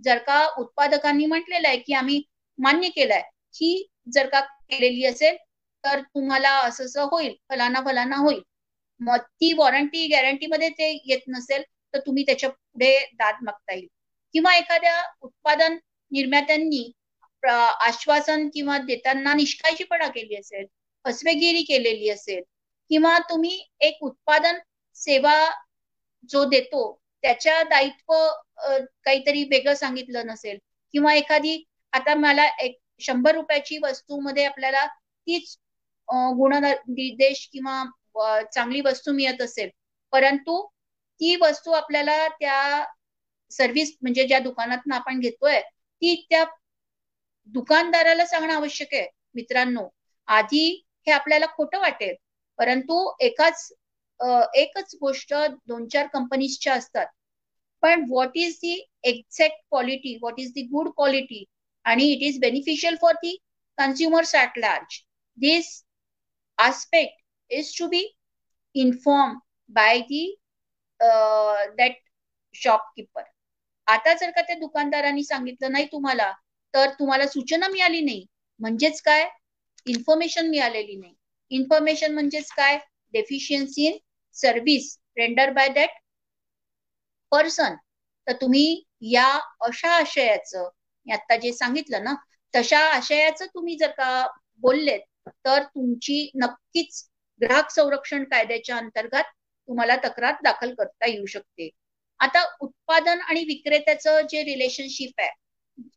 जर 0.00 0.18
का 0.18 0.44
उत्पादकांनी 0.58 1.26
म्हटलेलं 1.26 1.68
आहे 1.68 1.76
की 1.76 1.94
आम्ही 1.94 2.22
मान्य 2.58 2.88
केलाय. 2.90 3.22
ही 3.54 3.88
जर 4.12 4.26
का 4.28 4.40
केलेली 4.40 5.04
असेल 5.06 5.36
तर 5.84 6.00
तुम्हाला 6.04 6.50
असं 6.58 6.84
असं 6.84 7.08
होईल 7.12 7.34
फलाना 7.50 7.80
फलाना 7.84 8.16
होईल. 8.16 8.40
मग 9.00 9.18
ती 9.40 9.52
वॉरंटी 9.52 10.06
गॅरंटीमध्ये 10.08 10.68
ते 10.70 10.90
येत 11.06 11.20
नसेल 11.28 11.62
तर 11.94 11.98
तुम्ही 12.06 12.24
त्याच्या 12.26 12.50
पुढे 12.50 12.98
दाद 13.14 13.42
मागता 13.42 13.74
येईल. 13.74 13.86
किंवा 14.34 14.54
एखाद्या 14.56 15.00
उत्पादन 15.22 15.76
निर्मात्यांनी 16.12 16.90
आश्वासन 17.42 18.48
किंवा 18.54 18.76
देताना 18.78 19.34
निष्काळजीपणा 19.34 20.06
केली 20.08 20.36
असेल 20.36 20.66
फसवेगिरी 21.04 21.62
केलेली 21.62 22.08
असेल 22.10 22.42
किंवा 22.90 23.18
तुम्ही 23.30 23.58
एक 23.80 24.02
उत्पादन 24.02 24.58
सेवा 24.96 25.34
जो 26.30 26.44
देतो 26.44 26.82
त्याच्या 27.24 27.62
दायित्व 27.62 28.12
काहीतरी 29.04 29.42
वेगळं 29.44 29.74
सांगितलं 29.74 30.26
नसेल 30.26 30.58
किंवा 30.94 31.14
एखादी 31.14 31.56
आता 31.92 32.14
मला 32.14 32.46
एक 32.62 32.78
शंभर 33.00 33.34
रुपयाची 33.34 33.78
वस्तूमध्ये 33.82 34.44
आपल्याला 34.46 34.86
तीच 34.86 35.56
गुण 36.38 36.54
निर्देश 36.54 37.48
किंवा 37.52 37.82
चांगली 38.54 38.80
वस्तू 38.84 39.12
मिळत 39.12 39.42
असेल. 39.42 39.68
परंतु 40.12 40.62
ती 41.20 41.34
वस्तू 41.40 41.70
आपल्याला 41.72 42.26
त्या 42.30 42.84
सर्व्हिस 43.50 43.96
म्हणजे 44.02 44.26
ज्या 44.28 44.38
दुकानातून 44.40 44.92
आपण 44.92 45.20
घेतोय 45.20 45.60
ती 45.60 46.14
त्या 46.30 46.44
दुकानदाराला 47.54 48.26
सांगणं 48.26 48.52
आवश्यक 48.54 48.94
आहे 48.94 49.06
मित्रांनो. 49.34 49.88
आधी 50.28 50.82
हे 51.06 51.12
आपल्याला 51.12 51.46
खोटं 51.56 51.78
वाटेल 51.80 52.14
परंतु 52.58 53.10
एकाच 53.20 53.70
एकच 54.56 54.94
गोष्ट 55.00 55.34
दोन 55.34 55.86
चार 55.88 56.06
कंपनीजच्या 56.12 56.74
असतात. 56.74 57.06
पण 57.82 58.04
what 58.10 58.36
is 58.36 58.54
the 58.56 58.74
exact 59.04 59.56
quality 59.70 60.14
what 60.16 60.40
is 60.40 60.52
the 60.54 60.62
good 60.72 60.88
quality 60.96 61.44
आणि 61.84 62.12
it 62.12 62.22
is 62.22 62.38
beneficial 62.40 62.96
for 63.02 63.14
the 63.14 63.36
consumers 63.78 64.34
at 64.34 64.58
large 64.58 65.00
this 65.38 65.82
aspect 66.58 67.12
is 67.50 67.74
to 67.74 67.88
be 67.88 68.00
informed 68.74 69.38
by 69.70 70.04
the 70.08 70.36
uh, 71.00 71.56
that 71.78 71.96
shopkeeper. 72.54 73.24
आता 73.86 74.12
जर 74.14 74.30
का 74.30 74.42
त्या 74.42 74.56
दुकानदारांनी 74.56 75.22
सांगितलं 75.24 75.72
नाही 75.72 75.86
तुम्हाला 75.92 76.32
तर 76.74 76.90
तुम्हाला 76.98 77.26
सूचना 77.26 77.68
मिळाली 77.68 78.00
नाही. 78.00 78.24
म्हणजेच 78.60 79.00
काय? 79.02 79.28
इन्फॉर्मेशन 79.86 80.48
मिळालेली 80.48 80.96
नाही. 80.96 81.14
इन्फॉर्मेशन 81.50 82.14
म्हणजेच 82.14 82.50
काय? 82.52 82.78
Deficiency 83.14 83.86
in 83.86 83.96
service 84.36 84.96
render 85.16 85.50
by 85.52 85.68
that 85.68 85.98
person 87.32 87.74
तर 88.26 88.32
तुम्ही 88.32 88.82
या 89.12 89.28
अशा 89.60 89.90
आशयाचं 89.90 90.68
आता 91.06 91.36
जे 91.36 91.52
सांगितलं 91.52 92.04
ना 92.04 92.14
तशा 92.54 92.78
आशयाचं 92.88 93.46
तुम्ही 93.46 93.76
जर 93.76 93.90
का 93.90 94.26
बोललेत 94.62 95.00
तर 95.44 95.62
तुमची 95.64 96.30
नक्कीच 96.34 97.02
ग्राहक 97.40 97.70
संरक्षण 97.70 98.24
कायद्याच्या 98.24 98.76
अंतर्गत 98.76 99.30
तुम्हाला 99.68 99.96
तक्रार 100.04 100.34
दाखल 100.44 100.74
करता 100.74 101.08
येऊ 101.08 101.26
शकते. 101.26 101.68
आता 102.20 102.42
उत्पादन 102.60 103.20
आणि 103.20 103.44
विक्रेत्याचं 103.44 104.20
जे 104.30 104.42
रिलेशनशिप 104.44 105.20
आहे 105.20 105.30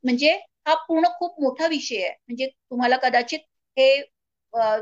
म्हणजे 0.03 0.31
हा 0.67 0.73
पूर्ण 0.87 1.07
खूप 1.19 1.41
मोठा 1.41 1.67
विषय 1.67 2.01
आहे. 2.03 2.11
म्हणजे 2.27 2.47
तुम्हाला 2.47 2.97
कदाचित 2.99 3.39
हे 3.77 4.01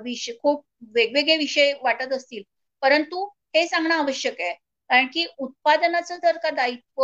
विषय 0.03 0.33
खूप 0.41 0.65
वेगवेगळे 0.95 1.37
विषय 1.37 1.73
वाटत 1.83 2.13
असतील 2.13 2.43
परंतु 2.83 3.25
हे 3.55 3.65
सांगणं 3.67 3.95
आवश्यक 3.95 4.41
आहे. 4.41 4.53
कारण 4.89 5.07
की 5.07 5.25
उत्पादनाचं 5.39 6.15
जर 6.23 6.37
का 6.37 6.49
दायित्व 6.51 7.03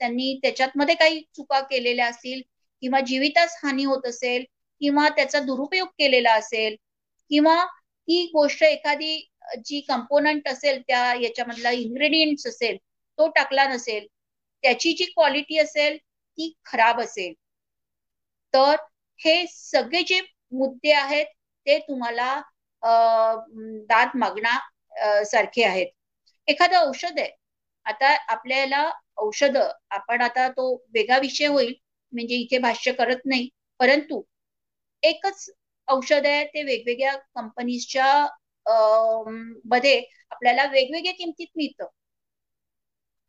त्यांनी 0.00 0.38
त्याच्यात 0.42 0.76
मध्ये 0.76 0.94
काही 0.94 1.20
चुका 1.36 1.60
केलेल्या 1.60 2.06
असतील 2.06 2.40
किंवा 2.82 3.00
जीवितास 3.00 3.56
हानी 3.64 3.84
होत 3.84 4.06
असेल 4.06 4.44
किंवा 4.80 5.08
त्याचा 5.08 5.40
दुरुपयोग 5.40 5.88
केलेला 5.98 6.32
असेल 6.32 6.76
किंवा 7.30 7.64
ती 8.08 8.24
गोष्ट 8.26 8.62
एखादी 8.62 9.16
जी 9.64 9.80
कंपोनंट 9.80 10.48
असेल 10.48 10.80
त्या 10.80 11.14
याच्यामधला 11.14 11.70
इन्ग्रेडियंट 11.70 12.46
असेल 12.46 12.76
तो 13.18 13.28
टाकला 13.28 13.66
नसेल 13.68 14.06
त्याची 14.64 14.92
जी 14.92 15.04
क्वालिटी 15.04 15.58
असेल 15.58 15.96
ती 15.96 16.52
खराब 16.64 17.00
असेल. 17.00 17.32
तर 18.54 18.76
हे 19.20 19.46
सगळे 19.50 20.02
जे 20.02 20.20
मुद्दे 20.52 20.92
आहेत 20.92 21.26
ते 21.66 21.78
तुम्हाला 21.78 22.34
दाद 23.88 24.10
मागणा 24.14 24.58
सारखे 25.24 25.64
आहेत. 25.64 25.86
एखादं 26.48 26.78
औषध 26.80 27.18
आहे. 27.18 27.30
आता 27.86 28.14
आपल्याला 28.32 28.88
औषध. 29.18 29.56
आपण 29.90 30.20
आता 30.22 30.48
तो 30.50 30.72
वेगळा 30.94 31.18
विषय 31.18 31.46
होईल 31.46 31.74
म्हणजे 32.12 32.34
इथे 32.36 32.58
भाष्य 32.58 32.92
करत 32.92 33.20
नाही. 33.26 33.48
परंतु 33.80 34.22
एकच 35.02 35.48
औषध 35.88 36.26
आहे 36.26 36.44
ते 36.46 36.62
वेगवेगळ्या 36.64 37.14
कंपनीजच्या 37.34 38.06
मध्ये 39.66 40.00
आपल्याला 40.30 40.64
वेगवेगळ्या 40.66 41.12
किमतीत 41.14 41.46
मिळतं. 41.56 41.86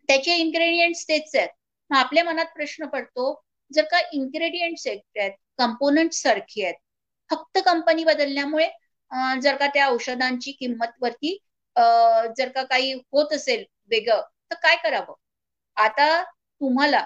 त्याचे 0.10 0.36
इन्ग्रेडियंट्स 0.36 1.04
तेच 1.08 1.36
आहेत. 1.36 1.50
मग 1.92 1.98
आपल्या 1.98 2.24
मनात 2.24 2.46
प्रश्न 2.56 2.86
पडतो 2.88 3.34
जर 3.72 3.84
का 3.92 4.00
इन्ग्रेडियंट्स 4.14 4.88
आहेत 4.88 5.32
कंपोनंट 5.60 6.14
सारखी 6.14 6.64
आहेत 6.64 6.76
फक्त 7.30 7.60
कंपनी 7.66 8.04
बदलल्यामुळे 8.04 8.68
जर 9.42 9.56
का 9.56 9.68
त्या 9.68 9.88
औषधांची 9.88 10.52
किंमत 10.52 10.98
वरती 11.02 11.38
जर 12.38 12.50
का 12.56 12.64
काही 12.66 12.94
होत 12.94 13.34
असेल 13.34 13.64
वेगळं 13.92 14.22
तर 14.52 14.56
काय 14.64 14.76
करावं? 14.84 15.14
आता 15.78 16.08
तुम्हाला 16.24 17.04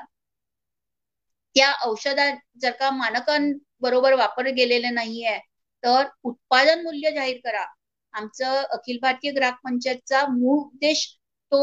त्या 1.55 1.71
औषधा 1.83 2.29
जर 2.61 2.71
का 2.73 2.89
मानकांबरोबर 2.91 4.13
वापर 4.15 4.47
गेलेले 4.53 4.89
नाहीये 4.91 5.37
तर 5.83 6.07
उत्पादन 6.25 6.83
मूल्य 6.83 7.11
जाहीर 7.11 7.37
करा. 7.43 7.65
आमचं 8.13 8.61
अखिल 8.71 8.97
भारतीय 9.01 9.31
ग्राहक 9.31 9.59
पंचायतचा 9.63 10.25
मूळ 10.29 10.57
उद्देश 10.59 11.05
तो 11.51 11.61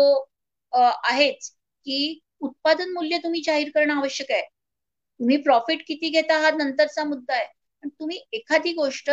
आहेच 0.72 1.50
की 1.86 1.98
उत्पादन 2.42 2.92
मूल्य 2.92 3.18
तुम्ही 3.18 3.42
जाहीर 3.42 3.70
करणं 3.74 3.94
आवश्यक 3.94 4.30
आहे. 4.32 4.42
तुम्ही 5.20 5.36
प्रॉफिट 5.42 5.82
किती 5.86 6.08
घेता 6.10 6.38
हा 6.40 6.50
नंतरचा 6.52 7.04
मुद्दा 7.04 7.34
आहे. 7.34 7.46
पण 7.84 7.88
तुम्ही 7.90 8.18
एखादी 8.32 8.72
गोष्ट 8.74 9.10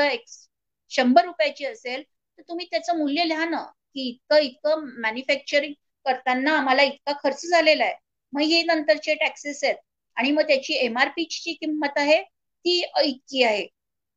शंभर 0.92 1.26
रुपयाची 1.26 1.66
असेल 1.66 2.02
तर 2.04 2.42
तुम्ही 2.50 2.66
त्याचं 2.72 2.98
मूल्य 2.98 3.24
लिहा 3.26 3.46
ना 3.46 3.62
की 3.96 4.08
इतकं 4.10 4.40
इतकं 4.42 4.86
मॅन्युफॅक्चरिंग 5.02 5.74
करताना 6.06 6.58
आम्हाला 6.58 6.84
इतका 6.84 7.14
खर्च 7.24 7.46
झालेला 7.48 7.84
आहे. 7.86 7.94
मग 8.34 8.42
हे 8.42 8.62
नंतरचे 8.64 9.14
टॅक्सेस 9.16 9.64
आहेत. 9.64 9.76
आणि 10.18 10.32
मग 10.32 10.48
त्याची 10.48 10.74
एमआरपीची 10.76 11.54
किंमत 11.54 11.98
आहे 11.98 12.22
ती 12.22 12.82
इतकी 13.04 13.44
आहे. 13.44 13.66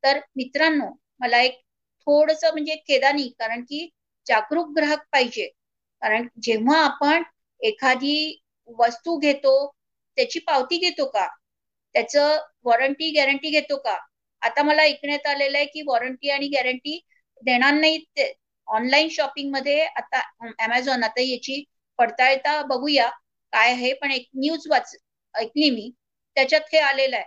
तर 0.03 0.19
मित्रांनो 0.35 0.89
मला 1.19 1.41
एक 1.41 1.59
थोडस 2.07 2.43
म्हणजे 2.45 2.75
खेदानी 2.87 3.27
कारण 3.39 3.61
की 3.63 3.87
जागरूक 4.27 4.69
ग्राहक 4.75 5.03
पाहिजे. 5.11 5.47
कारण 6.01 6.27
जेव्हा 6.41 6.77
आपण 6.83 7.23
एखादी 7.61 8.15
वस्तू 8.77 9.17
घेतो 9.19 9.53
त्याची 10.17 10.39
पावती 10.39 10.77
घेतो 10.79 11.05
का? 11.05 11.27
त्याचं 11.95 12.37
वॉरंटी 12.63 13.09
गॅरंटी 13.11 13.49
घेतो 13.51 13.77
का? 13.77 13.97
आता 14.41 14.63
मला 14.63 14.81
ऐकण्यात 14.81 15.27
आलेलं 15.27 15.57
आहे 15.57 15.65
की 15.65 15.81
वॉरंटी 15.81 16.29
आणि 16.29 16.47
गॅरंटी 16.47 16.99
देणार 17.43 17.73
नाही 17.73 18.05
ऑनलाईन 18.67 19.07
शॉपिंगमध्ये 19.09 19.83
आता 19.85 20.19
अमेझॉन 20.59 21.03
आता 21.03 21.21
याची 21.21 21.63
पडताळता 21.99 22.61
बघूया 22.65 23.09
काय 23.53 23.71
आहे 23.71 23.93
पण 23.93 24.11
एक 24.11 24.27
न्यूज 24.35 24.67
वाच 24.69 24.95
ऐकली 25.35 25.69
मी. 25.69 25.91
त्याच्यात 26.37 26.61
हे 26.73 26.79
आलेलं 26.79 27.15
आहे. 27.15 27.25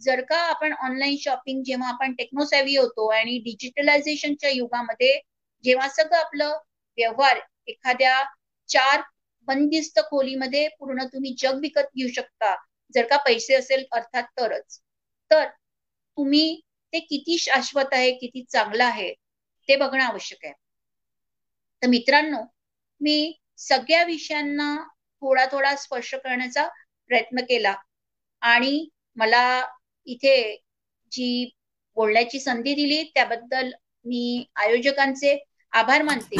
जर 0.00 0.20
का 0.20 0.36
आपण 0.40 0.72
ऑनलाईन 0.82 1.16
शॉपिंग 1.20 1.62
जेव्हा 1.62 1.88
आपण 1.88 2.12
टेक्नोसॅव्ही 2.14 2.76
होतो 2.76 3.08
आणि 3.10 3.38
डिजिटलायझेशनच्या 3.38 4.50
युगामध्ये 4.50 5.18
जेव्हा 5.64 5.88
सगळं 5.88 6.16
आपलं 6.18 6.56
व्यवहार 6.98 7.40
एखाद्या 7.68 8.22
चार 8.68 9.02
बंदिस्त 9.48 9.98
खोलीमध्ये 10.00 10.66
पूर्ण 10.78 11.04
तुम्ही 11.04 11.34
जग 11.38 11.58
विकत 11.60 11.88
घेऊ 11.96 12.08
शकता 12.14 12.54
जर 12.94 13.06
का 13.06 13.16
पैसे 13.16 13.54
असेल 13.54 13.84
अर्थात 13.92 14.24
तरच. 14.38 14.78
तर 15.30 15.46
तुम्ही 15.48 16.60
ते 16.92 16.98
किती 17.00 17.38
शाश्वत 17.38 17.92
आहे 17.92 18.10
किती 18.12 18.42
चांगलं 18.44 18.84
आहे 18.84 19.12
ते 19.68 19.76
बघणं 19.76 20.04
आवश्यक 20.04 20.44
आहे. 20.44 20.52
तर 21.82 21.88
मित्रांनो 21.88 22.42
मी 23.00 23.32
सगळ्या 23.68 24.02
विषयांना 24.04 24.74
थोडा 25.22 25.44
थोडा 25.52 25.74
स्पर्श 25.76 26.14
करण्याचा 26.14 26.66
प्रयत्न 27.10 27.40
केला. 27.48 27.74
आणि 28.42 28.86
मला 29.16 29.42
इथे 30.06 30.36
जी 31.12 31.50
बोलण्याची 31.96 32.40
संधी 32.40 32.74
दिली 32.74 33.02
त्याबद्दल 33.14 33.70
मी 34.04 34.44
आयोजकांचे 34.56 35.38
आभार 35.72 36.02
मानते. 36.02 36.36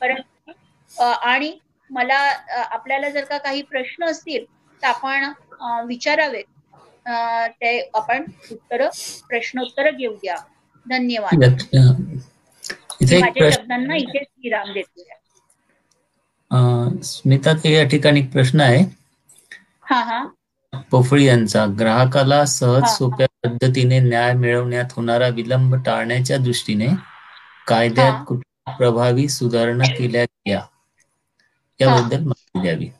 परंतु 0.00 0.52
आणि 1.00 1.52
मला 1.90 2.16
आपल्याला 2.54 3.08
जर 3.10 3.24
का 3.24 3.38
काही 3.38 3.62
प्रश्न 3.62 4.04
असतील 4.04 4.44
तर 4.82 4.86
आपण 4.86 5.32
विचारावेत. 5.88 6.44
ते 7.52 7.78
आपण 7.94 8.24
उत्तर 8.52 8.88
प्रश्नोत्तर 9.28 9.90
घेऊया. 9.90 10.36
धन्यवाद. 10.86 11.44
माझ्या 13.12 13.50
शब्दांना 13.50 13.96
इथे 13.96 14.18
विराम 14.18 14.72
देतो 14.72 15.02
स्मिता 17.04 17.52
या 17.64 17.84
ठिकाणी 17.88 18.22
प्रश्न 18.28 18.60
आहे. 18.62 18.84
हा 19.84 20.00
हा. 20.04 20.18
पोफळी 20.90 21.24
यांचा 21.24 21.64
ग्राहकाला 21.78 22.44
सहज 22.48 22.84
सोप्या 22.88 23.26
पद्धतीने 23.42 23.98
न्याय 24.00 24.32
मिळवण्यात 24.36 24.92
होणारा 24.92 25.28
विलंब 25.34 25.74
टाळण्याच्या 25.84 26.38
दृष्टीने 26.40 26.88
कायद्यात 27.66 28.24
कुठल्या 28.26 28.76
प्रभावी 28.76 29.28
सुधारणा 29.30 29.84
केल्या 29.92 30.24
गेल्या? 30.24 30.60
याबद्दल 31.80 32.24
माहिती 32.24 32.60
द्यावी. 32.60 32.90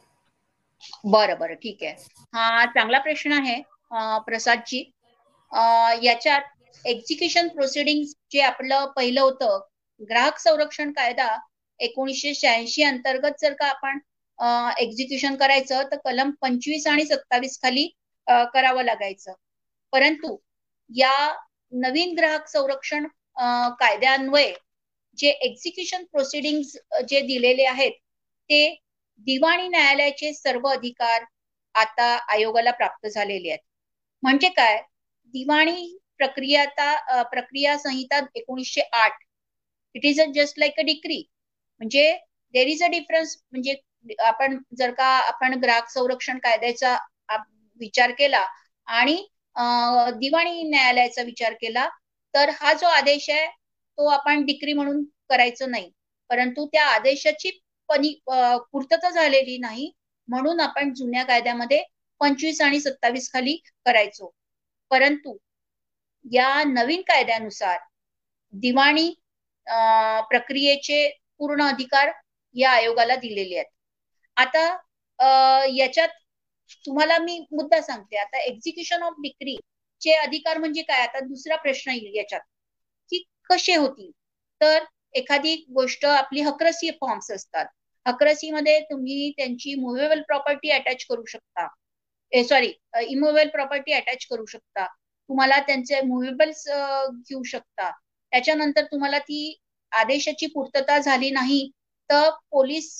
बरं 1.06 1.38
बरं. 1.38 1.54
ठीक 1.56 1.82
आहे. 1.82 1.92
हा 2.34 2.64
चांगला 2.68 2.98
प्रश्न 3.00 3.32
आहे 3.34 3.60
प्रसादजी. 4.26 4.82
याच्यात 6.02 6.42
एक्झिक्युशन 6.84 7.48
प्रोसिडिंग 7.50 8.04
जे 8.30 8.40
आपलं 8.42 8.86
पहिलं 8.96 9.20
होतं 9.22 9.58
ग्राहक 10.00 10.38
संरक्षण 10.38 10.92
कायदा 10.92 11.26
एकोणीसशे 11.80 12.34
शहाऐंशी 12.34 12.82
अंतर्गत 12.82 13.40
जर 13.40 13.52
का 13.60 13.66
आपण 13.68 13.98
एक्झिक्युशन 14.82 15.36
करायचं 15.36 15.82
तर 15.90 15.96
कलम 16.04 16.30
पंचवीस 16.40 16.86
आणि 16.86 17.04
सत्तावीस 17.06 17.58
खाली 17.62 17.86
करावं 18.26 18.84
लागायचं. 18.84 19.32
परंतु 19.92 20.36
या 20.90 21.14
नवीन 21.72 22.14
ग्राहक 22.16 22.46
संरक्षण 22.48 23.06
कायद्यान्वये 23.80 24.52
जे 25.18 25.28
एक्झिक्युशन 25.46 26.04
प्रोसिडिंग 26.12 26.62
जे 27.08 27.20
दिलेले 27.26 27.64
आहेत 27.66 27.92
ते 28.50 28.68
दिवाणी 29.26 29.68
न्यायालयाचे 29.68 30.32
सर्व 30.34 30.68
अधिकार 30.68 31.24
आता 31.74 32.04
आयोगाला 32.32 32.70
प्राप्त 32.70 33.06
झालेले 33.08 33.50
आहेत. 33.50 33.60
म्हणजे 34.22 34.48
काय? 34.48 34.80
दिवाणी 35.34 35.96
प्रक्रिया 36.18 36.64
प्रक्रिया 37.30 37.76
संहिता 37.78 38.20
एकोणीसशे 38.36 38.80
आठ. 38.94 39.12
It 39.94 40.04
is 40.04 40.20
a 40.20 40.24
just 40.34 40.58
like 40.58 40.78
a 40.80 40.82
decree 40.84 41.22
म्हणजे 41.84 42.10
देर 42.54 42.66
इज 42.66 42.82
अ 42.82 42.86
डिफरन्स 42.88 43.36
म्हणजे 43.52 43.74
आपण 44.20 44.56
जर 44.78 44.90
का 44.92 45.06
आपण 45.18 45.54
ग्राहक 45.58 45.88
संरक्षण 45.90 46.38
कायद्याचा 46.40 46.96
विचार 47.80 48.10
केला 48.18 48.44
आणि 48.88 49.16
दिवाणी 50.18 50.62
न्यायालयाचा 50.64 51.22
विचार 51.22 51.52
केला 51.54 51.88
तर 52.34 52.50
हा 52.52 52.72
जो 52.74 52.86
आदेश 52.88 53.28
आहे 53.30 53.46
तो 53.98 54.06
आपण 54.10 54.44
डिक्री 54.46 54.72
म्हणून 54.72 55.04
करायचं 55.30 55.70
नाही. 55.70 55.90
परंतु 56.30 56.66
त्या 56.66 56.84
आदेशाची 56.86 57.50
पनी 57.88 58.12
पूर्तता 58.26 59.10
झालेली 59.10 59.56
नाही 59.58 59.90
म्हणून 60.28 60.60
आपण 60.60 60.92
जुन्या 60.94 61.24
कायद्यामध्ये 61.24 61.82
पंचवीस 62.20 62.60
आणि 62.60 62.80
सत्तावीस 62.80 63.32
खाली 63.32 63.56
करायचो. 63.86 64.32
परंतु 64.90 65.36
या 66.24 66.62
नवीन 66.66 67.02
कायद्यानुसार 67.04 67.78
दिवाणी 68.52 69.08
प्रक्रियेचे 70.30 71.06
पूर्ण 71.44 71.62
अधिकार 71.64 72.10
या 72.54 72.70
आयोगाला 72.72 73.16
दिलेले 73.16 73.56
आहेत. 73.56 73.66
आता 74.36 75.66
याच्यात 75.68 76.08
तुम्हाला 76.84 77.18
मी 77.18 77.38
मुद्दा 77.52 77.80
सांगते. 77.82 78.16
आता 78.18 78.38
एक्झिक्युशन 78.40 79.02
ऑफ 79.02 79.14
डिक्री 79.22 79.56
चे 80.02 80.12
अधिकार 80.16 80.58
म्हणजे 80.58 80.82
काय? 80.82 81.00
आता 81.02 81.20
दुसरा 81.20 81.56
प्रश्न 81.56 81.90
येईल 81.90 82.16
याच्यात 82.16 82.40
की 83.12 83.22
कसे 83.50 83.74
होतील? 83.76 84.10
तर 84.60 84.84
एखादी 85.14 85.54
गोष्ट 85.70 86.04
आपली 86.06 86.40
हक्रसी 86.42 86.90
फॉर्म्स 87.00 87.30
असतात. 87.30 87.66
हक्रसीमध्ये 88.06 88.78
तुम्ही 88.80 89.30
त्यांची 89.36 89.74
मुव्हेबल 89.74 90.22
प्रॉपर्टी 90.22 90.70
अटॅच 90.70 91.04
करू 91.04 91.24
शकता. 91.24 91.66
सॉरी 92.32 92.72
इमुव्हेबल 93.02 93.48
प्रॉपर्टी 93.48 93.92
अटॅच 93.92 94.26
करू 94.26 94.44
शकता. 94.46 94.86
तुम्हाला 95.30 95.58
त्यांचे 95.60 96.00
मुव्हेबल्स 96.00 96.64
घेऊ 96.68 97.42
शकता. 97.42 97.90
त्याच्यानंतर 98.32 98.84
तुम्हाला 98.84 99.18
ती 99.18 99.38
आदेशाची 99.94 100.46
पूर्तता 100.46 100.98
झाली 100.98 101.30
नाही 101.30 101.68
तर 102.10 102.28
पोलीस 102.50 102.92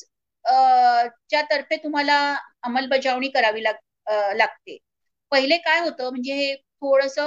च्या 0.45 1.42
तर्फे 1.51 1.76
तुम्हाला 1.76 2.16
अंमलबजावणी 2.62 3.28
करावी 3.30 3.62
लाग 3.62 3.74
लागते. 4.36 4.76
पहिले 5.32 5.57
काय 5.59 5.80
होतं 5.80 6.09
म्हणजे 6.11 6.34
हे 6.34 6.55
थोडस 6.57 7.18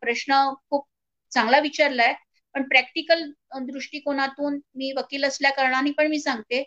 प्रश्न 0.00 0.34
खूप 0.70 0.86
चांगला 1.32 1.58
विचारलाय 1.60 2.12
पण 2.54 2.62
प्रॅक्टिकल 2.68 3.22
दृष्टिकोनातून 3.66 4.58
मी 4.74 4.92
वकील 4.92 5.24
असल्या 5.24 5.50
कारणाने 5.52 5.90
पण 5.92 6.06
मी 6.06 6.18
सांगते 6.20 6.62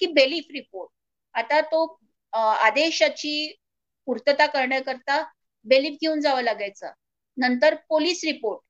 की 0.00 0.06
बेलीफ 0.12 0.50
रिपोर्ट. 0.50 0.90
आता 1.34 1.60
तो 1.62 1.84
आदेशाची 2.32 3.32
पूर्तता 4.08 4.46
करण्याकरता 4.46 5.22
बेलीफ 5.66 5.96
घेऊन 6.00 6.20
जावं 6.20 6.42
लागायचं. 6.42 6.90
नंतर 7.36 7.74
पोलीस 7.88 8.20
रिपोर्ट. 8.24 8.60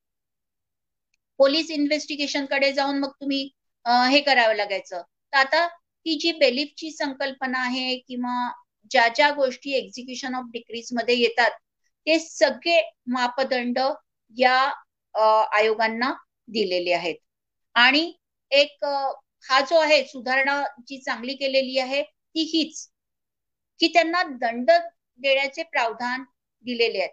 पोलीस 1.40 1.70
इन्व्हेस्टिगेशनकडे 1.70 2.72
जाऊन 2.72 2.98
मग 2.98 3.10
तुम्ही 3.20 3.42
हे 4.08 4.20
करावं 4.22 4.54
लागायचं. 4.54 5.02
तर 5.32 5.36
आता 5.38 5.64
ही 6.06 6.14
जी 6.18 6.32
बेलिफची 6.34 6.90
संकल्पना 6.92 7.58
आहे 7.60 7.96
किंवा 7.98 8.34
ज्या 8.90 9.06
ज्या 9.08 9.30
गोष्टी 9.34 9.72
एक्झिक्युशन 9.74 10.34
ऑफ 10.34 10.44
डिक्रीजमध्ये 10.52 11.14
येतात 11.16 11.50
ते 12.06 12.18
सगळे 12.18 12.80
मापदंड 13.08 13.78
या 14.36 14.56
आयोगांना 15.54 16.12
दिलेले 16.48 16.92
आहेत. 16.92 17.16
आणि 17.76 18.12
एक 18.52 18.84
हा 19.44 19.60
जो 19.60 19.78
आहे 19.80 20.02
सुधारणा 20.04 20.62
जी 20.80 20.98
चांगली 21.00 21.34
केलेली 21.34 21.78
आहे 21.78 22.02
ती 22.02 22.42
हीच. 22.52 22.86
की 23.80 23.88
त्यांना 23.88 24.22
दंड 24.32 24.70
देण्याचे 25.20 25.62
प्रावधान 25.64 26.24
दिलेले 26.64 26.98
आहेत. 26.98 27.10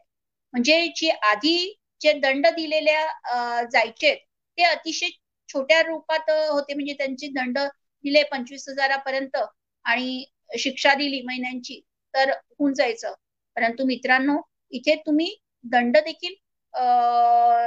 म्हणजे 0.54 0.88
जी 0.96 1.10
आधी 1.10 1.74
जे 2.02 2.14
दंड 2.20 2.48
दिलेल्या 2.56 3.64
जायचे 3.72 4.14
ते 4.58 4.64
अतिशय 4.66 5.10
छोट्या 5.50 5.82
रूपात 5.84 6.30
होते. 6.30 6.74
म्हणजे 6.74 6.94
त्यांचे 6.94 7.28
दंड 7.34 7.58
दिले 7.60 8.24
पंचवीस 8.32 8.68
हजारापर्यंत 8.70 9.38
आणि 9.86 10.24
शिक्षा 10.60 10.94
दिली 10.96 11.22
महिन्यांची 11.24 11.80
तर 12.14 12.32
होऊन 12.32 12.74
जायचं. 12.74 13.14
परंतु 13.58 13.86
मित्रांनो 13.86 14.40
इथे 14.74 14.96
तुम्ही 15.06 15.36
दंड 15.66 15.98
देखील 15.98 16.34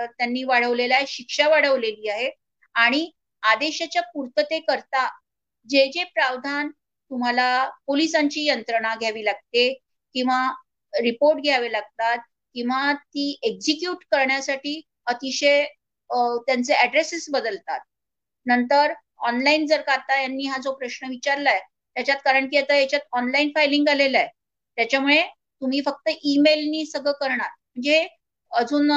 त्यांनी 0.09 0.43
वाढवलेला 0.45 0.95
आहे 0.97 1.07
शिक्षा 1.09 1.49
वाढवलेली 1.49 2.09
आहे. 2.11 2.31
आणि 2.74 3.11
आदेशाच्या 3.43 4.03
पूर्ततेकरता 4.14 5.07
जे 5.68 5.87
जे 5.93 6.05
प्रावधान 6.14 6.68
तुम्हाला 6.70 7.47
पोलिसांची 7.87 8.47
यंत्रणा 8.47 8.95
घ्यावी 8.97 9.24
लागते 9.24 9.72
किंवा 10.14 10.41
रिपोर्ट 10.93 11.41
घ्यावे 11.43 11.70
लागतात 11.72 12.18
किंवा 12.55 12.93
ती 12.95 13.39
एक्झिक्यूट 13.43 14.05
करण्यासाठी 14.11 14.81
अतिशय 15.07 15.65
त्यांचे 16.47 16.75
ऍड्रेसेस 16.77 17.27
बदलतात. 17.31 17.81
नंतर 18.47 18.93
ऑनलाईन 19.29 19.67
जर 19.67 19.81
का 19.83 19.93
आता 19.93 20.21
यांनी 20.21 20.47
हा 20.47 20.59
जो 20.65 20.73
प्रश्न 20.75 21.09
विचारलाय 21.09 21.59
त्याच्यात 21.97 22.19
कारण 22.25 22.47
की 22.49 22.57
आता 22.59 22.77
याच्यात 22.77 23.01
ऑनलाईन 23.13 23.51
फायलिंग 23.55 23.89
आलेलं 23.89 24.19
आहे. 24.19 24.29
त्याच्यामुळे 24.79 25.23
तुम्ही 25.63 25.81
फक्त 25.87 26.09
ईमेलनी 26.25 26.85
सगळं 26.87 27.13
करणार. 27.21 27.49
म्हणजे 27.67 28.07
अजून 28.53 28.91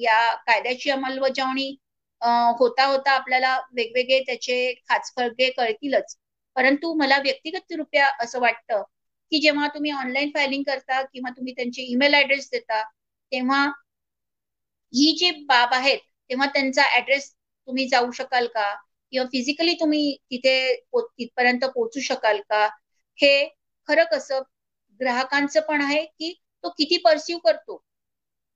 या 0.00 0.34
कायद्याची 0.46 0.90
अंमलबजावणी 0.90 1.68
होता 2.58 2.84
होता 2.86 3.10
आपल्याला 3.12 3.56
वेगवेगळे 3.72 4.20
त्याचे 4.26 4.72
खाचखळगे 4.88 5.50
कळतीलच. 5.50 6.16
परंतु 6.56 6.92
मला 6.98 7.18
व्यक्तिगत 7.18 7.72
रुपया 7.76 8.06
असं 8.20 8.40
वाटतं 8.40 8.82
की 9.32 9.38
जेव्हा 9.40 9.68
तुम्ही 9.68 9.90
ऑनलाईन 9.92 10.30
फायलिंग 10.34 10.62
करता 10.62 11.02
किंवा 11.02 11.30
तुम्ही 11.30 11.52
त्यांचे 11.52 11.82
ईमेल 11.82 12.14
ऍड्रेस 12.14 12.48
देता 12.52 12.82
तेव्हा 13.32 13.64
ही 14.92 15.12
जी 15.18 15.30
बाब 15.46 15.74
आहेत 15.74 15.98
तेव्हा 16.30 16.46
त्यांचा 16.46 16.82
ऍड्रेस 16.96 17.30
तुम्ही 17.68 17.86
जाऊ 17.88 18.10
शकाल 18.12 18.46
का? 18.46 18.74
किंवा 19.12 19.26
फिजिकली 19.32 19.74
तुम्ही 19.74 20.16
तिथे 20.30 20.54
तिथपर्यंत 20.94 21.64
पोहोचू 21.64 22.00
शकाल 22.00 22.40
का? 22.40 22.66
हे 23.18 23.46
खरं 23.88 24.04
कसं 24.12 24.42
ग्राहकांचं 25.00 25.60
पण 25.60 25.80
आहे 25.82 26.04
की 26.04 26.32
तो 26.64 26.68
किती 26.70 26.96
परसिव्ह 26.98 27.40
करतो. 27.44 27.82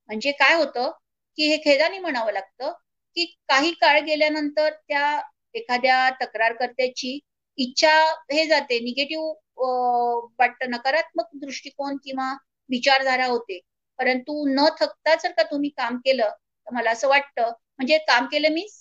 म्हणजे 0.08 0.32
काय 0.32 0.54
होतं 0.54 0.90
की 1.38 1.46
हे 1.48 1.56
खेदाने 1.64 1.98
म्हणावं 1.98 2.32
लागतं 2.32 2.72
की 3.16 3.24
काही 3.48 3.72
काळ 3.80 4.00
गेल्यानंतर 4.00 4.70
त्या 4.88 5.20
एखाद्या 5.54 6.08
तक्रारकर्त्याची 6.20 7.18
इच्छा 7.58 7.92
हे 8.32 8.46
जाते 8.46 8.78
निगेटिव्ह 8.80 9.32
वाटतं 9.60 10.70
नकारात्मक 10.70 11.28
दृष्टिकोन 11.36 11.96
किंवा 12.04 12.32
विचारधारा 12.70 13.26
होते. 13.26 13.58
परंतु 13.98 14.44
न 14.48 14.66
थकता 14.80 15.14
जर 15.16 15.32
का 15.32 15.42
तुम्ही 15.44 15.68
काम 15.72 15.96
केलं 16.04 16.30
तर 16.30 16.74
मला 16.74 16.90
असं 16.90 17.08
वाटतं 17.08 17.50
म्हणजे 17.50 17.98
काम 18.06 18.26
केलं 18.26 18.52
मीन्स 18.52 18.78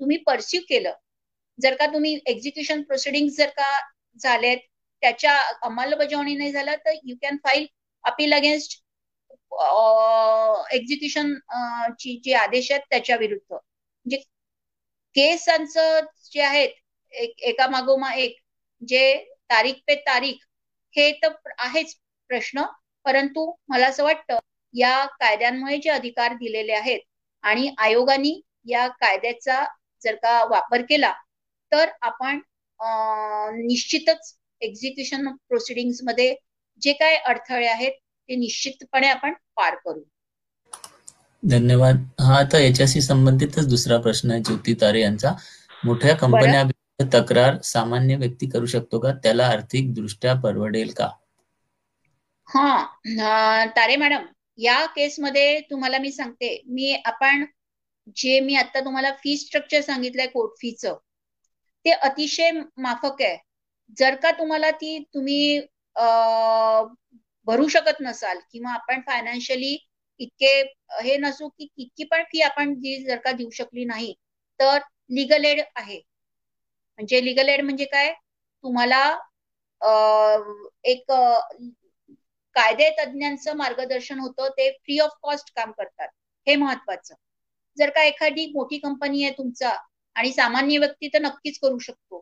तुम्ही 0.00 0.16
परस्यू 0.26 0.60
केलं. 0.68 0.92
जर 1.58 1.74
का 1.76 1.86
तुम्ही 1.86 2.14
एक्झिक्युशन 2.26 2.82
प्रोसिडिंग 2.82 3.28
जर 3.30 3.48
का 3.58 3.70
झालेत 4.20 4.58
त्याच्या 5.02 5.36
अंमलबजावणी 5.62 6.34
नाही 6.36 6.52
झाला 6.52 6.74
तर 6.76 6.94
you 7.04 7.16
can 7.22 7.36
file 7.44 7.66
appeal 8.04 8.32
against 8.32 8.80
execution 10.72 11.34
ची 11.98 12.18
जे 12.24 12.32
आदेश 12.34 12.70
आहेत 12.72 12.82
त्याच्या 12.90 13.16
विरुद्ध. 13.16 13.52
म्हणजे 13.52 14.16
केसांचं 15.14 16.00
जे 16.32 16.40
आहेत 16.42 16.70
एक 17.14 17.42
एका 17.42 17.66
मागोमा 17.68 18.12
एक 18.14 18.36
जे 18.82 19.02
तारीख 19.50 19.74
पे 19.86 19.94
तारीख 20.02 20.44
हे 20.94 21.10
तर 21.22 21.50
आहेच 21.58 21.94
प्रश्न. 22.30 22.62
परंतु 23.04 23.44
मला 23.68 23.86
असं 23.88 24.04
वाटतं 24.04 24.38
या 24.74 25.04
कायद्यांमुळे 25.20 25.76
जे 25.78 25.90
अधिकार 25.90 26.32
दिलेले 26.36 26.72
आहेत 26.74 27.00
आणि 27.44 27.68
आयोगाने 27.78 28.32
या 28.66 28.86
कायद्याचा 28.90 29.64
जर 30.02 30.14
का 30.16 30.42
वापर 30.46 30.82
केला 30.84 31.12
तर 31.72 31.90
आपण 32.02 32.38
निश्चितच 33.56 34.34
एक्झिक्युशन 34.62 35.28
प्रोसिडिंग्समध्ये 35.48 36.34
जे 36.82 36.92
काय 36.94 37.16
अडथळे 37.18 37.66
आहेत 37.68 37.92
ते 38.28 38.36
निश्चितपणे 38.36 39.08
आपण 39.08 39.32
पार 39.56 39.74
करू. 39.76 40.02
धन्यवाद. 41.42 41.96
हा 42.20 42.34
आता 42.36 42.58
याच्याशी 42.58 43.00
संबंधितच 43.02 43.68
दुसरा 43.68 43.98
प्रश्न 44.00 44.30
आहे 44.30 44.40
ज्योती 44.42 44.74
तारे 44.80 45.00
यांचा. 45.00 45.32
मोठ्या 45.82 46.14
कंपन्या 46.16 46.62
तक्रार 46.98 47.58
सामान्य 47.64 48.16
व्यक्ती 48.16 48.46
करू 48.50 48.66
शकतो 48.68 48.98
का? 48.98 49.12
त्याला 49.22 49.46
आर्थिक 49.48 49.92
दृष्ट्या 49.94 50.34
परवडेल 50.42 50.92
का? 50.94 51.10
हा 52.48 53.64
तारे 53.76 53.96
मॅडम 53.96 54.24
या 54.58 54.84
केसमध्ये 54.86 55.60
तुम्हाला 55.70 55.98
मी 55.98 56.10
सांगते. 56.12 56.60
मी 56.66 56.94
आपण 57.04 57.44
जे 58.16 58.38
मी 58.40 58.54
आता 58.56 58.80
तुम्हाला 58.84 59.10
फी 59.22 59.36
स्ट्रक्चर 59.36 59.80
सांगितलंय 59.80 60.26
कोर्ट 60.28 60.52
फीचं 60.60 60.96
ते 61.84 61.90
अतिशय 61.92 62.50
माफक 62.78 63.22
आहे. 63.22 63.36
जर 63.98 64.14
का 64.14 64.30
तुम्हाला 64.30 64.70
ती 64.72 64.98
तुम्ही 65.14 65.58
भरू 67.46 67.68
शकत 67.68 68.00
नसाल 68.00 68.38
किंवा 68.52 68.72
आपण 68.74 69.00
फायनान्शियली 69.06 69.76
इतके 70.20 70.52
हे 71.02 71.16
नसू 71.18 71.48
की 71.48 71.68
इतकी 71.76 72.04
पण 72.04 72.22
फी 72.24 72.40
आपण 72.42 72.74
जर 72.80 73.16
का 73.24 73.32
देऊ 73.32 73.50
शकली 73.50 73.84
नाही 73.84 74.12
तर 74.60 74.78
लिगल 75.10 75.44
एड 75.44 75.60
आहे. 75.76 76.00
म्हणजे 76.98 77.24
लिगल 77.24 77.48
एड 77.48 77.60
म्हणजे 77.62 77.84
काय? 77.86 78.12
तुम्हाला 78.64 79.02
एक 80.84 81.10
कायदे 82.56 82.88
तज्ञांचं 82.98 83.56
मार्गदर्शन 83.56 84.18
होतं 84.20 84.48
ते 84.50 84.70
फ्री 84.72 84.98
ऑफ 85.00 85.16
कॉस्ट 85.22 85.50
काम 85.56 85.70
करतात. 85.72 86.08
हे 86.46 86.56
महत्वाचं. 86.56 87.14
जर 87.76 87.90
का 87.90 88.02
एखादी 88.04 88.46
मोठी 88.52 88.78
कंपनी 88.78 89.22
आहे 89.24 89.32
तुमचा 89.38 89.76
आणि 90.16 90.32
सामान्य 90.32 90.78
व्यक्ती 90.78 91.08
तर 91.08 91.20
नक्कीच 91.20 91.58
करू 91.58 91.78
शकतो. 91.80 92.20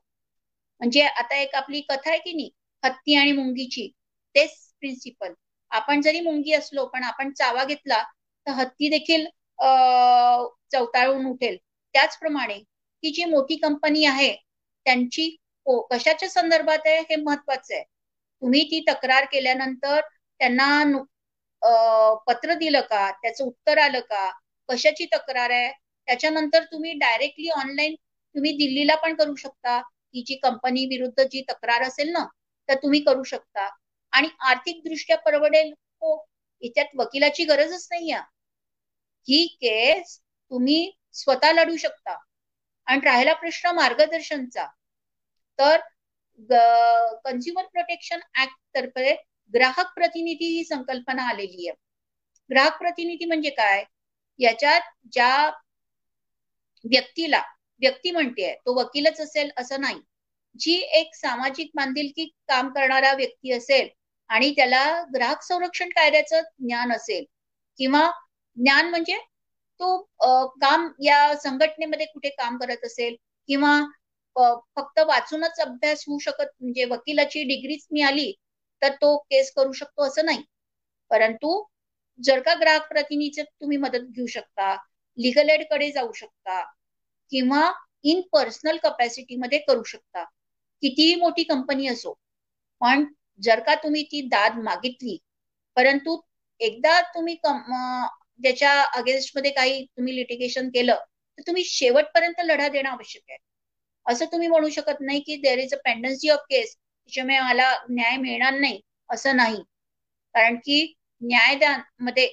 म्हणजे 0.80 1.02
आता 1.04 1.36
एक 1.36 1.54
आपली 1.54 1.80
कथा 1.80 2.10
आहे 2.10 2.18
की 2.20 2.32
नाही? 2.32 2.50
हत्ती 2.82 3.14
आणि 3.14 3.32
मुंगीची. 3.32 3.88
तेच 4.34 4.52
प्रिन्सिपल 4.80 5.32
आपण 5.70 6.00
जरी 6.00 6.20
मुंगी 6.20 6.52
असलो 6.52 6.86
पण 6.86 7.02
आपण 7.04 7.32
चावा 7.32 7.64
घेतला 7.64 8.02
तर 8.46 8.52
हत्ती 8.52 8.88
देखील 8.90 9.26
चवताळून 10.72 11.26
उठेल. 11.26 11.56
त्याचप्रमाणे 11.94 12.58
ती 13.02 13.10
जी 13.12 13.24
मोठी 13.24 13.56
कंपनी 13.56 14.04
आहे 14.06 14.34
त्यांची 14.86 15.28
कशाच्या 15.90 16.28
संदर्भात 16.28 16.86
आहे 16.86 16.98
हे 17.10 17.16
महत्वाचं 17.16 17.74
आहे. 17.74 17.82
तुम्ही 18.42 18.62
ती 18.64 18.80
तक्रार 18.88 19.24
केल्यानंतर 19.32 20.00
त्यांना 20.40 20.68
पत्र 22.26 22.54
दिलं 22.54 22.80
का? 22.80 23.10
त्याचं 23.12 23.44
उत्तर 23.44 23.78
आलं 23.78 24.00
का? 24.00 24.30
कशाची 24.68 25.06
तक्रार 25.14 25.50
आहे? 25.50 25.70
त्याच्यानंतर 26.08 26.64
तुम्ही 26.64 26.92
डायरेक्टली 26.98 27.48
ऑनलाईन 27.56 27.94
तुम्ही 27.94 28.52
दिल्लीला 28.56 28.94
पण 28.96 29.14
करू 29.14 29.34
शकता. 29.36 29.80
तिची 30.14 30.34
जी 30.34 30.38
कंपनी 30.40 30.84
विरुद्ध 30.86 31.22
जी 31.22 31.42
तक्रार 31.50 31.82
असेल 31.82 32.10
ना 32.12 32.24
तर 32.68 32.74
तुम्ही 32.82 33.00
करू 33.02 33.22
शकता. 33.24 33.68
आणि 34.12 34.28
आर्थिक 34.48 34.80
दृष्ट्या 34.84 35.16
परवडेल 35.18 35.72
हो 36.02 36.16
याच्यात 36.62 36.96
वकिलाची 36.96 37.44
गरजच 37.44 37.86
नाही 37.90 38.12
ही 39.28 39.46
केस 39.62 40.18
तुम्ही 40.18 40.90
स्वतः 41.14 41.52
लढू 41.52 41.76
शकता. 41.76 42.16
आणि 42.86 43.00
राहिला 43.04 43.32
प्रश्न 43.34 43.70
मार्गदर्शनचा. 43.74 44.66
तर 45.58 45.80
कन्झ्युमर 47.24 47.64
प्रोटेक्शन 47.72 48.20
ऍक्ट 48.42 48.56
तर्फे 48.74 49.14
ग्राहक 49.54 49.92
प्रतिनिधी 49.96 50.46
ही 50.48 50.64
संकल्पना 50.64 51.22
आलेली 51.30 51.68
आहे. 51.68 51.76
ग्राहक 52.50 52.78
प्रतिनिधी 52.78 53.24
म्हणजे 53.24 53.50
काय? 53.50 53.84
याच्यात 54.40 54.80
ज्या 55.12 55.50
व्यक्तीला 56.84 57.42
व्यक्ती 57.82 58.10
म्हणते 58.10 58.54
तो 58.66 58.74
वकीलच 58.74 59.20
असेल 59.20 59.50
असं 59.58 59.80
नाही. 59.80 60.00
जी 60.60 60.74
एक 60.94 61.14
सामाजिक 61.14 61.70
बांधिलकी 61.74 62.24
काम 62.48 62.68
करणारा 62.72 63.12
व्यक्ती 63.12 63.52
असेल 63.52 63.88
आणि 64.30 64.50
त्याला 64.56 64.82
ग्राहक 65.14 65.42
संरक्षण 65.42 65.88
कायद्याचं 65.88 66.40
ज्ञान 66.58 66.92
असेल 66.92 67.24
किंवा 67.80 68.10
ज्ञान 68.56 68.88
म्हणजे 68.90 69.18
तो 69.82 69.96
काम 70.56 70.88
या 71.00 71.18
संघटनेमध्ये 71.38 72.06
कुठे 72.06 72.28
काम 72.30 72.56
करत 72.58 72.84
असेल 72.86 73.16
किंवा 73.48 73.78
फक्त 74.76 75.00
वाचूनच 75.06 75.60
अभ्यास 75.60 76.04
होऊ 76.08 76.18
शकत 76.18 76.50
म्हणजे 76.60 76.84
वकिलाची 76.84 77.42
डिग्रीच 77.44 77.86
मिळाली 77.90 78.32
तर 78.82 78.94
तो 78.94 79.16
केस 79.20 79.52
करू 79.54 79.72
शकतो 79.72 80.06
असं 80.06 80.24
नाही. 80.24 80.42
परंतु 81.10 81.62
जर 82.18 82.40
का 82.40 82.54
ग्राहक 82.54 82.88
प्रतिनिधीची 82.88 83.42
तुम्ही 83.42 83.76
मदत 83.78 84.06
घेऊ 84.10 84.26
शकता 84.26 84.74
लिगल 85.18 85.48
एडकडे 85.50 85.90
जाऊ 85.90 86.12
शकता 86.12 86.62
किंवा 87.32 87.70
इन 88.04 88.20
पर्सनल 88.32 88.76
कपॅसिटी 88.82 89.36
मध्ये 89.36 89.58
करू 89.58 89.82
शकता 89.84 90.24
कितीही 90.82 91.14
मोठी 91.14 91.42
कंपनी 91.44 91.86
असो 91.88 92.12
पण 92.80 93.04
जर 93.40 93.60
का 93.60 93.74
तुम्ही 93.74 94.02
ती 94.02 94.20
दाद 94.28 94.58
मागितली 94.58 95.18
परंतु 95.76 96.20
एकदा 96.60 97.00
तुम्ही 97.14 97.34
ज्याच्या 98.40 98.72
अगेन्स्टमध्ये 98.94 99.50
काही 99.52 99.84
तुम्ही 99.86 100.14
लिटिगेशन 100.16 100.68
केलं 100.70 100.96
तर 101.38 101.42
तुम्ही 101.46 101.64
शेवटपर्यंत 101.64 102.40
लढा 102.44 102.68
देणं 102.68 102.88
आवश्यक 102.90 103.22
आहे. 103.28 103.38
असं 104.06 104.24
तुम्ही 104.32 104.48
म्हणू 104.48 104.68
शकत 104.70 105.00
नाही 105.00 105.20
की 105.22 105.36
there 105.38 105.58
is 105.58 105.74
a 105.74 105.76
pendency 105.84 106.28
of 106.30 106.40
case 106.50 106.74
त्याच्यामुळे 106.74 107.40
मला 107.40 107.72
न्याय 107.90 108.16
मिळणार 108.18 108.52
नाही 108.54 108.80
असं 109.10 109.36
नाही. 109.36 109.62
कारण 110.34 110.56
की 110.56 110.92
न्यायदानमध्ये 111.20 112.26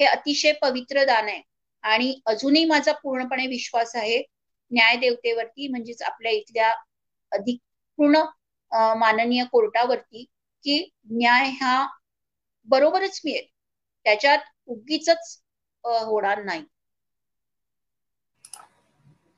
हे 0.00 0.04
अतिशय 0.06 0.52
पवित्र 0.62 1.04
दान 1.04 1.28
आहे 1.28 1.40
आणि 1.84 2.14
अजूनही 2.26 2.64
माझा 2.64 2.92
पूर्णपणे 2.94 3.46
विश्वास 3.48 3.94
आहे 3.96 4.22
न्यायदेवतेवरती 4.70 5.68
म्हणजेच 5.68 6.02
आपल्या 6.02 6.32
इथल्या 6.32 6.72
अधिक 7.32 7.58
पूर्ण 7.98 8.22
माननीय 8.96 9.44
कोर्टावरती 9.46 10.24
की 10.64 10.78
न्याय 11.10 11.50
हा 11.60 11.76
बरोबरच 12.68 13.20
मिळेल. 13.24 13.46
त्याच्यात 14.06 14.38
उगीच 14.68 15.08
होणार 15.84 16.42
नाही. 16.44 16.64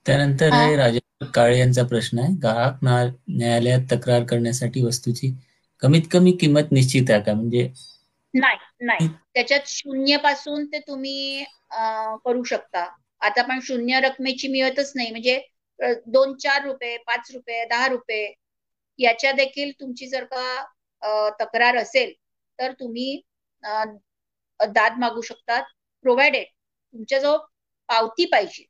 त्यानंतर 0.06 0.54
राजा 0.76 1.26
काळे 1.34 1.58
यांचा 1.58 1.82
प्रश्न 1.86 2.18
आहे. 2.18 2.32
ग्राहक 2.38 2.84
न्यायालयात 2.84 3.86
तक्रार 3.92 4.24
करण्यासाठी 4.26 4.82
वस्तूची 4.82 5.32
कमीत 5.82 6.02
कमी 6.10 6.32
किंमत 6.36 6.72
निश्चित 6.72 7.10
आहे 7.10 7.22
का? 7.22 7.34
म्हणजे 7.34 7.68
नाही 8.34 8.56
नाही. 8.80 9.06
त्याच्यात 9.34 9.66
शून्यपासून 9.68 10.64
ते 10.66 10.78
तुम्ही 10.80 11.44
करू 12.24 12.42
शकता. 12.44 12.84
आता 13.20 13.42
पण 13.44 13.60
शून्य 13.62 14.00
रकमेची 14.00 14.48
मिळतच 14.48 14.92
नाही. 14.94 15.10
म्हणजे 15.10 15.40
दोन 16.08 16.36
चार 16.38 16.64
रुपये 16.64 16.96
पाच 17.06 17.30
रुपये 17.32 17.64
दहा 17.66 17.86
रुपये 17.88 18.32
याच्या 18.98 19.32
देखील 19.34 19.70
तुमची 19.72 20.06
जर 20.08 20.24
का 20.26 21.30
तक्रार 21.40 21.76
असेल 21.76 22.12
तर 22.58 22.72
तुम्ही 22.72 23.20
दाद 24.60 24.98
मागू 24.98 25.20
शकतात. 25.20 25.62
प्रोव्हाइडेड 26.04 26.46
तुमच्याजवळ 26.46 27.36
पावती 27.88 28.24
पाहिजे. 28.24 28.64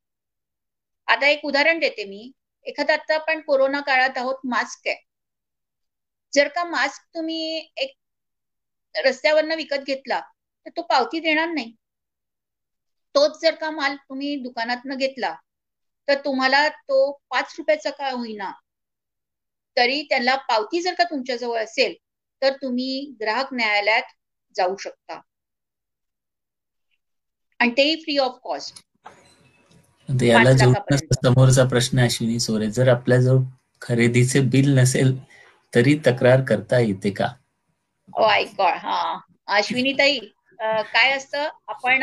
आता 1.09 1.27
एक 1.27 1.45
उदाहरण 1.45 1.79
देते 1.79 2.05
मी. 2.05 2.31
एखादा 2.67 2.95
आता 2.95 3.15
आपण 3.15 3.41
कोरोना 3.41 3.81
काळात 3.81 4.19
आहोत 4.19 4.41
मास्क 4.45 4.89
आहे. 4.89 4.97
जर 6.33 6.49
का 6.49 6.65
मास्क 6.65 7.03
तुम्ही 7.15 7.69
एक 7.77 7.93
रस्त्यावरनं 8.95 9.57
विकत 9.57 9.85
घेतला 9.87 10.21
तर 10.67 10.71
तो 10.77 10.83
पावती 10.83 11.21
देणार 11.21 11.49
नाही. 11.49 11.73
तोच 13.15 13.41
जर 13.43 13.55
का 13.55 13.71
माल 13.71 13.97
तुम्ही 13.97 14.35
दुकानातनं 14.37 14.97
घेतला 14.97 15.35
तर 16.09 16.21
तुम्हाला 16.25 16.69
तो 16.69 17.11
पाच 17.31 17.55
रुपयाचा 17.59 17.91
का 17.91 18.11
होईना? 18.11 18.53
तरी 19.77 20.03
त्याला 20.03 20.35
पावती 20.49 20.81
जर 20.83 20.95
का 20.95 21.05
तुमच्याजवळ 21.05 21.59
असेल 21.59 21.95
तर 22.43 22.57
तुम्ही 22.63 23.15
ग्राहक 23.21 23.53
न्यायालयात 23.53 24.13
जाऊ 24.57 24.77
शकता. 24.77 25.21
आणि 27.61 27.71
तेही 27.77 27.95
फ्री 28.03 28.17
ऑफ 28.19 28.39
कॉस्ट 28.43 28.85
याला 30.09 30.53
समोरचा 30.55 31.65
प्रश्न 31.69 32.01
अश्विनी 32.01 32.39
सोरे. 32.41 32.71
जर 32.71 32.89
आपल्याजवळ 32.89 33.43
खरेदीचे 33.83 34.41
बिल 34.53 34.79
नसेल 34.79 35.17
तरी 35.73 35.95
तक्रार 36.07 36.41
करता 36.49 36.79
येते 36.79 37.11
का? 37.11 37.27
गॉड 38.11 38.77
हा. 38.77 39.19
अश्विनी 39.49 39.93
ताई 39.93 40.19
काय 40.61 41.13
असतं? 41.13 41.49
आपण 41.69 42.03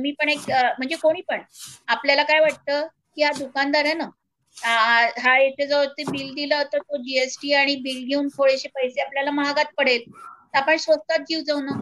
मी 0.00 0.10
पण 0.18 0.28
एक 0.28 0.50
म्हणजे 0.50 0.96
कोणी 0.96 1.20
पण 1.28 1.40
आपल्याला 1.88 2.22
काय 2.22 2.40
वाटतं 2.40 2.86
की 3.16 3.22
हा 3.22 3.30
दुकानदार 3.38 3.84
आहे 3.84 3.94
ना 3.94 4.08
हा 4.56 5.36
येथे 5.38 5.66
जो 5.66 5.84
ते 5.88 6.04
बिल 6.10 6.32
दिलं 6.34 6.62
तर 6.72 6.78
तो 6.80 6.96
जीएसटी 6.98 7.52
आणि 7.54 7.74
बिल 7.82 8.04
घेऊन 8.06 8.28
थोडेसे 8.28 8.68
पैसे 8.68 9.00
आपल्याला 9.00 9.30
महागात 9.30 9.72
पडेल. 9.76 10.02
तर 10.02 10.58
आपण 10.58 10.76
स्वस्तात 10.76 11.24
जीव 11.28 11.40
जाऊ 11.46 11.60
ना. 11.60 11.80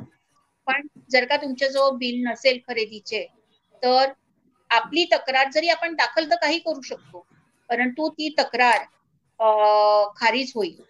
पण 0.67 0.87
जर 1.11 1.25
का 1.25 1.37
तुमच्याजवळ 1.37 1.97
बिल 1.99 2.23
नसेल 2.27 2.59
खरेदीचे 2.69 3.27
तर 3.83 4.13
आपली 4.71 5.05
तक्रार 5.13 5.51
जरी 5.55 5.69
आपण 5.69 5.95
दाखल 5.95 6.31
तर 6.31 6.37
काही 6.37 6.59
करू 6.59 6.81
शकतो. 6.83 7.27
परंतु 7.71 8.09
ती 8.09 8.29
तक्रार 8.39 8.85
खारिज 10.17 10.53
होईल. 10.55 10.83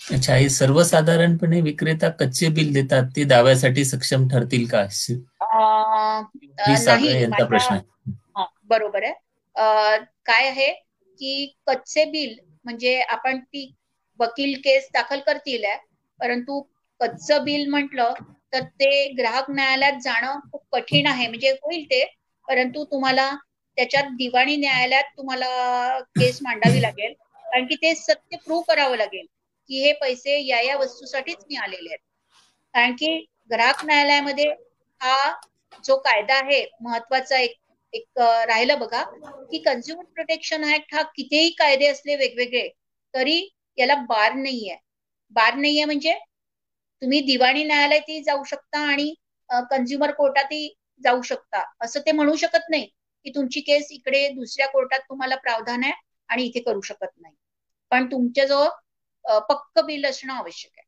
अच्छा 0.00 0.34
हे 0.34 0.48
सर्वसाधारणपणे 0.48 1.60
विक्रेता 1.60 2.08
कच्चे 2.20 2.48
बिल 2.48 2.72
देतात 2.74 3.10
ते 3.16 3.24
दाव्यासाठी 3.24 3.84
सक्षम 3.84 4.26
ठरतील 4.28 4.66
का? 4.68 4.82
यांचा 7.10 7.44
प्रश्न 7.44 7.78
बरोबर 8.68 9.02
आहे. 9.02 9.12
काय 10.26 10.48
आहे 10.48 10.72
की 11.20 11.54
कच्चे 11.66 12.04
बिल 12.04 12.34
म्हणजे 12.64 13.00
आपण 13.02 13.38
ती 13.40 13.70
वकील 14.20 14.54
केस 14.60 14.88
दाखल 14.94 15.20
करतील 15.20 15.64
परंतु 16.20 16.60
कच्चं 17.00 17.44
बिल 17.44 17.66
म्हटलं 17.70 18.12
तर 18.52 18.62
ते 18.74 18.90
ग्राहक 19.14 19.50
न्यायालयात 19.50 19.98
जाणं 20.02 20.38
खूप 20.42 20.62
कठीण 20.72 21.06
आहे. 21.06 21.26
म्हणजे 21.28 21.50
होईल 21.52 21.84
ते 21.86 22.04
परंतु 22.48 22.84
तुम्हाला 22.84 23.30
त्याच्यात 23.78 24.04
दिवाणी 24.16 24.56
न्यायालयात 24.56 25.16
तुम्हाला 25.16 25.98
केस 26.12 26.38
मांडावी 26.42 26.82
लागेल. 26.82 27.12
कारण 27.44 27.66
की 27.66 27.74
ते 27.76 27.94
सत्य 27.96 28.36
प्रूव्ह 28.38 28.62
करावं 28.68 28.96
लागेल 28.96 29.26
की 29.70 29.82
हे 29.82 29.92
पैसे 30.00 30.40
या 30.40 30.60
या 30.62 30.76
वस्तूसाठीच 30.76 31.44
मिळालेले 31.48 31.88
आहेत. 31.88 31.98
कारण 32.74 32.92
की 32.94 33.16
ग्राहक 33.50 33.84
न्यायालयामध्ये 33.84 34.48
हा 35.00 35.30
जो 35.84 35.96
कायदा 36.00 36.34
आहे 36.36 36.64
महत्त्वाचा 36.80 37.38
एक 37.38 37.56
एक 37.92 38.18
राहिलं 38.48 38.78
बघा 38.78 39.02
की 39.50 39.58
कन्झ्युमर 39.60 40.04
प्रोटेक्शन 40.14 40.64
ऍक्ट 40.66 40.94
हा 40.94 41.02
कितीही 41.16 41.50
कायदे 41.58 41.86
असले 41.86 42.16
वेगवेगळे 42.16 42.68
तरी 43.14 43.38
याला 43.78 43.94
बार 44.08 44.32
नाहीये. 44.34 44.76
बार 45.36 45.54
नाहीये 45.56 45.84
म्हणजे 45.84 46.12
तुम्ही 47.02 47.20
दिवाणी 47.20 47.64
न्यायालयातही 47.64 48.22
जाऊ 48.22 48.44
शकता 48.44 48.78
आणि 48.88 49.12
कन्झ्युमर 49.70 50.10
कोर्टातही 50.10 50.68
जाऊ 51.04 51.22
शकता. 51.22 51.62
असं 51.80 52.00
ते 52.00 52.12
म्हणू 52.12 52.34
शकत 52.36 52.70
नाही 52.70 52.84
की 53.26 53.30
तुमची 53.30 53.60
केस 53.60 53.88
इकडे 53.90 54.28
दुसऱ्या 54.28 54.66
कोर्टात 54.68 55.00
तुम्हाला 55.00 55.36
प्रावधान 55.36 55.84
आहे 55.84 55.92
आणि 56.28 56.44
इथे 56.44 56.60
करू 56.60 56.80
शकत 56.80 57.10
नाही. 57.20 57.34
पण 57.90 58.06
तुमच्याजवळ 58.06 58.68
अं, 59.24 59.38
पक्क 59.48 59.80
बिल 59.80 60.04
असणं 60.06 60.32
आवश्यक 60.32 60.70
आहे. 60.76 60.86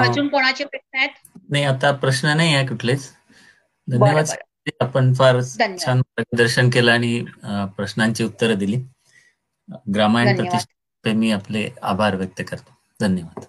अजून 0.00 0.28
कोणाचे 0.28 0.64
प्रश्न 0.64 0.98
आहेत? 0.98 1.10
नाही 1.50 1.64
आता 1.64 1.90
प्रश्न 1.92 2.36
नाही 2.36 2.54
आहे 2.54 2.66
कुठलेच. 2.66 3.10
धन्यवाद. 3.88 4.30
आपण 4.80 5.12
फार. 5.14 5.40
छान 5.78 5.98
मार्गदर्शन 5.98 6.70
केलं 6.70 6.92
आणि 6.92 7.24
प्रश्नांची 7.76 8.24
उत्तरं 8.24 8.58
दिली. 8.58 8.76
ग्रामायण 9.94 10.26
धन्यवाद. 10.26 10.48
प्रतिष्ठानचे 10.48 11.18
मी 11.18 11.30
आपले 11.30 11.70
आभार 11.82 12.16
व्यक्त 12.16 12.42
करतो. 12.48 12.70
धन्यवाद. 13.00 13.42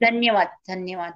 धन्यवाद 0.00 0.46
धन्यवाद. 0.68 1.12